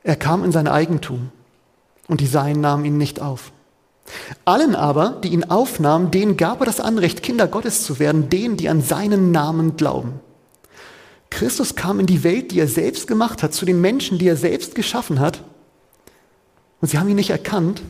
Er 0.02 0.16
kam 0.16 0.44
in 0.44 0.52
sein 0.52 0.68
Eigentum 0.68 1.32
und 2.06 2.20
die 2.20 2.26
Seinen 2.26 2.60
nahmen 2.60 2.84
ihn 2.84 2.98
nicht 2.98 3.20
auf. 3.20 3.50
Allen 4.44 4.74
aber, 4.74 5.20
die 5.22 5.28
ihn 5.28 5.44
aufnahmen, 5.44 6.10
denen 6.10 6.36
gab 6.36 6.60
er 6.60 6.66
das 6.66 6.80
Anrecht, 6.80 7.22
Kinder 7.22 7.48
Gottes 7.48 7.82
zu 7.82 7.98
werden, 7.98 8.28
denen, 8.28 8.56
die 8.56 8.68
an 8.68 8.80
seinen 8.80 9.32
Namen 9.32 9.76
glauben. 9.76 10.20
Christus 11.30 11.74
kam 11.74 12.00
in 12.00 12.06
die 12.06 12.24
Welt, 12.24 12.52
die 12.52 12.60
er 12.60 12.68
selbst 12.68 13.06
gemacht 13.08 13.42
hat, 13.42 13.52
zu 13.52 13.66
den 13.66 13.80
Menschen, 13.80 14.18
die 14.18 14.28
er 14.28 14.36
selbst 14.36 14.74
geschaffen 14.74 15.20
hat. 15.20 15.42
Und 16.80 16.88
sie 16.88 16.98
haben 16.98 17.08
ihn 17.08 17.16
nicht 17.16 17.30
erkannt 17.30 17.82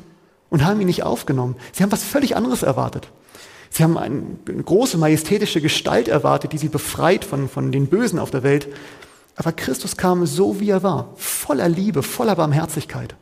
und 0.48 0.64
haben 0.64 0.80
ihn 0.80 0.86
nicht 0.86 1.02
aufgenommen. 1.02 1.56
Sie 1.72 1.82
haben 1.82 1.92
was 1.92 2.02
völlig 2.02 2.36
anderes 2.36 2.62
erwartet. 2.62 3.08
Sie 3.70 3.82
haben 3.82 3.98
eine 3.98 4.62
große 4.62 4.96
majestätische 4.96 5.60
Gestalt 5.60 6.08
erwartet, 6.08 6.52
die 6.52 6.58
sie 6.58 6.68
befreit 6.68 7.24
von, 7.24 7.48
von 7.48 7.72
den 7.72 7.88
Bösen 7.88 8.18
auf 8.18 8.30
der 8.30 8.42
Welt. 8.42 8.68
Aber 9.34 9.52
Christus 9.52 9.96
kam 9.96 10.24
so, 10.24 10.60
wie 10.60 10.70
er 10.70 10.82
war, 10.82 11.12
voller 11.16 11.68
Liebe, 11.68 12.02
voller 12.02 12.36
Barmherzigkeit. 12.36 13.16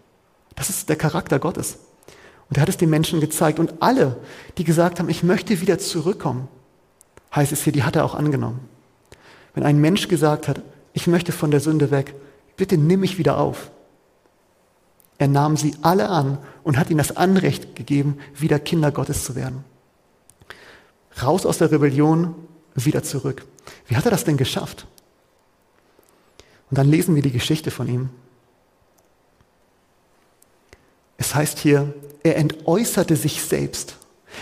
Das 0.54 0.70
ist 0.70 0.88
der 0.88 0.96
Charakter 0.96 1.38
Gottes. 1.40 1.78
Und 2.54 2.58
er 2.58 2.62
hat 2.62 2.68
es 2.68 2.76
den 2.76 2.90
Menschen 2.90 3.18
gezeigt. 3.18 3.58
Und 3.58 3.82
alle, 3.82 4.16
die 4.58 4.64
gesagt 4.64 5.00
haben, 5.00 5.08
ich 5.08 5.24
möchte 5.24 5.60
wieder 5.60 5.80
zurückkommen, 5.80 6.46
heißt 7.34 7.50
es 7.50 7.64
hier, 7.64 7.72
die 7.72 7.82
hat 7.82 7.96
er 7.96 8.04
auch 8.04 8.14
angenommen. 8.14 8.60
Wenn 9.54 9.64
ein 9.64 9.80
Mensch 9.80 10.06
gesagt 10.06 10.46
hat, 10.46 10.62
ich 10.92 11.08
möchte 11.08 11.32
von 11.32 11.50
der 11.50 11.58
Sünde 11.58 11.90
weg, 11.90 12.14
bitte 12.56 12.78
nimm 12.78 13.00
mich 13.00 13.18
wieder 13.18 13.38
auf. 13.38 13.72
Er 15.18 15.26
nahm 15.26 15.56
sie 15.56 15.74
alle 15.82 16.08
an 16.08 16.38
und 16.62 16.78
hat 16.78 16.90
ihnen 16.90 16.98
das 16.98 17.16
Anrecht 17.16 17.74
gegeben, 17.74 18.18
wieder 18.36 18.60
Kinder 18.60 18.92
Gottes 18.92 19.24
zu 19.24 19.34
werden. 19.34 19.64
Raus 21.20 21.46
aus 21.46 21.58
der 21.58 21.72
Rebellion, 21.72 22.36
wieder 22.76 23.02
zurück. 23.02 23.44
Wie 23.88 23.96
hat 23.96 24.04
er 24.04 24.12
das 24.12 24.22
denn 24.22 24.36
geschafft? 24.36 24.86
Und 26.70 26.78
dann 26.78 26.88
lesen 26.88 27.16
wir 27.16 27.22
die 27.22 27.32
Geschichte 27.32 27.72
von 27.72 27.88
ihm. 27.88 28.10
Es 31.16 31.34
heißt 31.34 31.58
hier, 31.58 31.92
er 32.24 32.36
entäußerte 32.36 33.14
sich 33.14 33.42
selbst, 33.42 33.98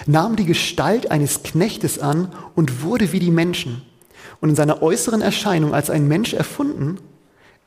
nahm 0.06 0.36
die 0.36 0.46
Gestalt 0.46 1.10
eines 1.10 1.42
Knechtes 1.42 1.98
an 1.98 2.32
und 2.54 2.82
wurde 2.82 3.12
wie 3.12 3.18
die 3.18 3.30
Menschen. 3.30 3.82
Und 4.40 4.48
in 4.50 4.56
seiner 4.56 4.82
äußeren 4.82 5.20
Erscheinung 5.20 5.74
als 5.74 5.90
ein 5.90 6.08
Mensch 6.08 6.32
erfunden, 6.32 6.98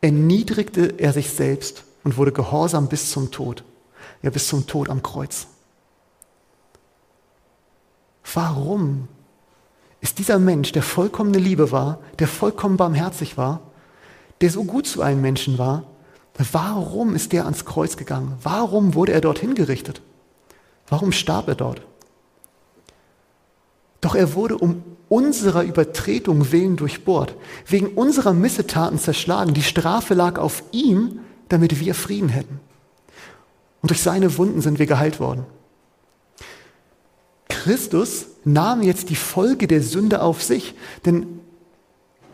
erniedrigte 0.01 0.95
er 0.97 1.13
sich 1.13 1.29
selbst 1.29 1.83
und 2.03 2.17
wurde 2.17 2.31
gehorsam 2.31 2.87
bis 2.87 3.11
zum 3.11 3.31
Tod. 3.31 3.63
Ja, 4.23 4.29
bis 4.29 4.47
zum 4.47 4.65
Tod 4.65 4.89
am 4.89 5.03
Kreuz. 5.03 5.47
Warum 8.33 9.07
ist 10.01 10.17
dieser 10.17 10.39
Mensch, 10.39 10.71
der 10.71 10.83
vollkommene 10.83 11.37
Liebe 11.37 11.71
war, 11.71 11.99
der 12.19 12.27
vollkommen 12.27 12.77
barmherzig 12.77 13.37
war, 13.37 13.61
der 14.41 14.49
so 14.49 14.63
gut 14.63 14.87
zu 14.87 15.01
allen 15.01 15.21
Menschen 15.21 15.57
war, 15.57 15.83
warum 16.51 17.15
ist 17.15 17.31
der 17.31 17.45
ans 17.45 17.65
Kreuz 17.65 17.97
gegangen? 17.97 18.37
Warum 18.43 18.93
wurde 18.93 19.13
er 19.13 19.21
dorthin 19.21 19.55
gerichtet? 19.55 20.01
Warum 20.87 21.11
starb 21.11 21.47
er 21.47 21.55
dort? 21.55 21.81
Doch 24.01 24.15
er 24.15 24.35
wurde 24.35 24.57
um 24.57 24.83
unserer 25.09 25.63
Übertretung 25.63 26.51
willen 26.51 26.75
durchbohrt, 26.75 27.35
wegen 27.65 27.87
unserer 27.87 28.33
Missetaten 28.33 28.99
zerschlagen. 28.99 29.53
Die 29.53 29.63
Strafe 29.63 30.13
lag 30.13 30.37
auf 30.37 30.63
ihm, 30.71 31.19
damit 31.49 31.79
wir 31.79 31.95
Frieden 31.95 32.29
hätten. 32.29 32.59
Und 33.81 33.91
durch 33.91 34.01
seine 34.01 34.37
Wunden 34.37 34.61
sind 34.61 34.79
wir 34.79 34.87
geheilt 34.87 35.19
worden. 35.19 35.45
Christus 37.47 38.27
nahm 38.43 38.83
jetzt 38.83 39.09
die 39.09 39.15
Folge 39.15 39.67
der 39.67 39.81
Sünde 39.81 40.21
auf 40.21 40.43
sich, 40.43 40.75
denn 41.05 41.39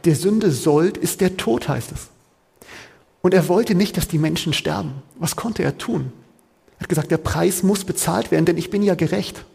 der 0.03 0.15
Sünde 0.15 0.51
Sold 0.51 0.97
ist 0.97 1.21
der 1.21 1.37
Tod, 1.37 1.69
heißt 1.69 1.91
es. 1.91 2.10
Und 3.21 3.33
er 3.33 3.47
wollte 3.47 3.75
nicht, 3.75 3.97
dass 3.97 4.07
die 4.07 4.17
Menschen 4.17 4.53
sterben. 4.53 5.03
Was 5.19 5.35
konnte 5.35 5.63
er 5.63 5.77
tun? 5.77 6.11
Er 6.77 6.83
hat 6.83 6.89
gesagt, 6.89 7.11
der 7.11 7.17
Preis 7.17 7.61
muss 7.63 7.83
bezahlt 7.85 8.31
werden, 8.31 8.45
denn 8.45 8.57
ich 8.57 8.71
bin 8.71 8.81
ja 8.81 8.95
gerecht. 8.95 9.45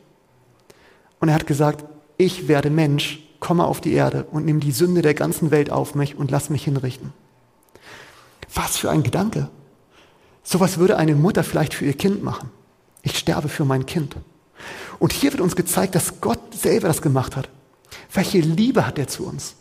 Und 1.18 1.28
er 1.28 1.34
hat 1.34 1.46
gesagt, 1.46 1.84
ich 2.16 2.48
werde 2.48 2.70
Mensch, 2.70 3.20
komme 3.40 3.64
auf 3.64 3.80
die 3.80 3.92
Erde 3.92 4.24
und 4.30 4.44
nimm 4.44 4.60
die 4.60 4.72
Sünde 4.72 5.02
der 5.02 5.14
ganzen 5.14 5.50
Welt 5.50 5.70
auf 5.70 5.94
mich 5.94 6.16
und 6.16 6.30
lass 6.30 6.50
mich 6.50 6.64
hinrichten. 6.64 7.12
Was 8.54 8.76
für 8.76 8.90
ein 8.90 9.02
Gedanke. 9.02 9.48
Sowas 10.42 10.78
würde 10.78 10.96
eine 10.96 11.16
Mutter 11.16 11.42
vielleicht 11.42 11.74
für 11.74 11.84
ihr 11.84 11.96
Kind 11.96 12.22
machen. 12.22 12.50
Ich 13.02 13.18
sterbe 13.18 13.48
für 13.48 13.64
mein 13.64 13.86
Kind. 13.86 14.16
Und 14.98 15.12
hier 15.12 15.32
wird 15.32 15.42
uns 15.42 15.56
gezeigt, 15.56 15.94
dass 15.94 16.20
Gott 16.20 16.38
selber 16.54 16.88
das 16.88 17.02
gemacht 17.02 17.36
hat. 17.36 17.48
Welche 18.12 18.38
Liebe 18.38 18.86
hat 18.86 18.98
er 18.98 19.08
zu 19.08 19.26
uns? 19.26 19.56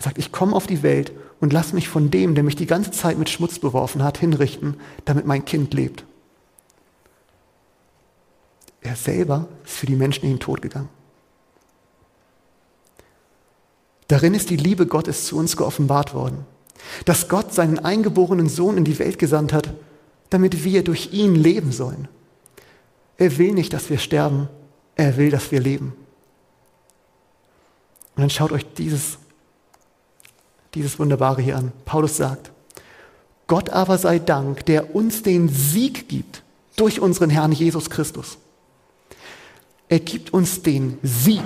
Er 0.00 0.04
sagt, 0.04 0.18
ich 0.18 0.32
komme 0.32 0.56
auf 0.56 0.66
die 0.66 0.82
Welt 0.82 1.12
und 1.40 1.52
lass 1.52 1.74
mich 1.74 1.86
von 1.90 2.10
dem, 2.10 2.34
der 2.34 2.42
mich 2.42 2.56
die 2.56 2.64
ganze 2.64 2.90
Zeit 2.90 3.18
mit 3.18 3.28
Schmutz 3.28 3.58
beworfen 3.58 4.02
hat, 4.02 4.16
hinrichten, 4.16 4.80
damit 5.04 5.26
mein 5.26 5.44
Kind 5.44 5.74
lebt. 5.74 6.06
Er 8.80 8.96
selber 8.96 9.46
ist 9.62 9.74
für 9.76 9.84
die 9.84 9.96
Menschen 9.96 10.24
in 10.24 10.32
den 10.32 10.40
Tod 10.40 10.62
gegangen. 10.62 10.88
Darin 14.08 14.32
ist 14.32 14.48
die 14.48 14.56
Liebe 14.56 14.86
Gottes 14.86 15.26
zu 15.26 15.36
uns 15.36 15.54
geoffenbart 15.54 16.14
worden, 16.14 16.46
dass 17.04 17.28
Gott 17.28 17.52
seinen 17.52 17.78
eingeborenen 17.78 18.48
Sohn 18.48 18.78
in 18.78 18.84
die 18.84 18.98
Welt 18.98 19.18
gesandt 19.18 19.52
hat, 19.52 19.74
damit 20.30 20.64
wir 20.64 20.82
durch 20.82 21.12
ihn 21.12 21.34
leben 21.34 21.72
sollen. 21.72 22.08
Er 23.18 23.36
will 23.36 23.52
nicht, 23.52 23.74
dass 23.74 23.90
wir 23.90 23.98
sterben, 23.98 24.48
er 24.96 25.18
will, 25.18 25.30
dass 25.30 25.52
wir 25.52 25.60
leben. 25.60 25.92
Und 28.16 28.22
dann 28.22 28.30
schaut 28.30 28.50
euch 28.50 28.64
dieses, 28.74 29.18
dieses 30.74 30.98
Wunderbare 30.98 31.42
hier 31.42 31.56
an. 31.56 31.72
Paulus 31.84 32.16
sagt, 32.16 32.50
Gott 33.46 33.70
aber 33.70 33.98
sei 33.98 34.18
Dank, 34.18 34.64
der 34.66 34.94
uns 34.94 35.22
den 35.22 35.48
Sieg 35.48 36.08
gibt 36.08 36.42
durch 36.76 37.00
unseren 37.00 37.30
Herrn 37.30 37.52
Jesus 37.52 37.90
Christus. 37.90 38.38
Er 39.88 39.98
gibt 39.98 40.32
uns 40.32 40.62
den 40.62 40.98
Sieg. 41.02 41.42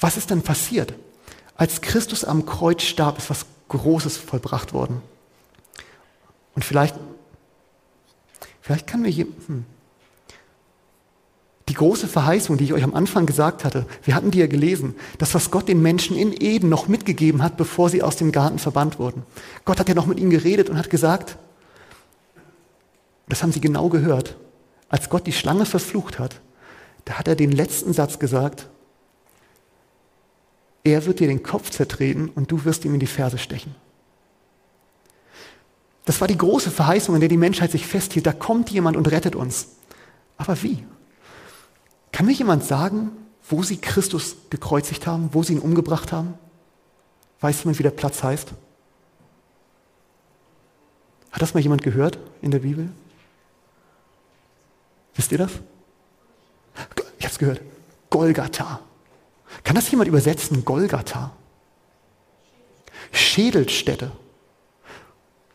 Was 0.00 0.16
ist 0.16 0.30
denn 0.30 0.42
passiert? 0.42 0.94
Als 1.56 1.80
Christus 1.80 2.24
am 2.24 2.46
Kreuz 2.46 2.82
starb, 2.82 3.18
ist 3.18 3.30
was 3.30 3.44
Großes 3.68 4.16
vollbracht 4.16 4.72
worden. 4.72 5.02
Und 6.54 6.64
vielleicht, 6.64 6.94
vielleicht 8.60 8.86
kann 8.86 9.02
mir 9.02 9.10
jemand, 9.10 9.48
hm, 9.48 9.64
die 11.68 11.74
große 11.74 12.08
Verheißung, 12.08 12.56
die 12.56 12.64
ich 12.64 12.72
euch 12.72 12.82
am 12.82 12.94
Anfang 12.94 13.26
gesagt 13.26 13.64
hatte, 13.64 13.86
wir 14.02 14.14
hatten 14.14 14.30
die 14.30 14.38
ja 14.38 14.46
gelesen, 14.46 14.94
das, 15.18 15.34
was 15.34 15.50
Gott 15.50 15.68
den 15.68 15.82
Menschen 15.82 16.16
in 16.16 16.32
Eden 16.32 16.68
noch 16.68 16.88
mitgegeben 16.88 17.42
hat, 17.42 17.56
bevor 17.56 17.90
sie 17.90 18.02
aus 18.02 18.16
dem 18.16 18.32
Garten 18.32 18.58
verbannt 18.58 18.98
wurden. 18.98 19.24
Gott 19.64 19.78
hat 19.78 19.88
ja 19.88 19.94
noch 19.94 20.06
mit 20.06 20.18
ihnen 20.18 20.30
geredet 20.30 20.70
und 20.70 20.78
hat 20.78 20.88
gesagt, 20.88 21.36
das 23.28 23.42
haben 23.42 23.52
sie 23.52 23.60
genau 23.60 23.88
gehört, 23.88 24.36
als 24.88 25.10
Gott 25.10 25.26
die 25.26 25.32
Schlange 25.32 25.66
verflucht 25.66 26.18
hat, 26.18 26.40
da 27.04 27.14
hat 27.14 27.28
er 27.28 27.36
den 27.36 27.52
letzten 27.52 27.92
Satz 27.92 28.18
gesagt, 28.18 28.68
er 30.84 31.04
wird 31.04 31.20
dir 31.20 31.28
den 31.28 31.42
Kopf 31.42 31.70
zertreten 31.70 32.30
und 32.30 32.50
du 32.50 32.64
wirst 32.64 32.84
ihm 32.86 32.94
in 32.94 33.00
die 33.00 33.06
Ferse 33.06 33.36
stechen. 33.36 33.74
Das 36.06 36.22
war 36.22 36.28
die 36.28 36.38
große 36.38 36.70
Verheißung, 36.70 37.14
in 37.14 37.20
der 37.20 37.28
die 37.28 37.36
Menschheit 37.36 37.70
sich 37.70 37.86
festhielt. 37.86 38.24
Da 38.24 38.32
kommt 38.32 38.70
jemand 38.70 38.96
und 38.96 39.10
rettet 39.10 39.36
uns. 39.36 39.76
Aber 40.38 40.62
wie? 40.62 40.82
Kann 42.12 42.26
mir 42.26 42.32
jemand 42.32 42.64
sagen, 42.64 43.10
wo 43.48 43.62
sie 43.62 43.78
Christus 43.78 44.36
gekreuzigt 44.50 45.06
haben, 45.06 45.30
wo 45.32 45.42
sie 45.42 45.54
ihn 45.54 45.60
umgebracht 45.60 46.12
haben? 46.12 46.34
Weiß 47.40 47.60
jemand, 47.60 47.78
wie 47.78 47.82
der 47.84 47.90
Platz 47.90 48.22
heißt? 48.22 48.52
Hat 51.30 51.42
das 51.42 51.54
mal 51.54 51.60
jemand 51.60 51.82
gehört 51.82 52.18
in 52.42 52.50
der 52.50 52.60
Bibel? 52.60 52.88
Wisst 55.14 55.32
ihr 55.32 55.38
das? 55.38 55.52
Ich 57.18 57.24
habe 57.24 57.32
es 57.32 57.38
gehört. 57.38 57.60
Golgatha. 58.10 58.80
Kann 59.64 59.74
das 59.74 59.90
jemand 59.90 60.08
übersetzen? 60.08 60.64
Golgatha. 60.64 61.32
Schädelstätte. 63.12 64.12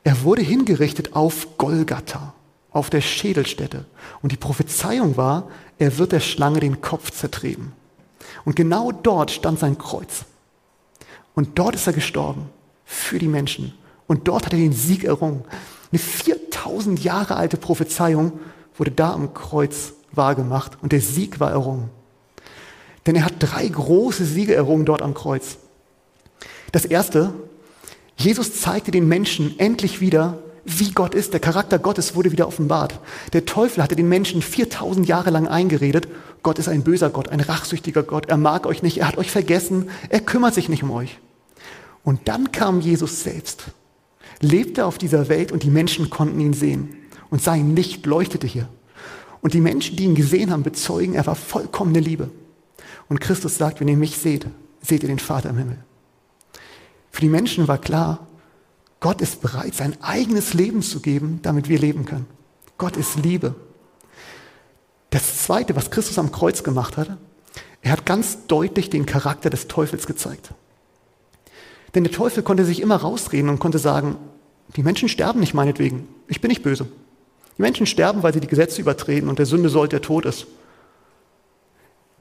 Er 0.03 0.23
wurde 0.23 0.41
hingerichtet 0.41 1.15
auf 1.15 1.57
Golgatha 1.57 2.33
auf 2.73 2.89
der 2.89 3.01
Schädelstätte. 3.01 3.85
Und 4.21 4.31
die 4.31 4.37
Prophezeiung 4.37 5.15
war, 5.15 5.49
er 5.77 5.97
wird 5.97 6.11
der 6.11 6.19
Schlange 6.19 6.59
den 6.59 6.81
Kopf 6.81 7.11
zertreten. 7.11 7.71
Und 8.45 8.55
genau 8.55 8.91
dort 8.91 9.31
stand 9.31 9.59
sein 9.59 9.77
Kreuz. 9.77 10.25
Und 11.35 11.57
dort 11.57 11.75
ist 11.75 11.87
er 11.87 11.93
gestorben 11.93 12.49
für 12.83 13.19
die 13.19 13.27
Menschen. 13.27 13.73
Und 14.07 14.27
dort 14.27 14.45
hat 14.45 14.53
er 14.53 14.59
den 14.59 14.73
Sieg 14.73 15.03
errungen. 15.03 15.43
Eine 15.91 15.99
4000 15.99 17.03
Jahre 17.03 17.35
alte 17.35 17.57
Prophezeiung 17.57 18.33
wurde 18.75 18.91
da 18.91 19.13
am 19.13 19.33
Kreuz 19.33 19.93
wahrgemacht 20.11 20.77
und 20.81 20.91
der 20.91 21.01
Sieg 21.01 21.39
war 21.39 21.51
errungen. 21.51 21.89
Denn 23.05 23.15
er 23.15 23.25
hat 23.25 23.35
drei 23.39 23.67
große 23.67 24.25
Siege 24.25 24.55
errungen 24.55 24.85
dort 24.85 25.01
am 25.01 25.13
Kreuz. 25.13 25.57
Das 26.71 26.85
erste, 26.85 27.33
Jesus 28.17 28.61
zeigte 28.61 28.91
den 28.91 29.07
Menschen 29.07 29.59
endlich 29.59 30.01
wieder, 30.01 30.39
wie 30.65 30.91
Gott 30.91 31.13
ist. 31.13 31.33
Der 31.33 31.39
Charakter 31.39 31.79
Gottes 31.79 32.15
wurde 32.15 32.31
wieder 32.31 32.47
offenbart. 32.47 32.99
Der 33.33 33.45
Teufel 33.45 33.83
hatte 33.83 33.95
den 33.95 34.09
Menschen 34.09 34.41
4000 34.41 35.07
Jahre 35.07 35.29
lang 35.29 35.47
eingeredet, 35.47 36.07
Gott 36.41 36.59
ist 36.59 36.67
ein 36.67 36.83
böser 36.83 37.09
Gott, 37.09 37.29
ein 37.29 37.39
rachsüchtiger 37.39 38.03
Gott, 38.03 38.27
er 38.27 38.37
mag 38.37 38.65
euch 38.65 38.83
nicht, 38.83 38.97
er 38.97 39.07
hat 39.07 39.17
euch 39.17 39.31
vergessen, 39.31 39.89
er 40.09 40.19
kümmert 40.19 40.53
sich 40.53 40.69
nicht 40.69 40.83
um 40.83 40.91
euch. 40.91 41.19
Und 42.03 42.27
dann 42.27 42.51
kam 42.51 42.81
Jesus 42.81 43.23
selbst, 43.23 43.65
lebte 44.41 44.85
auf 44.85 44.97
dieser 44.97 45.29
Welt 45.29 45.51
und 45.51 45.63
die 45.63 45.69
Menschen 45.69 46.09
konnten 46.09 46.39
ihn 46.39 46.53
sehen. 46.53 46.97
Und 47.29 47.41
sein 47.41 47.75
Licht 47.75 48.05
leuchtete 48.05 48.45
hier. 48.45 48.67
Und 49.41 49.53
die 49.53 49.61
Menschen, 49.61 49.95
die 49.95 50.03
ihn 50.03 50.15
gesehen 50.15 50.51
haben, 50.51 50.63
bezeugen, 50.63 51.15
er 51.15 51.25
war 51.25 51.35
vollkommene 51.35 51.99
Liebe. 51.99 52.29
Und 53.09 53.21
Christus 53.21 53.57
sagt, 53.57 53.79
wenn 53.79 53.87
ihr 53.87 53.97
mich 53.97 54.17
seht, 54.17 54.45
seht 54.81 55.03
ihr 55.03 55.09
den 55.09 55.19
Vater 55.19 55.49
im 55.49 55.57
Himmel. 55.57 55.77
Für 57.09 57.21
die 57.21 57.29
Menschen 57.29 57.67
war 57.67 57.77
klar, 57.77 58.27
Gott 59.03 59.21
ist 59.21 59.41
bereit, 59.41 59.75
sein 59.75 59.97
eigenes 60.01 60.53
Leben 60.53 60.81
zu 60.81 61.01
geben, 61.01 61.39
damit 61.41 61.67
wir 61.67 61.77
leben 61.77 62.05
können. 62.05 62.25
Gott 62.77 62.95
ist 62.95 63.17
Liebe. 63.17 63.53
Das 65.09 65.43
Zweite, 65.43 65.75
was 65.75 65.91
Christus 65.91 66.17
am 66.17 66.31
Kreuz 66.31 66.63
gemacht 66.63 66.95
hat, 66.95 67.17
er 67.81 67.91
hat 67.91 68.05
ganz 68.05 68.47
deutlich 68.47 68.89
den 68.89 69.05
Charakter 69.05 69.49
des 69.49 69.67
Teufels 69.67 70.07
gezeigt. 70.07 70.51
Denn 71.93 72.05
der 72.05 72.13
Teufel 72.13 72.43
konnte 72.43 72.63
sich 72.63 72.79
immer 72.79 72.95
rausreden 72.95 73.49
und 73.49 73.59
konnte 73.59 73.77
sagen, 73.77 74.15
die 74.77 74.83
Menschen 74.83 75.09
sterben 75.09 75.41
nicht 75.41 75.53
meinetwegen, 75.53 76.07
ich 76.29 76.39
bin 76.39 76.47
nicht 76.47 76.63
böse. 76.63 76.87
Die 77.57 77.61
Menschen 77.61 77.85
sterben, 77.85 78.23
weil 78.23 78.33
sie 78.33 78.39
die 78.39 78.47
Gesetze 78.47 78.79
übertreten 78.79 79.27
und 79.27 79.37
der 79.37 79.45
Sünde 79.45 79.67
sollt, 79.67 79.91
der 79.91 80.01
Tod 80.01 80.23
ist. 80.23 80.47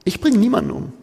Ich 0.03 0.19
bringe 0.19 0.37
niemanden 0.37 0.71
um. 0.71 0.93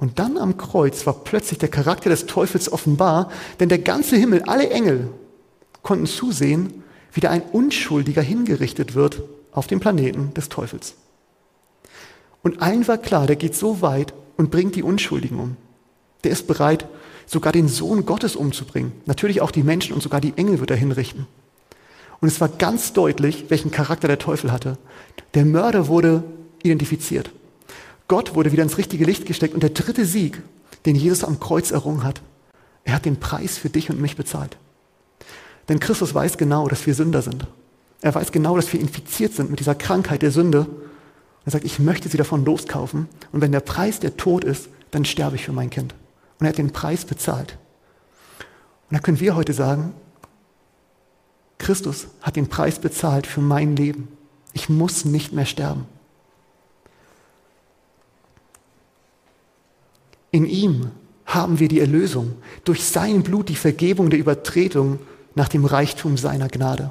Und 0.00 0.18
dann 0.18 0.38
am 0.38 0.56
Kreuz 0.56 1.06
war 1.06 1.12
plötzlich 1.12 1.58
der 1.58 1.68
Charakter 1.68 2.08
des 2.08 2.24
Teufels 2.24 2.72
offenbar, 2.72 3.30
denn 3.60 3.68
der 3.68 3.78
ganze 3.78 4.16
Himmel, 4.16 4.42
alle 4.44 4.70
Engel 4.70 5.10
konnten 5.82 6.06
zusehen, 6.06 6.82
wie 7.12 7.20
da 7.20 7.28
ein 7.30 7.42
Unschuldiger 7.42 8.22
hingerichtet 8.22 8.94
wird 8.94 9.22
auf 9.52 9.66
dem 9.66 9.78
Planeten 9.78 10.32
des 10.32 10.48
Teufels. 10.48 10.94
Und 12.42 12.62
allen 12.62 12.88
war 12.88 12.96
klar, 12.96 13.26
der 13.26 13.36
geht 13.36 13.54
so 13.54 13.82
weit 13.82 14.14
und 14.38 14.50
bringt 14.50 14.74
die 14.74 14.82
Unschuldigen 14.82 15.38
um. 15.38 15.56
Der 16.24 16.30
ist 16.30 16.46
bereit, 16.46 16.86
sogar 17.26 17.52
den 17.52 17.68
Sohn 17.68 18.06
Gottes 18.06 18.36
umzubringen. 18.36 18.92
Natürlich 19.04 19.42
auch 19.42 19.50
die 19.50 19.62
Menschen 19.62 19.92
und 19.92 20.02
sogar 20.02 20.22
die 20.22 20.32
Engel 20.36 20.60
wird 20.60 20.70
er 20.70 20.76
hinrichten. 20.78 21.26
Und 22.20 22.28
es 22.28 22.40
war 22.40 22.48
ganz 22.48 22.94
deutlich, 22.94 23.46
welchen 23.48 23.70
Charakter 23.70 24.08
der 24.08 24.18
Teufel 24.18 24.50
hatte. 24.50 24.78
Der 25.34 25.44
Mörder 25.44 25.88
wurde 25.88 26.24
identifiziert. 26.62 27.30
Gott 28.10 28.34
wurde 28.34 28.50
wieder 28.50 28.64
ins 28.64 28.76
richtige 28.76 29.04
Licht 29.04 29.24
gesteckt 29.24 29.54
und 29.54 29.62
der 29.62 29.70
dritte 29.70 30.04
Sieg, 30.04 30.42
den 30.84 30.96
Jesus 30.96 31.22
am 31.22 31.38
Kreuz 31.38 31.70
errungen 31.70 32.02
hat, 32.02 32.20
er 32.82 32.94
hat 32.94 33.04
den 33.04 33.20
Preis 33.20 33.56
für 33.56 33.70
dich 33.70 33.88
und 33.88 34.00
mich 34.00 34.16
bezahlt. 34.16 34.56
Denn 35.68 35.78
Christus 35.78 36.12
weiß 36.12 36.36
genau, 36.36 36.66
dass 36.66 36.84
wir 36.88 36.94
Sünder 36.96 37.22
sind. 37.22 37.46
Er 38.00 38.12
weiß 38.12 38.32
genau, 38.32 38.56
dass 38.56 38.72
wir 38.72 38.80
infiziert 38.80 39.34
sind 39.34 39.48
mit 39.48 39.60
dieser 39.60 39.76
Krankheit 39.76 40.22
der 40.22 40.32
Sünde. 40.32 40.66
Er 41.44 41.52
sagt, 41.52 41.64
ich 41.64 41.78
möchte 41.78 42.08
sie 42.08 42.16
davon 42.16 42.44
loskaufen. 42.44 43.06
Und 43.30 43.42
wenn 43.42 43.52
der 43.52 43.60
Preis 43.60 44.00
der 44.00 44.16
Tod 44.16 44.42
ist, 44.42 44.70
dann 44.90 45.04
sterbe 45.04 45.36
ich 45.36 45.44
für 45.44 45.52
mein 45.52 45.70
Kind. 45.70 45.94
Und 46.40 46.46
er 46.46 46.48
hat 46.48 46.58
den 46.58 46.72
Preis 46.72 47.04
bezahlt. 47.04 47.58
Und 48.90 48.96
da 48.96 48.98
können 48.98 49.20
wir 49.20 49.36
heute 49.36 49.52
sagen, 49.52 49.94
Christus 51.58 52.08
hat 52.22 52.34
den 52.34 52.48
Preis 52.48 52.80
bezahlt 52.80 53.28
für 53.28 53.40
mein 53.40 53.76
Leben. 53.76 54.08
Ich 54.52 54.68
muss 54.68 55.04
nicht 55.04 55.32
mehr 55.32 55.46
sterben. 55.46 55.86
In 60.30 60.46
ihm 60.46 60.90
haben 61.26 61.58
wir 61.58 61.68
die 61.68 61.80
Erlösung, 61.80 62.32
durch 62.64 62.84
sein 62.84 63.22
Blut 63.22 63.48
die 63.48 63.56
Vergebung 63.56 64.10
der 64.10 64.18
Übertretung 64.18 64.98
nach 65.34 65.48
dem 65.48 65.64
Reichtum 65.64 66.16
seiner 66.16 66.48
Gnade. 66.48 66.90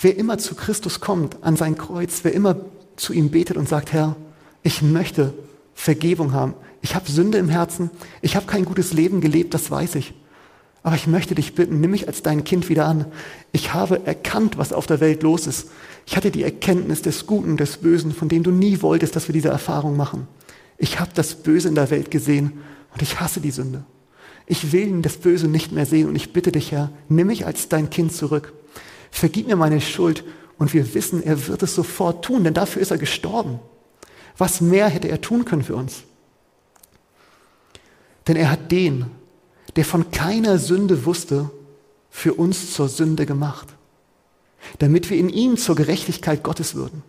Wer 0.00 0.16
immer 0.16 0.38
zu 0.38 0.54
Christus 0.54 1.00
kommt, 1.00 1.42
an 1.42 1.56
sein 1.56 1.76
Kreuz, 1.76 2.20
wer 2.22 2.32
immer 2.32 2.56
zu 2.96 3.12
ihm 3.12 3.30
betet 3.30 3.56
und 3.56 3.68
sagt, 3.68 3.92
Herr, 3.92 4.16
ich 4.62 4.82
möchte 4.82 5.34
Vergebung 5.74 6.32
haben, 6.32 6.54
ich 6.82 6.94
habe 6.94 7.10
Sünde 7.10 7.38
im 7.38 7.48
Herzen, 7.48 7.90
ich 8.22 8.36
habe 8.36 8.46
kein 8.46 8.64
gutes 8.64 8.92
Leben 8.92 9.20
gelebt, 9.20 9.54
das 9.54 9.70
weiß 9.70 9.96
ich. 9.96 10.14
Aber 10.82 10.96
ich 10.96 11.06
möchte 11.06 11.34
dich 11.34 11.54
bitten, 11.54 11.80
nimm 11.80 11.90
mich 11.90 12.08
als 12.08 12.22
dein 12.22 12.42
Kind 12.44 12.70
wieder 12.70 12.86
an. 12.86 13.04
Ich 13.52 13.74
habe 13.74 14.06
erkannt, 14.06 14.56
was 14.56 14.72
auf 14.72 14.86
der 14.86 15.00
Welt 15.00 15.22
los 15.22 15.46
ist. 15.46 15.68
Ich 16.06 16.16
hatte 16.16 16.30
die 16.30 16.42
Erkenntnis 16.42 17.02
des 17.02 17.26
Guten, 17.26 17.58
des 17.58 17.76
Bösen, 17.76 18.12
von 18.12 18.30
dem 18.30 18.42
du 18.42 18.50
nie 18.50 18.80
wolltest, 18.80 19.14
dass 19.14 19.28
wir 19.28 19.34
diese 19.34 19.48
Erfahrung 19.48 19.96
machen. 19.96 20.26
Ich 20.82 20.98
habe 20.98 21.10
das 21.14 21.34
Böse 21.34 21.68
in 21.68 21.74
der 21.74 21.90
Welt 21.90 22.10
gesehen 22.10 22.62
und 22.94 23.02
ich 23.02 23.20
hasse 23.20 23.42
die 23.42 23.50
Sünde. 23.50 23.84
Ich 24.46 24.72
will 24.72 25.02
das 25.02 25.18
Böse 25.18 25.46
nicht 25.46 25.72
mehr 25.72 25.84
sehen 25.84 26.08
und 26.08 26.16
ich 26.16 26.32
bitte 26.32 26.50
dich, 26.50 26.72
Herr, 26.72 26.90
nimm 27.10 27.26
mich 27.26 27.44
als 27.44 27.68
dein 27.68 27.90
Kind 27.90 28.14
zurück. 28.14 28.54
Vergib 29.10 29.46
mir 29.46 29.56
meine 29.56 29.82
Schuld 29.82 30.24
und 30.58 30.72
wir 30.72 30.94
wissen, 30.94 31.22
er 31.22 31.46
wird 31.48 31.62
es 31.62 31.74
sofort 31.74 32.24
tun, 32.24 32.44
denn 32.44 32.54
dafür 32.54 32.80
ist 32.80 32.90
er 32.90 32.96
gestorben. 32.96 33.60
Was 34.38 34.62
mehr 34.62 34.88
hätte 34.88 35.08
er 35.08 35.20
tun 35.20 35.44
können 35.44 35.62
für 35.62 35.76
uns? 35.76 36.04
Denn 38.26 38.36
er 38.36 38.50
hat 38.50 38.72
den, 38.72 39.04
der 39.76 39.84
von 39.84 40.10
keiner 40.10 40.58
Sünde 40.58 41.04
wusste, 41.04 41.50
für 42.08 42.32
uns 42.32 42.72
zur 42.72 42.88
Sünde 42.88 43.26
gemacht, 43.26 43.68
damit 44.78 45.10
wir 45.10 45.18
in 45.18 45.28
ihm 45.28 45.58
zur 45.58 45.76
Gerechtigkeit 45.76 46.42
Gottes 46.42 46.74
würden. 46.74 47.02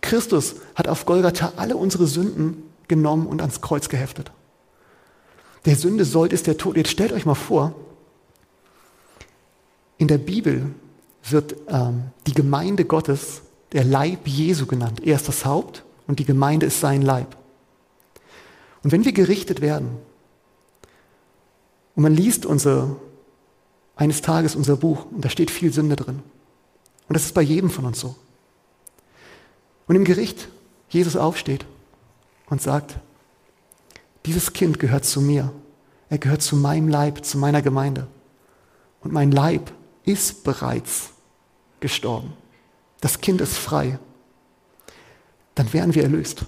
Christus 0.00 0.56
hat 0.74 0.88
auf 0.88 1.04
Golgatha 1.04 1.52
alle 1.56 1.76
unsere 1.76 2.06
Sünden 2.06 2.69
genommen 2.90 3.26
und 3.26 3.40
ans 3.40 3.62
Kreuz 3.62 3.88
geheftet. 3.88 4.30
Der 5.64 5.76
Sünde 5.76 6.04
sollt 6.04 6.34
ist 6.34 6.46
der 6.46 6.58
Tod. 6.58 6.76
Jetzt 6.76 6.90
stellt 6.90 7.12
euch 7.12 7.24
mal 7.24 7.34
vor, 7.34 7.74
in 9.96 10.08
der 10.08 10.18
Bibel 10.18 10.74
wird 11.22 11.54
ähm, 11.68 12.10
die 12.26 12.34
Gemeinde 12.34 12.84
Gottes 12.84 13.42
der 13.72 13.84
Leib 13.84 14.26
Jesu 14.26 14.66
genannt. 14.66 15.00
Er 15.04 15.16
ist 15.16 15.28
das 15.28 15.44
Haupt 15.44 15.84
und 16.06 16.18
die 16.18 16.24
Gemeinde 16.24 16.66
ist 16.66 16.80
sein 16.80 17.02
Leib. 17.02 17.36
Und 18.82 18.92
wenn 18.92 19.04
wir 19.04 19.12
gerichtet 19.12 19.60
werden 19.60 19.98
und 21.94 22.02
man 22.02 22.14
liest 22.14 22.46
unser, 22.46 22.96
eines 23.94 24.22
Tages 24.22 24.56
unser 24.56 24.76
Buch 24.76 25.06
und 25.10 25.24
da 25.24 25.28
steht 25.28 25.50
viel 25.50 25.72
Sünde 25.72 25.96
drin. 25.96 26.22
Und 27.08 27.14
das 27.14 27.26
ist 27.26 27.34
bei 27.34 27.42
jedem 27.42 27.70
von 27.70 27.84
uns 27.84 28.00
so. 28.00 28.16
Und 29.86 29.96
im 29.96 30.04
Gericht 30.04 30.48
Jesus 30.88 31.16
aufsteht 31.16 31.66
und 32.50 32.60
sagt, 32.60 32.96
dieses 34.26 34.52
Kind 34.52 34.78
gehört 34.78 35.04
zu 35.04 35.20
mir. 35.22 35.52
Er 36.10 36.18
gehört 36.18 36.42
zu 36.42 36.56
meinem 36.56 36.88
Leib, 36.88 37.24
zu 37.24 37.38
meiner 37.38 37.62
Gemeinde. 37.62 38.06
Und 39.00 39.12
mein 39.12 39.30
Leib 39.30 39.72
ist 40.04 40.44
bereits 40.44 41.10
gestorben. 41.78 42.34
Das 43.00 43.20
Kind 43.20 43.40
ist 43.40 43.56
frei. 43.56 43.98
Dann 45.54 45.72
werden 45.72 45.94
wir 45.94 46.02
erlöst. 46.02 46.44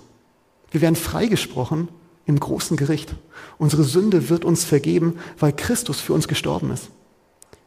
Wir 0.71 0.81
werden 0.81 0.97
freigesprochen 0.97 1.89
im 2.27 2.39
großen 2.39 2.77
Gericht. 2.77 3.15
Unsere 3.59 3.85
Sünde 3.85 4.29
wird 4.29 4.45
uns 4.45 4.65
vergeben, 4.65 5.19
weil 5.39 5.53
Christus 5.53 6.01
für 6.01 6.13
uns 6.13 6.29
gestorben 6.29 6.71
ist. 6.71 6.91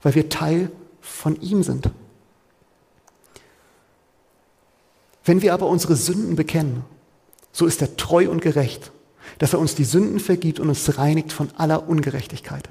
Weil 0.02 0.16
wir 0.16 0.30
Teil 0.30 0.72
von 1.02 1.40
ihm 1.42 1.64
sind. 1.64 1.90
Wenn 5.24 5.42
wir 5.42 5.54
aber 5.54 5.68
unsere 5.68 5.96
Sünden 5.96 6.36
bekennen, 6.36 6.84
so 7.56 7.66
ist 7.66 7.82
er 7.82 7.96
treu 7.96 8.30
und 8.30 8.42
gerecht, 8.42 8.92
dass 9.38 9.54
er 9.54 9.60
uns 9.60 9.76
die 9.76 9.86
Sünden 9.86 10.20
vergibt 10.20 10.60
und 10.60 10.68
uns 10.68 10.98
reinigt 10.98 11.32
von 11.32 11.50
aller 11.56 11.88
Ungerechtigkeit. 11.88 12.68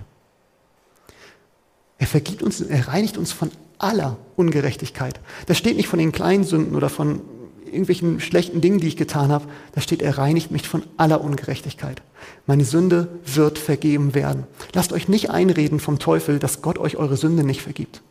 Er 1.97 2.07
vergibt 2.07 2.43
uns, 2.43 2.61
er 2.61 2.87
reinigt 2.87 3.16
uns 3.16 3.32
von 3.32 3.51
aller 3.78 4.18
Ungerechtigkeit. 4.37 5.20
Das 5.47 5.57
steht 5.57 5.78
nicht 5.78 5.89
von 5.89 5.99
den 5.99 6.12
kleinen 6.12 6.45
Sünden 6.45 6.76
oder 6.76 6.91
von 6.91 7.22
irgendwelchen 7.64 8.20
schlechten 8.20 8.61
Dingen, 8.61 8.78
die 8.78 8.89
ich 8.89 8.99
getan 8.99 9.32
habe. 9.32 9.47
Da 9.72 9.80
steht, 9.80 10.03
er 10.03 10.18
reinigt 10.18 10.51
mich 10.51 10.68
von 10.68 10.82
aller 10.99 11.24
Ungerechtigkeit. 11.24 12.03
Meine 12.47 12.66
Sünde 12.66 13.09
wird 13.24 13.59
vergeben 13.59 14.12
werden. 14.14 14.45
Lasst 14.74 14.93
euch 14.93 15.09
nicht 15.09 15.30
einreden 15.30 15.80
vom 15.80 15.99
Teufel, 15.99 16.39
dass 16.39 16.61
Gott 16.61 16.76
euch 16.76 16.99
eure 16.99 17.16
Sünde 17.16 17.43
nicht 17.43 17.62
vergibt. 17.62 18.03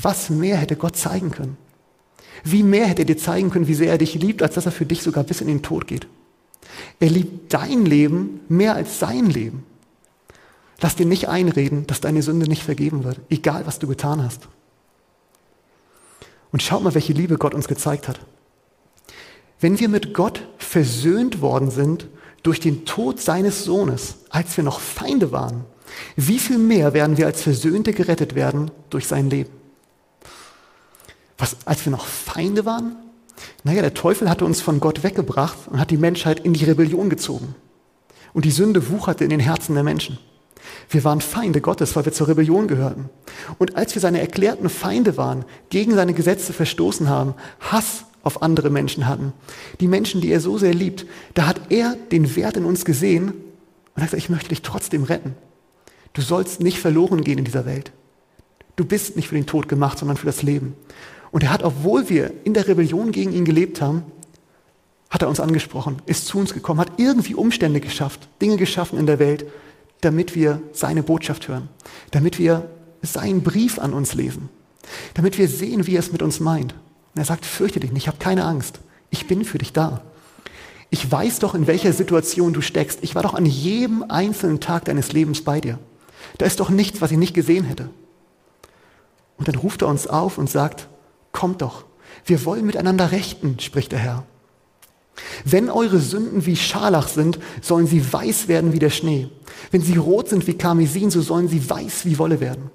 Was 0.00 0.30
mehr 0.30 0.56
hätte 0.56 0.76
Gott 0.76 0.96
zeigen 0.96 1.32
können? 1.32 1.58
Wie 2.44 2.62
mehr 2.62 2.86
hätte 2.86 3.02
er 3.02 3.06
dir 3.06 3.18
zeigen 3.18 3.50
können, 3.50 3.68
wie 3.68 3.74
sehr 3.74 3.90
er 3.90 3.98
dich 3.98 4.14
liebt, 4.14 4.42
als 4.42 4.54
dass 4.54 4.66
er 4.66 4.72
für 4.72 4.86
dich 4.86 5.02
sogar 5.02 5.24
bis 5.24 5.40
in 5.40 5.48
den 5.48 5.62
Tod 5.62 5.86
geht? 5.86 6.06
Er 7.00 7.10
liebt 7.10 7.52
dein 7.52 7.84
Leben 7.84 8.40
mehr 8.48 8.74
als 8.74 8.98
sein 8.98 9.26
Leben. 9.26 9.64
Lass 10.80 10.96
dir 10.96 11.06
nicht 11.06 11.28
einreden, 11.28 11.86
dass 11.86 12.00
deine 12.00 12.22
Sünde 12.22 12.48
nicht 12.48 12.62
vergeben 12.62 13.04
wird, 13.04 13.20
egal 13.30 13.66
was 13.66 13.78
du 13.78 13.88
getan 13.88 14.22
hast. 14.22 14.48
Und 16.52 16.62
schaut 16.62 16.82
mal, 16.82 16.94
welche 16.94 17.12
Liebe 17.12 17.36
Gott 17.36 17.54
uns 17.54 17.68
gezeigt 17.68 18.08
hat. 18.08 18.20
Wenn 19.60 19.80
wir 19.80 19.88
mit 19.88 20.14
Gott 20.14 20.46
versöhnt 20.56 21.40
worden 21.40 21.70
sind 21.70 22.06
durch 22.42 22.60
den 22.60 22.84
Tod 22.84 23.20
seines 23.20 23.64
Sohnes, 23.64 24.18
als 24.30 24.56
wir 24.56 24.64
noch 24.64 24.80
Feinde 24.80 25.32
waren, 25.32 25.64
wie 26.16 26.38
viel 26.38 26.58
mehr 26.58 26.94
werden 26.94 27.16
wir 27.16 27.26
als 27.26 27.42
Versöhnte 27.42 27.92
gerettet 27.92 28.34
werden 28.34 28.70
durch 28.90 29.06
sein 29.06 29.30
Leben? 29.30 29.50
Was, 31.38 31.56
als 31.64 31.84
wir 31.84 31.92
noch 31.92 32.04
Feinde 32.04 32.66
waren? 32.66 32.96
Naja, 33.62 33.82
der 33.82 33.94
Teufel 33.94 34.28
hatte 34.28 34.44
uns 34.44 34.60
von 34.60 34.80
Gott 34.80 35.04
weggebracht 35.04 35.56
und 35.70 35.80
hat 35.80 35.90
die 35.90 35.96
Menschheit 35.96 36.40
in 36.40 36.52
die 36.52 36.64
Rebellion 36.64 37.08
gezogen. 37.08 37.54
Und 38.32 38.44
die 38.44 38.50
Sünde 38.50 38.90
wucherte 38.90 39.24
in 39.24 39.30
den 39.30 39.40
Herzen 39.40 39.74
der 39.74 39.84
Menschen. 39.84 40.18
Wir 40.90 41.04
waren 41.04 41.20
Feinde 41.20 41.60
Gottes, 41.60 41.94
weil 41.96 42.04
wir 42.04 42.12
zur 42.12 42.28
Rebellion 42.28 42.66
gehörten. 42.66 43.08
Und 43.58 43.76
als 43.76 43.94
wir 43.94 44.02
seine 44.02 44.20
erklärten 44.20 44.68
Feinde 44.68 45.16
waren, 45.16 45.44
gegen 45.70 45.94
seine 45.94 46.14
Gesetze 46.14 46.52
verstoßen 46.52 47.08
haben, 47.08 47.34
Hass 47.60 48.04
auf 48.22 48.42
andere 48.42 48.70
Menschen 48.70 49.06
hatten, 49.06 49.32
die 49.80 49.88
Menschen, 49.88 50.20
die 50.20 50.30
er 50.30 50.40
so 50.40 50.58
sehr 50.58 50.74
liebt, 50.74 51.06
da 51.34 51.46
hat 51.46 51.60
er 51.70 51.96
den 52.10 52.36
Wert 52.36 52.56
in 52.56 52.64
uns 52.64 52.84
gesehen 52.84 53.28
und 53.28 54.02
hat 54.02 54.10
gesagt, 54.10 54.22
ich 54.22 54.30
möchte 54.30 54.48
dich 54.50 54.62
trotzdem 54.62 55.04
retten. 55.04 55.34
Du 56.12 56.22
sollst 56.22 56.60
nicht 56.60 56.80
verloren 56.80 57.22
gehen 57.22 57.38
in 57.38 57.44
dieser 57.44 57.64
Welt. 57.64 57.92
Du 58.76 58.84
bist 58.84 59.16
nicht 59.16 59.28
für 59.28 59.34
den 59.34 59.46
Tod 59.46 59.68
gemacht, 59.68 59.98
sondern 59.98 60.16
für 60.16 60.26
das 60.26 60.42
Leben. 60.42 60.74
Und 61.30 61.42
er 61.42 61.50
hat, 61.50 61.62
obwohl 61.62 62.08
wir 62.08 62.32
in 62.44 62.54
der 62.54 62.68
Rebellion 62.68 63.12
gegen 63.12 63.32
ihn 63.32 63.44
gelebt 63.44 63.80
haben, 63.80 64.04
hat 65.10 65.22
er 65.22 65.28
uns 65.28 65.40
angesprochen, 65.40 66.02
ist 66.06 66.26
zu 66.26 66.38
uns 66.38 66.52
gekommen, 66.52 66.80
hat 66.80 66.92
irgendwie 66.98 67.34
Umstände 67.34 67.80
geschafft, 67.80 68.28
Dinge 68.40 68.56
geschaffen 68.56 68.98
in 68.98 69.06
der 69.06 69.18
Welt, 69.18 69.46
damit 70.00 70.34
wir 70.34 70.60
seine 70.72 71.02
Botschaft 71.02 71.48
hören, 71.48 71.68
damit 72.10 72.38
wir 72.38 72.68
seinen 73.02 73.42
Brief 73.42 73.78
an 73.78 73.94
uns 73.94 74.14
lesen, 74.14 74.48
damit 75.14 75.38
wir 75.38 75.48
sehen, 75.48 75.86
wie 75.86 75.96
er 75.96 76.00
es 76.00 76.12
mit 76.12 76.22
uns 76.22 76.40
meint. 76.40 76.72
Und 77.14 77.20
er 77.20 77.24
sagt, 77.24 77.46
fürchte 77.46 77.80
dich 77.80 77.92
nicht, 77.92 78.04
ich 78.04 78.08
habe 78.08 78.18
keine 78.18 78.44
Angst, 78.44 78.80
ich 79.10 79.26
bin 79.26 79.44
für 79.44 79.58
dich 79.58 79.72
da. 79.72 80.02
Ich 80.90 81.10
weiß 81.10 81.40
doch, 81.40 81.54
in 81.54 81.66
welcher 81.66 81.92
Situation 81.92 82.54
du 82.54 82.62
steckst. 82.62 83.00
Ich 83.02 83.14
war 83.14 83.22
doch 83.22 83.34
an 83.34 83.44
jedem 83.44 84.04
einzelnen 84.08 84.58
Tag 84.60 84.86
deines 84.86 85.12
Lebens 85.12 85.44
bei 85.44 85.60
dir. 85.60 85.78
Da 86.38 86.46
ist 86.46 86.60
doch 86.60 86.70
nichts, 86.70 87.02
was 87.02 87.10
ich 87.10 87.18
nicht 87.18 87.34
gesehen 87.34 87.64
hätte. 87.64 87.90
Und 89.36 89.48
dann 89.48 89.54
ruft 89.56 89.82
er 89.82 89.88
uns 89.88 90.06
auf 90.06 90.38
und 90.38 90.48
sagt, 90.48 90.88
kommt 91.32 91.62
doch, 91.62 91.84
wir 92.24 92.44
wollen 92.44 92.66
miteinander 92.66 93.12
rechten, 93.12 93.58
spricht 93.60 93.92
der 93.92 93.98
Herr. 93.98 94.26
Wenn 95.44 95.70
eure 95.70 95.98
Sünden 95.98 96.46
wie 96.46 96.56
Scharlach 96.56 97.08
sind, 97.08 97.38
sollen 97.60 97.86
sie 97.86 98.12
weiß 98.12 98.48
werden 98.48 98.72
wie 98.72 98.78
der 98.78 98.90
Schnee. 98.90 99.28
Wenn 99.70 99.82
sie 99.82 99.96
rot 99.96 100.28
sind 100.28 100.46
wie 100.46 100.54
Karmesin, 100.54 101.10
so 101.10 101.20
sollen 101.20 101.48
sie 101.48 101.68
weiß 101.68 102.04
wie 102.04 102.18
Wolle 102.18 102.40
werden. 102.40 102.70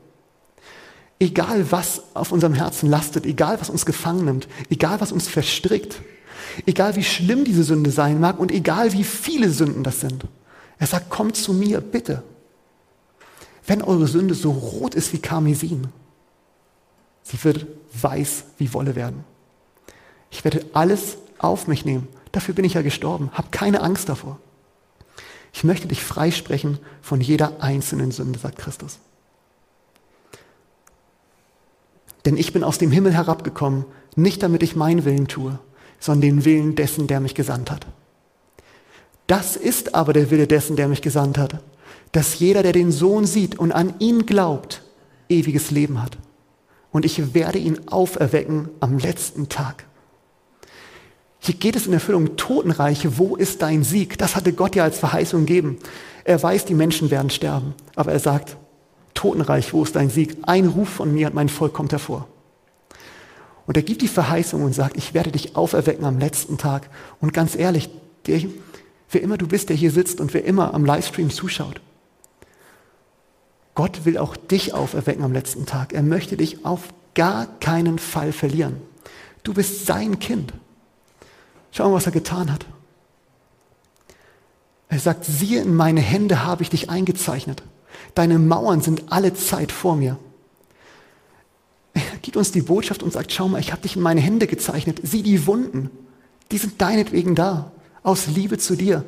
Egal 1.19 1.71
was 1.71 2.03
auf 2.15 2.31
unserem 2.31 2.53
Herzen 2.53 2.89
lastet, 2.89 3.25
egal 3.25 3.61
was 3.61 3.69
uns 3.69 3.85
gefangen 3.85 4.25
nimmt, 4.25 4.47
egal 4.69 4.99
was 4.99 5.11
uns 5.11 5.27
verstrickt, 5.27 6.01
egal 6.65 6.95
wie 6.95 7.03
schlimm 7.03 7.45
diese 7.45 7.63
Sünde 7.63 7.91
sein 7.91 8.19
mag 8.19 8.39
und 8.39 8.51
egal 8.51 8.93
wie 8.93 9.03
viele 9.03 9.49
Sünden 9.49 9.83
das 9.83 10.01
sind. 10.01 10.25
Er 10.79 10.87
sagt, 10.87 11.09
kommt 11.09 11.37
zu 11.37 11.53
mir, 11.53 11.79
bitte. 11.79 12.23
Wenn 13.65 13.81
eure 13.81 14.07
Sünde 14.07 14.33
so 14.33 14.51
rot 14.51 14.95
ist 14.95 15.13
wie 15.13 15.19
Karmesin, 15.19 15.87
sie 17.33 17.43
wird 17.43 17.67
weiß 18.01 18.45
wie 18.57 18.73
Wolle 18.73 18.95
werden. 18.95 19.25
Ich 20.31 20.45
werde 20.45 20.65
alles 20.73 21.17
auf 21.37 21.67
mich 21.67 21.83
nehmen 21.83 22.07
Dafür 22.33 22.55
bin 22.55 22.65
ich 22.65 22.73
ja 22.73 22.81
gestorben. 22.81 23.29
Hab 23.31 23.53
keine 23.53 23.81
Angst 23.81 24.09
davor. 24.09 24.39
Ich 25.53 25.63
möchte 25.63 25.87
dich 25.87 26.03
freisprechen 26.03 26.79
von 27.01 27.21
jeder 27.21 27.61
einzelnen 27.61 28.11
Sünde, 28.11 28.39
sagt 28.39 28.57
Christus. 28.57 28.97
Denn 32.25 32.35
ich 32.35 32.51
bin 32.51 32.63
aus 32.63 32.79
dem 32.79 32.91
Himmel 32.91 33.13
herabgekommen, 33.13 33.85
nicht 34.15 34.41
damit 34.41 34.63
ich 34.63 34.75
meinen 34.75 35.05
Willen 35.05 35.27
tue, 35.27 35.59
sondern 35.99 36.21
den 36.21 36.45
Willen 36.45 36.75
dessen, 36.75 37.05
der 37.05 37.19
mich 37.19 37.35
gesandt 37.35 37.69
hat. 37.69 37.85
Das 39.27 39.55
ist 39.55 39.93
aber 39.93 40.11
der 40.13 40.31
Wille 40.31 40.47
dessen, 40.47 40.75
der 40.75 40.87
mich 40.87 41.03
gesandt 41.03 41.37
hat, 41.37 41.59
dass 42.13 42.39
jeder, 42.39 42.63
der 42.63 42.73
den 42.73 42.91
Sohn 42.91 43.25
sieht 43.27 43.59
und 43.59 43.71
an 43.71 43.93
ihn 43.99 44.25
glaubt, 44.25 44.81
ewiges 45.29 45.69
Leben 45.69 46.01
hat. 46.01 46.17
Und 46.93 47.03
ich 47.03 47.33
werde 47.33 47.57
ihn 47.57 47.87
auferwecken 47.87 48.69
am 48.79 48.97
letzten 48.99 49.49
Tag. 49.49 49.85
Hier 51.39 51.55
geht 51.55 51.75
es 51.75 51.87
in 51.87 51.93
Erfüllung 51.93 52.37
Totenreiche. 52.37 53.17
Wo 53.17 53.35
ist 53.35 53.61
dein 53.61 53.83
Sieg? 53.83 54.17
Das 54.17 54.37
hatte 54.37 54.53
Gott 54.53 54.75
ja 54.75 54.83
als 54.83 54.99
Verheißung 54.99 55.45
gegeben. 55.45 55.79
Er 56.23 56.41
weiß, 56.41 56.63
die 56.63 56.75
Menschen 56.75 57.11
werden 57.11 57.31
sterben. 57.31 57.73
Aber 57.95 58.13
er 58.13 58.19
sagt, 58.19 58.55
Totenreich, 59.13 59.73
wo 59.73 59.83
ist 59.83 59.95
dein 59.95 60.09
Sieg? 60.09 60.37
Ein 60.43 60.67
Ruf 60.67 60.87
von 60.87 61.13
mir 61.13 61.27
und 61.27 61.33
mein 61.33 61.49
Volk 61.49 61.73
kommt 61.73 61.91
hervor. 61.91 62.27
Und 63.65 63.75
er 63.75 63.83
gibt 63.83 64.01
die 64.01 64.07
Verheißung 64.07 64.63
und 64.63 64.73
sagt, 64.73 64.95
ich 64.95 65.13
werde 65.13 65.31
dich 65.31 65.55
auferwecken 65.55 66.05
am 66.05 66.19
letzten 66.19 66.57
Tag. 66.57 66.89
Und 67.19 67.33
ganz 67.33 67.55
ehrlich, 67.55 67.89
der, 68.27 68.41
wer 69.09 69.21
immer 69.21 69.37
du 69.37 69.47
bist, 69.47 69.69
der 69.69 69.75
hier 69.75 69.91
sitzt 69.91 70.21
und 70.21 70.33
wer 70.33 70.45
immer 70.45 70.73
am 70.73 70.85
Livestream 70.85 71.29
zuschaut, 71.29 71.81
Gott 73.75 74.05
will 74.05 74.17
auch 74.17 74.35
dich 74.35 74.73
auferwecken 74.73 75.23
am 75.23 75.33
letzten 75.33 75.65
Tag. 75.65 75.93
Er 75.93 76.03
möchte 76.03 76.37
dich 76.37 76.65
auf 76.65 76.93
gar 77.15 77.47
keinen 77.59 77.99
Fall 77.99 78.31
verlieren. 78.31 78.77
Du 79.43 79.53
bist 79.53 79.85
sein 79.85 80.19
Kind. 80.19 80.53
Schau 81.71 81.89
mal, 81.89 81.95
was 81.95 82.05
er 82.05 82.11
getan 82.11 82.51
hat. 82.51 82.65
Er 84.89 84.99
sagt, 84.99 85.25
siehe, 85.25 85.61
in 85.61 85.75
meine 85.75 86.01
Hände 86.01 86.45
habe 86.45 86.61
ich 86.61 86.69
dich 86.69 86.89
eingezeichnet. 86.89 87.63
Deine 88.13 88.37
Mauern 88.37 88.81
sind 88.81 89.11
alle 89.11 89.33
Zeit 89.33 89.71
vor 89.71 89.95
mir. 89.95 90.19
Er 91.93 92.01
gibt 92.21 92.37
uns 92.37 92.51
die 92.51 92.61
Botschaft 92.61 93.01
und 93.01 93.11
sagt, 93.11 93.31
schau 93.31 93.47
mal, 93.47 93.59
ich 93.59 93.71
habe 93.71 93.81
dich 93.81 93.95
in 93.95 94.03
meine 94.03 94.21
Hände 94.21 94.45
gezeichnet. 94.45 94.99
Sieh 95.03 95.23
die 95.23 95.47
Wunden. 95.47 95.89
Die 96.51 96.59
sind 96.59 96.79
deinetwegen 96.79 97.33
da. 97.33 97.71
Aus 98.03 98.27
Liebe 98.27 98.59
zu 98.59 98.75
dir. 98.75 99.03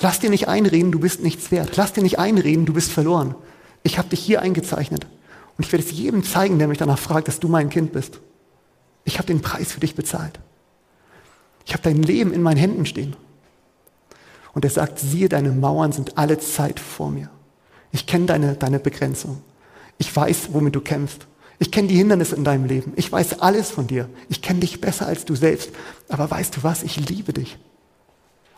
Lass 0.00 0.20
dir 0.20 0.30
nicht 0.30 0.48
einreden, 0.48 0.92
du 0.92 1.00
bist 1.00 1.22
nichts 1.22 1.50
wert. 1.50 1.76
Lass 1.76 1.92
dir 1.92 2.02
nicht 2.02 2.18
einreden, 2.18 2.64
du 2.64 2.72
bist 2.72 2.90
verloren. 2.90 3.34
Ich 3.86 3.98
habe 3.98 4.08
dich 4.08 4.18
hier 4.18 4.42
eingezeichnet. 4.42 5.06
Und 5.56 5.64
ich 5.64 5.72
werde 5.72 5.84
es 5.84 5.92
jedem 5.92 6.24
zeigen, 6.24 6.58
der 6.58 6.66
mich 6.66 6.78
danach 6.78 6.98
fragt, 6.98 7.28
dass 7.28 7.38
du 7.38 7.46
mein 7.46 7.70
Kind 7.70 7.92
bist. 7.92 8.18
Ich 9.04 9.18
habe 9.18 9.28
den 9.28 9.42
Preis 9.42 9.70
für 9.70 9.78
dich 9.78 9.94
bezahlt. 9.94 10.40
Ich 11.64 11.72
habe 11.72 11.84
dein 11.84 12.02
Leben 12.02 12.32
in 12.32 12.42
meinen 12.42 12.56
Händen 12.56 12.84
stehen. 12.84 13.14
Und 14.54 14.64
er 14.64 14.72
sagt, 14.72 14.98
siehe, 14.98 15.28
deine 15.28 15.52
Mauern 15.52 15.92
sind 15.92 16.18
alle 16.18 16.40
Zeit 16.40 16.80
vor 16.80 17.10
mir. 17.10 17.30
Ich 17.92 18.08
kenne 18.08 18.26
deine, 18.26 18.56
deine 18.56 18.80
Begrenzung. 18.80 19.40
Ich 19.98 20.14
weiß, 20.14 20.48
womit 20.50 20.74
du 20.74 20.80
kämpfst. 20.80 21.28
Ich 21.60 21.70
kenne 21.70 21.86
die 21.86 21.96
Hindernisse 21.96 22.34
in 22.34 22.42
deinem 22.42 22.64
Leben. 22.64 22.92
Ich 22.96 23.10
weiß 23.10 23.40
alles 23.40 23.70
von 23.70 23.86
dir. 23.86 24.08
Ich 24.28 24.42
kenne 24.42 24.60
dich 24.60 24.80
besser 24.80 25.06
als 25.06 25.24
du 25.24 25.36
selbst. 25.36 25.70
Aber 26.08 26.28
weißt 26.28 26.56
du 26.56 26.64
was? 26.64 26.82
Ich 26.82 27.08
liebe 27.08 27.32
dich. 27.32 27.56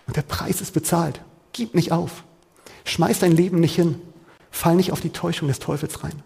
Und 0.07 0.17
der 0.17 0.23
Preis 0.23 0.63
ist 0.63 0.73
bezahlt. 0.73 1.21
Gib 1.53 1.75
nicht 1.75 1.93
auf. 1.93 2.25
Schmeiß 2.85 3.19
dein 3.19 3.33
Leben 3.33 3.61
nicht 3.61 3.77
hin. 3.77 4.01
Fall 4.51 4.77
nicht 4.77 4.93
auf 4.93 5.01
die 5.01 5.11
Täuschung 5.11 5.49
des 5.49 5.59
Teufels 5.59 6.03
rein. 6.03 6.23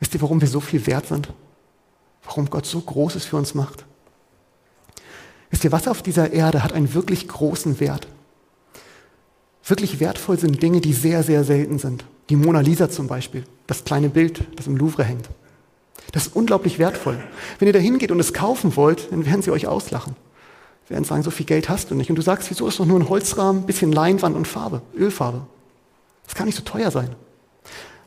Wisst 0.00 0.14
ihr, 0.14 0.22
warum 0.22 0.40
wir 0.40 0.48
so 0.48 0.60
viel 0.60 0.86
wert 0.86 1.06
sind? 1.06 1.28
warum 2.26 2.50
Gott 2.50 2.66
so 2.66 2.80
Großes 2.80 3.24
für 3.24 3.36
uns 3.36 3.54
macht. 3.54 3.84
Wisst 5.50 5.64
ihr, 5.64 5.72
was 5.72 5.88
auf 5.88 6.02
dieser 6.02 6.32
Erde 6.32 6.62
hat 6.62 6.72
einen 6.72 6.92
wirklich 6.92 7.28
großen 7.28 7.80
Wert? 7.80 8.08
Wirklich 9.64 10.00
wertvoll 10.00 10.38
sind 10.38 10.62
Dinge, 10.62 10.80
die 10.80 10.92
sehr, 10.92 11.22
sehr 11.22 11.44
selten 11.44 11.78
sind. 11.78 12.04
Die 12.28 12.36
Mona 12.36 12.60
Lisa 12.60 12.90
zum 12.90 13.06
Beispiel, 13.06 13.44
das 13.66 13.84
kleine 13.84 14.08
Bild, 14.08 14.44
das 14.56 14.66
im 14.66 14.76
Louvre 14.76 15.04
hängt. 15.04 15.28
Das 16.12 16.26
ist 16.26 16.36
unglaublich 16.36 16.78
wertvoll. 16.78 17.22
Wenn 17.58 17.66
ihr 17.66 17.72
da 17.72 17.78
hingeht 17.78 18.10
und 18.10 18.20
es 18.20 18.32
kaufen 18.32 18.76
wollt, 18.76 19.10
dann 19.10 19.24
werden 19.24 19.42
sie 19.42 19.50
euch 19.50 19.66
auslachen. 19.66 20.14
Werden 20.88 21.04
sagen, 21.04 21.22
so 21.22 21.30
viel 21.30 21.46
Geld 21.46 21.68
hast 21.68 21.90
du 21.90 21.94
nicht. 21.94 22.10
Und 22.10 22.16
du 22.16 22.22
sagst, 22.22 22.48
wieso 22.50 22.68
ist 22.68 22.78
doch 22.78 22.86
nur 22.86 22.98
ein 22.98 23.08
Holzrahmen, 23.08 23.66
bisschen 23.66 23.92
Leinwand 23.92 24.36
und 24.36 24.46
Farbe, 24.46 24.82
Ölfarbe. 24.96 25.46
Das 26.24 26.34
kann 26.34 26.46
nicht 26.46 26.56
so 26.56 26.62
teuer 26.62 26.90
sein. 26.90 27.14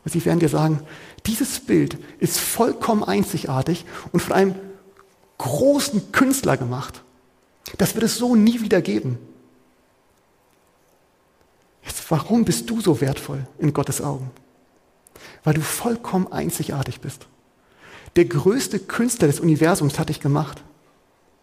Und 0.04 0.12
sie 0.12 0.24
werden 0.24 0.40
dir 0.40 0.48
sagen, 0.48 0.80
dieses 1.26 1.60
Bild 1.60 1.98
ist 2.18 2.38
vollkommen 2.38 3.04
einzigartig 3.04 3.84
und 4.12 4.20
von 4.20 4.32
einem 4.32 4.54
großen 5.38 6.12
Künstler 6.12 6.56
gemacht. 6.56 7.02
Das 7.78 7.94
wird 7.94 8.04
es 8.04 8.16
so 8.16 8.34
nie 8.34 8.60
wieder 8.62 8.80
geben. 8.80 9.18
Jetzt, 11.82 12.10
warum 12.10 12.44
bist 12.44 12.68
du 12.68 12.80
so 12.80 13.00
wertvoll 13.00 13.46
in 13.58 13.72
Gottes 13.72 14.00
Augen? 14.00 14.30
Weil 15.44 15.54
du 15.54 15.60
vollkommen 15.60 16.32
einzigartig 16.32 17.00
bist. 17.00 17.26
Der 18.16 18.24
größte 18.24 18.78
Künstler 18.78 19.28
des 19.28 19.40
Universums 19.40 19.98
hat 19.98 20.08
dich 20.08 20.20
gemacht. 20.20 20.62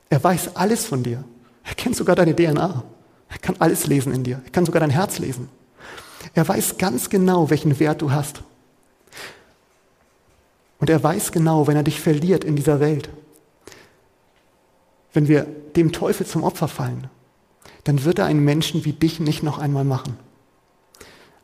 Er 0.10 0.24
weiß 0.24 0.56
alles 0.56 0.86
von 0.86 1.04
dir. 1.04 1.24
Er 1.64 1.76
kennt 1.76 1.96
sogar 1.96 2.16
deine 2.16 2.36
DNA. 2.36 2.84
Er 3.30 3.38
kann 3.40 3.56
alles 3.60 3.88
lesen 3.88 4.14
in 4.14 4.24
dir. 4.24 4.42
Er 4.44 4.52
kann 4.52 4.66
sogar 4.66 4.80
dein 4.80 4.90
Herz 4.90 5.20
lesen. 5.20 5.50
Er 6.34 6.48
weiß 6.48 6.78
ganz 6.78 7.10
genau, 7.10 7.50
welchen 7.50 7.80
Wert 7.80 8.02
du 8.02 8.12
hast. 8.12 8.44
Und 10.80 10.90
er 10.90 11.04
weiß 11.04 11.32
genau, 11.32 11.68
wenn 11.68 11.76
er 11.76 11.84
dich 11.84 12.00
verliert 12.00 12.44
in 12.44 12.56
dieser 12.56 12.80
Welt, 12.80 13.10
wenn 15.14 15.28
wir 15.28 15.48
dem 15.76 15.92
Teufel 15.92 16.26
zum 16.26 16.44
Opfer 16.44 16.68
fallen, 16.68 17.10
dann 17.84 18.04
wird 18.04 18.20
er 18.20 18.26
einen 18.26 18.44
Menschen 18.44 18.86
wie 18.86 18.94
dich 18.94 19.20
nicht 19.20 19.44
noch 19.44 19.58
einmal 19.58 19.84
machen. 19.84 20.18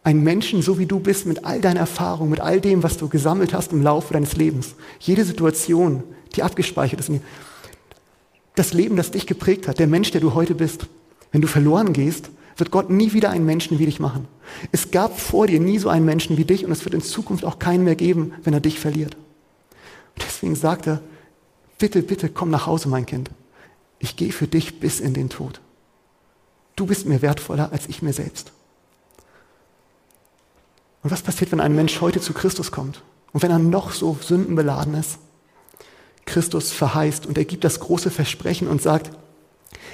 Ein 0.03 0.21
Menschen, 0.21 0.61
so 0.61 0.77
wie 0.77 0.85
du 0.85 0.99
bist, 0.99 1.25
mit 1.25 1.45
all 1.45 1.61
deiner 1.61 1.79
Erfahrung, 1.79 2.29
mit 2.29 2.41
all 2.41 2.59
dem, 2.59 2.83
was 2.83 2.97
du 2.97 3.07
gesammelt 3.07 3.53
hast 3.53 3.71
im 3.71 3.81
Laufe 3.81 4.13
deines 4.13 4.35
Lebens. 4.35 4.75
Jede 4.99 5.23
Situation, 5.23 6.03
die 6.35 6.43
abgespeichert 6.43 6.99
ist. 6.99 7.09
Das 8.55 8.73
Leben, 8.73 8.95
das 8.95 9.11
dich 9.11 9.25
geprägt 9.25 9.67
hat, 9.67 9.79
der 9.79 9.87
Mensch, 9.87 10.11
der 10.11 10.21
du 10.21 10.33
heute 10.33 10.55
bist. 10.55 10.87
Wenn 11.31 11.41
du 11.41 11.47
verloren 11.47 11.93
gehst, 11.93 12.29
wird 12.57 12.71
Gott 12.71 12.89
nie 12.89 13.13
wieder 13.13 13.31
einen 13.31 13.45
Menschen 13.45 13.79
wie 13.79 13.85
dich 13.85 13.99
machen. 13.99 14.27
Es 14.71 14.91
gab 14.91 15.19
vor 15.19 15.47
dir 15.47 15.59
nie 15.59 15.79
so 15.79 15.89
einen 15.89 16.05
Menschen 16.05 16.37
wie 16.37 16.45
dich 16.45 16.65
und 16.65 16.71
es 16.71 16.85
wird 16.85 16.93
in 16.93 17.01
Zukunft 17.01 17.45
auch 17.45 17.57
keinen 17.57 17.83
mehr 17.83 17.95
geben, 17.95 18.33
wenn 18.43 18.53
er 18.53 18.59
dich 18.59 18.79
verliert. 18.79 19.15
Und 19.15 20.23
deswegen 20.27 20.55
sagt 20.55 20.87
er, 20.87 21.01
bitte, 21.79 22.03
bitte 22.03 22.29
komm 22.29 22.51
nach 22.51 22.67
Hause, 22.67 22.89
mein 22.89 23.05
Kind. 23.05 23.31
Ich 23.97 24.15
gehe 24.15 24.31
für 24.31 24.47
dich 24.47 24.79
bis 24.79 24.99
in 24.99 25.13
den 25.13 25.29
Tod. 25.29 25.61
Du 26.75 26.85
bist 26.85 27.05
mir 27.05 27.21
wertvoller 27.21 27.71
als 27.71 27.87
ich 27.87 28.01
mir 28.01 28.13
selbst. 28.13 28.51
Und 31.01 31.11
was 31.11 31.21
passiert, 31.21 31.51
wenn 31.51 31.59
ein 31.59 31.75
Mensch 31.75 31.99
heute 32.01 32.21
zu 32.21 32.33
Christus 32.33 32.71
kommt 32.71 33.01
und 33.31 33.41
wenn 33.43 33.51
er 33.51 33.59
noch 33.59 33.91
so 33.91 34.17
sündenbeladen 34.21 34.93
ist? 34.93 35.17
Christus 36.25 36.71
verheißt 36.71 37.25
und 37.25 37.37
er 37.37 37.45
gibt 37.45 37.63
das 37.63 37.79
große 37.79 38.09
Versprechen 38.09 38.67
und 38.67 38.81
sagt, 38.81 39.11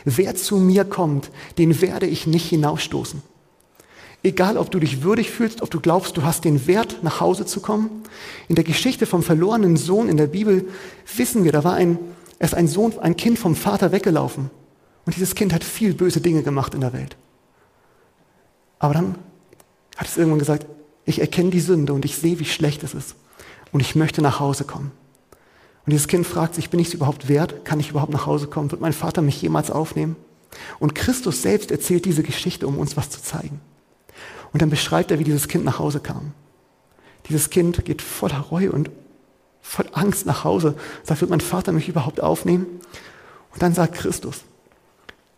wer 0.05 0.36
zu 0.36 0.57
mir 0.57 0.86
kommt, 0.86 1.32
den 1.57 1.82
werde 1.82 2.05
ich 2.05 2.27
nicht 2.27 2.49
hinausstoßen. 2.49 3.21
Egal, 4.21 4.57
ob 4.57 4.69
du 4.69 4.80
dich 4.80 5.01
würdig 5.01 5.32
fühlst, 5.32 5.61
ob 5.61 5.71
du 5.71 5.80
glaubst, 5.80 6.17
du 6.17 6.23
hast 6.23 6.43
den 6.43 6.67
Wert, 6.67 7.03
nach 7.03 7.21
Hause 7.21 7.45
zu 7.45 7.61
kommen. 7.61 7.89
In 8.49 8.55
der 8.55 8.65
Geschichte 8.65 9.05
vom 9.05 9.23
verlorenen 9.23 9.77
Sohn 9.77 10.09
in 10.09 10.17
der 10.17 10.27
Bibel 10.27 10.67
wissen 11.15 11.45
wir, 11.45 11.53
da 11.53 11.63
war 11.63 11.75
ein, 11.75 11.97
er 12.38 12.45
ist 12.45 12.53
ein 12.53 12.67
Sohn, 12.67 12.99
ein 12.99 13.15
Kind 13.15 13.39
vom 13.39 13.55
Vater 13.55 13.93
weggelaufen. 13.93 14.49
Und 15.05 15.15
dieses 15.15 15.36
Kind 15.36 15.53
hat 15.53 15.63
viel 15.63 15.93
böse 15.93 16.19
Dinge 16.19 16.43
gemacht 16.43 16.73
in 16.73 16.82
der 16.82 16.91
Welt. 16.91 17.15
Aber 18.77 18.93
dann 18.93 19.15
hat 19.95 20.07
es 20.07 20.17
irgendwann 20.17 20.39
gesagt, 20.39 20.65
ich 21.05 21.19
erkenne 21.19 21.49
die 21.49 21.61
Sünde 21.61 21.93
und 21.93 22.03
ich 22.03 22.17
sehe, 22.17 22.39
wie 22.39 22.45
schlecht 22.45 22.84
es 22.84 22.93
ist. 22.93 23.15
Und 23.71 23.80
ich 23.80 23.95
möchte 23.95 24.21
nach 24.21 24.39
Hause 24.39 24.65
kommen. 24.65 24.91
Und 25.86 25.91
dieses 25.91 26.07
Kind 26.07 26.27
fragt 26.27 26.55
sich, 26.55 26.69
bin 26.69 26.80
ich 26.80 26.89
es 26.89 26.93
überhaupt 26.93 27.30
wert? 27.30 27.65
Kann 27.65 27.80
ich 27.80 27.89
überhaupt 27.89 28.11
nach 28.11 28.25
Hause 28.25 28.47
kommen? 28.47 28.71
Wird 28.71 28.82
mein 28.82 28.93
Vater 28.93 29.21
mich 29.21 29.41
jemals 29.41 29.71
aufnehmen? 29.71 30.15
Und 30.80 30.95
Christus 30.95 31.41
selbst 31.41 31.71
erzählt 31.71 32.05
diese 32.05 32.23
Geschichte, 32.23 32.67
um 32.67 32.77
uns 32.77 32.97
was 32.97 33.09
zu 33.09 33.21
zeigen. 33.21 33.59
Und 34.51 34.61
dann 34.61 34.69
beschreibt 34.69 35.11
er, 35.11 35.19
wie 35.19 35.23
dieses 35.23 35.47
Kind 35.47 35.63
nach 35.65 35.80
Hause 35.80 35.99
kam. 35.99 36.34
Dieses 37.27 37.49
Kind 37.49 37.86
geht 37.86 38.01
voller 38.01 38.39
Reue 38.39 38.71
und 38.71 38.89
voll 39.61 39.88
Angst 39.93 40.25
nach 40.25 40.43
Hause, 40.43 40.75
sagt, 41.03 41.21
wird 41.21 41.30
mein 41.30 41.41
Vater 41.41 41.71
mich 41.71 41.88
überhaupt 41.88 42.21
aufnehmen? 42.21 42.65
Und 43.53 43.61
dann 43.61 43.73
sagt 43.73 43.95
Christus, 43.95 44.41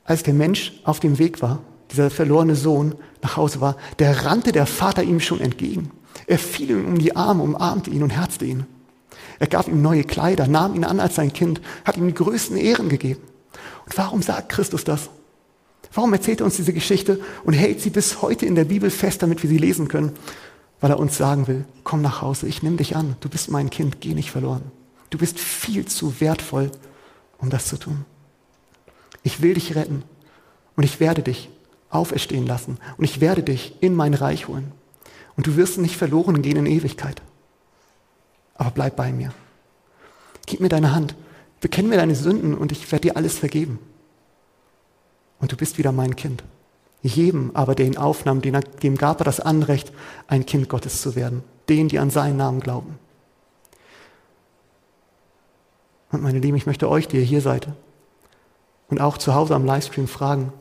als 0.05 0.23
der 0.23 0.33
Mensch 0.33 0.73
auf 0.83 0.99
dem 0.99 1.19
Weg 1.19 1.41
war, 1.41 1.59
dieser 1.91 2.09
verlorene 2.09 2.55
Sohn 2.55 2.95
nach 3.21 3.35
Hause 3.35 3.59
war, 3.59 3.75
der 3.99 4.25
rannte 4.25 4.51
der 4.51 4.65
Vater 4.65 5.03
ihm 5.03 5.19
schon 5.19 5.41
entgegen. 5.41 5.91
Er 6.27 6.39
fiel 6.39 6.71
ihm 6.71 6.85
um 6.85 6.97
die 6.97 7.15
Arme, 7.15 7.43
umarmte 7.43 7.89
ihn 7.89 8.03
und 8.03 8.11
herzte 8.11 8.45
ihn. 8.45 8.65
Er 9.41 9.47
gab 9.47 9.67
ihm 9.67 9.81
neue 9.81 10.03
Kleider, 10.03 10.45
nahm 10.45 10.75
ihn 10.75 10.83
an 10.83 10.99
als 10.99 11.15
sein 11.15 11.33
Kind, 11.33 11.61
hat 11.83 11.97
ihm 11.97 12.05
die 12.05 12.13
größten 12.13 12.57
Ehren 12.57 12.89
gegeben. 12.89 13.23
Und 13.85 13.97
warum 13.97 14.21
sagt 14.21 14.49
Christus 14.49 14.83
das? 14.83 15.09
Warum 15.91 16.13
erzählt 16.13 16.41
er 16.41 16.45
uns 16.45 16.57
diese 16.57 16.73
Geschichte 16.73 17.19
und 17.43 17.53
hält 17.53 17.81
sie 17.81 17.89
bis 17.89 18.21
heute 18.21 18.45
in 18.45 18.53
der 18.53 18.65
Bibel 18.65 18.91
fest, 18.91 19.23
damit 19.23 19.41
wir 19.41 19.49
sie 19.49 19.57
lesen 19.57 19.87
können? 19.87 20.11
Weil 20.79 20.91
er 20.91 20.99
uns 20.99 21.17
sagen 21.17 21.47
will, 21.47 21.65
komm 21.83 22.03
nach 22.03 22.21
Hause, 22.21 22.47
ich 22.47 22.61
nehme 22.61 22.77
dich 22.77 22.95
an, 22.95 23.15
du 23.21 23.29
bist 23.29 23.49
mein 23.49 23.71
Kind, 23.71 23.99
geh 23.99 24.13
nicht 24.13 24.29
verloren. 24.29 24.61
Du 25.09 25.17
bist 25.17 25.39
viel 25.39 25.87
zu 25.87 26.21
wertvoll, 26.21 26.69
um 27.39 27.49
das 27.49 27.65
zu 27.65 27.77
tun. 27.77 28.05
Ich 29.23 29.41
will 29.41 29.55
dich 29.55 29.73
retten 29.73 30.03
und 30.75 30.83
ich 30.83 30.99
werde 30.99 31.23
dich 31.23 31.49
auferstehen 31.89 32.45
lassen 32.45 32.77
und 32.97 33.05
ich 33.05 33.21
werde 33.21 33.41
dich 33.41 33.75
in 33.79 33.95
mein 33.95 34.13
Reich 34.13 34.47
holen. 34.47 34.71
Und 35.35 35.47
du 35.47 35.55
wirst 35.55 35.79
nicht 35.79 35.97
verloren 35.97 36.43
gehen 36.43 36.57
in 36.57 36.67
Ewigkeit. 36.67 37.23
Aber 38.61 38.69
bleib 38.69 38.95
bei 38.95 39.11
mir. 39.11 39.33
Gib 40.45 40.59
mir 40.59 40.69
deine 40.69 40.93
Hand, 40.93 41.15
bekenn 41.61 41.89
mir 41.89 41.95
deine 41.95 42.13
Sünden 42.13 42.55
und 42.55 42.71
ich 42.71 42.91
werde 42.91 43.07
dir 43.07 43.17
alles 43.17 43.39
vergeben 43.39 43.79
und 45.39 45.51
du 45.51 45.57
bist 45.57 45.79
wieder 45.79 45.91
mein 45.91 46.15
Kind. 46.15 46.43
Jedem 47.01 47.49
aber, 47.55 47.73
der 47.73 47.87
ihn 47.87 47.97
aufnahm, 47.97 48.39
dem 48.43 48.97
gab 48.99 49.19
er 49.19 49.23
das 49.23 49.39
Anrecht, 49.39 49.91
ein 50.27 50.45
Kind 50.45 50.69
Gottes 50.69 51.01
zu 51.01 51.15
werden. 51.15 51.43
Denen, 51.69 51.89
die 51.89 51.97
an 51.97 52.11
seinen 52.11 52.37
Namen 52.37 52.59
glauben. 52.59 52.99
Und 56.11 56.21
meine 56.21 56.37
Lieben, 56.37 56.55
ich 56.55 56.67
möchte 56.67 56.87
euch, 56.87 57.07
die 57.07 57.17
ihr 57.17 57.23
hier 57.23 57.41
seid 57.41 57.67
und 58.89 59.01
auch 59.01 59.17
zu 59.17 59.33
Hause 59.33 59.55
am 59.55 59.65
Livestream 59.65 60.07
fragen, 60.07 60.53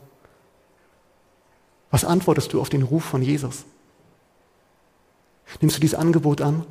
was 1.91 2.03
antwortest 2.03 2.51
du 2.51 2.61
auf 2.61 2.69
den 2.69 2.81
Ruf 2.81 3.03
von 3.03 3.21
Jesus? 3.21 3.63
Nimmst 5.59 5.77
du 5.77 5.81
dieses 5.81 5.99
Angebot 5.99 6.41
an? 6.41 6.65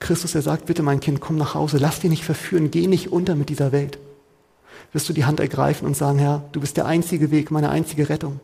Christus, 0.00 0.34
er 0.34 0.42
sagt, 0.42 0.66
bitte 0.66 0.82
mein 0.82 1.00
Kind, 1.00 1.20
komm 1.20 1.36
nach 1.36 1.54
Hause, 1.54 1.78
lass 1.78 2.00
dich 2.00 2.10
nicht 2.10 2.24
verführen, 2.24 2.70
geh 2.70 2.86
nicht 2.86 3.10
unter 3.12 3.34
mit 3.34 3.48
dieser 3.48 3.72
Welt 3.72 3.98
wirst 4.92 5.08
du 5.08 5.12
die 5.12 5.24
Hand 5.24 5.40
ergreifen 5.40 5.86
und 5.86 5.96
sagen, 5.96 6.18
Herr, 6.18 6.44
du 6.52 6.60
bist 6.60 6.76
der 6.76 6.86
einzige 6.86 7.30
Weg, 7.30 7.50
meine 7.50 7.70
einzige 7.70 8.08
Rettung. 8.08 8.40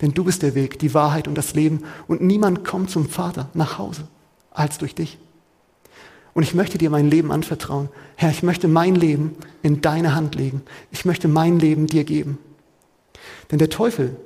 Denn 0.00 0.14
du 0.14 0.24
bist 0.24 0.42
der 0.42 0.54
Weg, 0.54 0.78
die 0.78 0.94
Wahrheit 0.94 1.28
und 1.28 1.36
das 1.36 1.54
Leben 1.54 1.84
und 2.08 2.20
niemand 2.20 2.64
kommt 2.64 2.90
zum 2.90 3.08
Vater 3.08 3.48
nach 3.54 3.78
Hause 3.78 4.08
als 4.50 4.78
durch 4.78 4.94
dich. 4.94 5.18
Und 6.34 6.42
ich 6.42 6.54
möchte 6.54 6.78
dir 6.78 6.88
mein 6.88 7.10
Leben 7.10 7.30
anvertrauen. 7.30 7.90
Herr, 8.16 8.30
ich 8.30 8.42
möchte 8.42 8.66
mein 8.68 8.94
Leben 8.94 9.36
in 9.62 9.82
deine 9.82 10.14
Hand 10.14 10.34
legen. 10.34 10.62
Ich 10.90 11.04
möchte 11.04 11.28
mein 11.28 11.58
Leben 11.58 11.86
dir 11.86 12.04
geben. 12.04 12.38
Denn 13.50 13.58
der 13.58 13.68
Teufel 13.68 14.16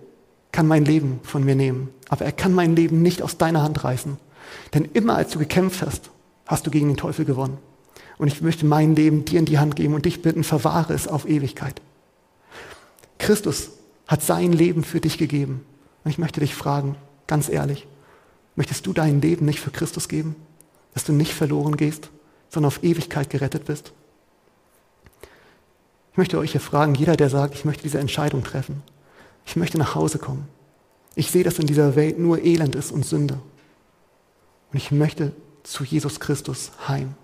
kann 0.53 0.69
mein 0.69 0.85
Leben 0.85 1.19
von 1.25 1.45
mir 1.45 1.57
nehmen, 1.57 1.89
aber 2.09 2.25
er 2.25 2.33
kann 2.33 2.53
mein 2.53 2.77
Leben 2.77 3.03
nicht 3.03 3.23
aus 3.23 3.39
deiner 3.39 3.63
Hand 3.63 3.83
reißen. 3.83 4.19
Denn 4.73 4.89
immer 4.95 5.17
als 5.17 5.33
du 5.33 5.41
gekämpft 5.41 5.83
hast, 5.83 6.11
hast 6.47 6.67
du 6.67 6.71
gegen 6.71 6.89
den 6.89 6.97
Teufel 6.97 7.25
gewonnen. 7.25 7.59
Und 8.19 8.29
ich 8.29 8.41
möchte 8.41 8.65
mein 8.65 8.97
Leben 8.97 9.25
dir 9.25 9.39
in 9.39 9.45
die 9.45 9.59
Hand 9.59 9.77
geben 9.77 9.95
und 9.95 10.05
dich 10.07 10.23
bitten, 10.23 10.45
verwahre 10.45 10.95
es 10.95 11.07
auf 11.09 11.29
Ewigkeit. 11.29 11.83
Christus 13.19 13.71
hat 14.07 14.23
sein 14.23 14.53
Leben 14.53 14.85
für 14.85 15.01
dich 15.01 15.19
gegeben. 15.19 15.65
Und 16.05 16.11
ich 16.11 16.19
möchte 16.19 16.41
dich 16.41 16.55
fragen, 16.55 16.97
ganz 17.27 17.49
ehrlich, 17.49 17.87
möchtest 18.55 18.87
du 18.87 18.93
dein 18.93 19.21
Leben 19.21 19.45
nicht 19.45 19.61
für 19.61 19.71
Christus 19.71 20.09
geben? 20.09 20.37
Dass 20.95 21.05
du 21.05 21.13
nicht 21.13 21.33
verloren 21.33 21.77
gehst, 21.77 22.11
sondern 22.49 22.69
auf 22.69 22.83
Ewigkeit 22.83 23.29
gerettet 23.29 23.67
bist? 23.67 23.93
Ich 26.13 26.19
möchte 26.19 26.39
euch 26.39 26.53
hier 26.53 26.61
fragen, 26.61 26.95
jeder, 26.95 27.17
der 27.17 27.29
sagt, 27.29 27.55
ich 27.55 27.67
möchte 27.67 27.83
diese 27.83 27.99
Entscheidung 27.99 28.43
treffen, 28.43 28.83
ich 29.45 29.57
möchte 29.57 29.77
nach 29.77 29.95
Hause 29.95 30.19
kommen. 30.19 30.49
Ich 31.15 31.31
sehe, 31.31 31.45
dass 31.45 31.59
in 31.59 31.67
dieser 31.67 31.97
Welt 31.97 32.19
nur 32.19 32.43
Elend 32.43 32.75
ist 32.75 32.91
und 32.93 33.05
Sünde. 33.05 33.39
Und 34.73 34.77
ich 34.79 34.91
möchte 34.91 35.33
zu 35.67 35.85
Jesus 35.85 36.21
Christus 36.21 36.71
heim. 36.87 37.15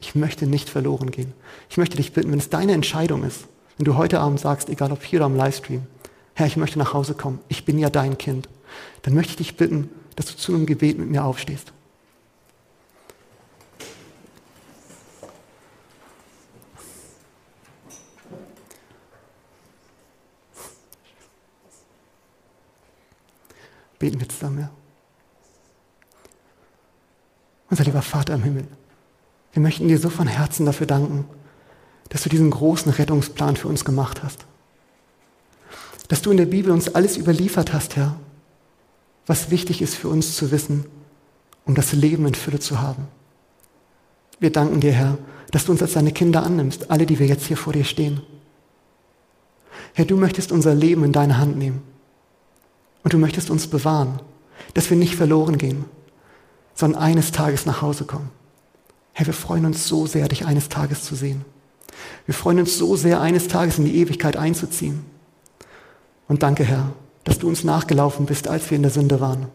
Ich 0.00 0.14
möchte 0.14 0.46
nicht 0.46 0.68
verloren 0.68 1.10
gehen. 1.10 1.32
Ich 1.70 1.76
möchte 1.76 1.96
dich 1.96 2.12
bitten, 2.12 2.32
wenn 2.32 2.38
es 2.38 2.50
deine 2.50 2.72
Entscheidung 2.72 3.24
ist, 3.24 3.46
wenn 3.76 3.84
du 3.84 3.96
heute 3.96 4.20
Abend 4.20 4.40
sagst, 4.40 4.68
egal 4.68 4.92
ob 4.92 5.04
hier 5.04 5.18
oder 5.18 5.26
am 5.26 5.36
Livestream, 5.36 5.86
Herr, 6.34 6.46
ich 6.46 6.56
möchte 6.56 6.78
nach 6.78 6.92
Hause 6.92 7.14
kommen, 7.14 7.40
ich 7.48 7.64
bin 7.64 7.78
ja 7.78 7.90
dein 7.90 8.18
Kind, 8.18 8.48
dann 9.02 9.14
möchte 9.14 9.32
ich 9.32 9.36
dich 9.36 9.56
bitten, 9.56 9.90
dass 10.16 10.26
du 10.26 10.36
zu 10.36 10.54
einem 10.54 10.66
Gebet 10.66 10.98
mit 10.98 11.10
mir 11.10 11.24
aufstehst. 11.24 11.72
Beten 23.98 24.20
wir 24.20 24.28
zusammen, 24.28 24.60
ja. 24.60 24.70
Unser 27.70 27.84
lieber 27.84 28.02
Vater 28.02 28.34
im 28.34 28.42
Himmel, 28.42 28.66
wir 29.52 29.62
möchten 29.62 29.88
dir 29.88 29.98
so 29.98 30.10
von 30.10 30.26
Herzen 30.26 30.66
dafür 30.66 30.86
danken, 30.86 31.24
dass 32.08 32.22
du 32.22 32.28
diesen 32.28 32.50
großen 32.50 32.92
Rettungsplan 32.92 33.56
für 33.56 33.68
uns 33.68 33.84
gemacht 33.84 34.22
hast. 34.22 34.46
Dass 36.08 36.22
du 36.22 36.30
in 36.30 36.36
der 36.36 36.46
Bibel 36.46 36.70
uns 36.70 36.94
alles 36.94 37.16
überliefert 37.16 37.72
hast, 37.72 37.96
Herr, 37.96 38.16
was 39.26 39.50
wichtig 39.50 39.82
ist 39.82 39.94
für 39.94 40.08
uns 40.08 40.36
zu 40.36 40.50
wissen, 40.50 40.84
um 41.64 41.74
das 41.74 41.92
Leben 41.92 42.26
in 42.26 42.34
Fülle 42.34 42.60
zu 42.60 42.80
haben. 42.80 43.08
Wir 44.38 44.52
danken 44.52 44.80
dir, 44.80 44.92
Herr, 44.92 45.18
dass 45.50 45.64
du 45.64 45.72
uns 45.72 45.82
als 45.82 45.94
deine 45.94 46.12
Kinder 46.12 46.42
annimmst, 46.42 46.90
alle, 46.90 47.06
die 47.06 47.18
wir 47.18 47.26
jetzt 47.26 47.46
hier 47.46 47.56
vor 47.56 47.72
dir 47.72 47.84
stehen. 47.84 48.20
Herr, 49.94 50.04
du 50.04 50.16
möchtest 50.16 50.52
unser 50.52 50.74
Leben 50.74 51.02
in 51.04 51.12
deine 51.12 51.38
Hand 51.38 51.56
nehmen. 51.56 51.82
Und 53.02 53.12
du 53.12 53.18
möchtest 53.18 53.50
uns 53.50 53.66
bewahren, 53.66 54.20
dass 54.74 54.90
wir 54.90 54.96
nicht 54.96 55.16
verloren 55.16 55.58
gehen, 55.58 55.86
sondern 56.76 57.02
eines 57.02 57.32
Tages 57.32 57.66
nach 57.66 57.82
Hause 57.82 58.04
kommen. 58.04 58.30
Herr, 59.12 59.26
wir 59.26 59.34
freuen 59.34 59.64
uns 59.64 59.88
so 59.88 60.06
sehr, 60.06 60.28
dich 60.28 60.44
eines 60.46 60.68
Tages 60.68 61.02
zu 61.02 61.16
sehen. 61.16 61.44
Wir 62.26 62.34
freuen 62.34 62.60
uns 62.60 62.76
so 62.76 62.94
sehr, 62.96 63.20
eines 63.20 63.48
Tages 63.48 63.78
in 63.78 63.86
die 63.86 63.96
Ewigkeit 63.96 64.36
einzuziehen. 64.36 65.04
Und 66.28 66.42
danke, 66.42 66.64
Herr, 66.64 66.92
dass 67.24 67.38
du 67.38 67.48
uns 67.48 67.64
nachgelaufen 67.64 68.26
bist, 68.26 68.46
als 68.46 68.70
wir 68.70 68.76
in 68.76 68.82
der 68.82 68.92
Sünde 68.92 69.20
waren. 69.20 69.46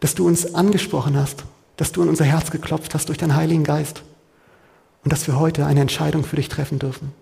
Dass 0.00 0.14
du 0.14 0.26
uns 0.26 0.54
angesprochen 0.54 1.16
hast, 1.16 1.44
dass 1.76 1.92
du 1.92 2.02
in 2.02 2.08
unser 2.08 2.24
Herz 2.24 2.50
geklopft 2.50 2.94
hast 2.94 3.08
durch 3.08 3.18
deinen 3.18 3.36
Heiligen 3.36 3.64
Geist. 3.64 4.02
Und 5.04 5.12
dass 5.12 5.26
wir 5.26 5.38
heute 5.38 5.66
eine 5.66 5.80
Entscheidung 5.80 6.24
für 6.24 6.36
dich 6.36 6.48
treffen 6.48 6.78
dürfen. 6.78 7.12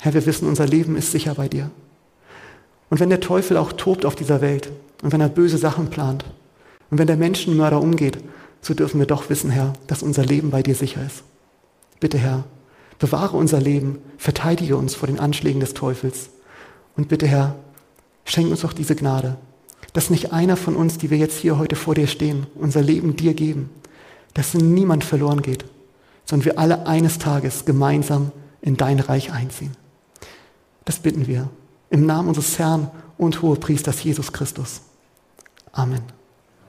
Herr, 0.00 0.14
wir 0.14 0.26
wissen, 0.26 0.48
unser 0.48 0.66
Leben 0.66 0.96
ist 0.96 1.12
sicher 1.12 1.34
bei 1.34 1.46
dir. 1.46 1.70
Und 2.90 2.98
wenn 2.98 3.10
der 3.10 3.20
Teufel 3.20 3.56
auch 3.56 3.72
tobt 3.72 4.04
auf 4.04 4.16
dieser 4.16 4.40
Welt 4.40 4.72
und 5.02 5.12
wenn 5.12 5.20
er 5.20 5.28
böse 5.28 5.58
Sachen 5.58 5.88
plant 5.88 6.24
und 6.92 6.98
wenn 6.98 7.06
der 7.06 7.16
Menschenmörder 7.16 7.80
umgeht, 7.80 8.18
so 8.60 8.74
dürfen 8.74 9.00
wir 9.00 9.06
doch 9.06 9.30
wissen, 9.30 9.48
Herr, 9.48 9.72
dass 9.86 10.02
unser 10.02 10.26
Leben 10.26 10.50
bei 10.50 10.62
dir 10.62 10.74
sicher 10.74 11.02
ist. 11.02 11.22
Bitte, 12.00 12.18
Herr, 12.18 12.44
bewahre 12.98 13.38
unser 13.38 13.62
Leben, 13.62 13.98
verteidige 14.18 14.76
uns 14.76 14.94
vor 14.94 15.06
den 15.06 15.18
Anschlägen 15.18 15.60
des 15.60 15.72
Teufels. 15.72 16.28
Und 16.94 17.08
bitte, 17.08 17.26
Herr, 17.26 17.56
schenk 18.26 18.50
uns 18.50 18.60
doch 18.60 18.74
diese 18.74 18.94
Gnade, 18.94 19.38
dass 19.94 20.10
nicht 20.10 20.34
einer 20.34 20.58
von 20.58 20.76
uns, 20.76 20.98
die 20.98 21.08
wir 21.08 21.16
jetzt 21.16 21.38
hier 21.38 21.56
heute 21.56 21.76
vor 21.76 21.94
dir 21.94 22.06
stehen, 22.06 22.46
unser 22.56 22.82
Leben 22.82 23.16
dir 23.16 23.32
geben, 23.32 23.70
dass 24.34 24.52
niemand 24.52 25.02
verloren 25.02 25.40
geht, 25.40 25.64
sondern 26.26 26.44
wir 26.44 26.58
alle 26.58 26.86
eines 26.86 27.18
Tages 27.18 27.64
gemeinsam 27.64 28.32
in 28.60 28.76
dein 28.76 29.00
Reich 29.00 29.32
einziehen. 29.32 29.72
Das 30.84 30.98
bitten 30.98 31.26
wir 31.26 31.48
im 31.88 32.04
Namen 32.04 32.28
unseres 32.28 32.58
Herrn 32.58 32.90
und 33.16 33.40
Hohepriesters 33.40 34.04
Jesus 34.04 34.30
Christus. 34.30 34.82
Amen. 35.72 36.02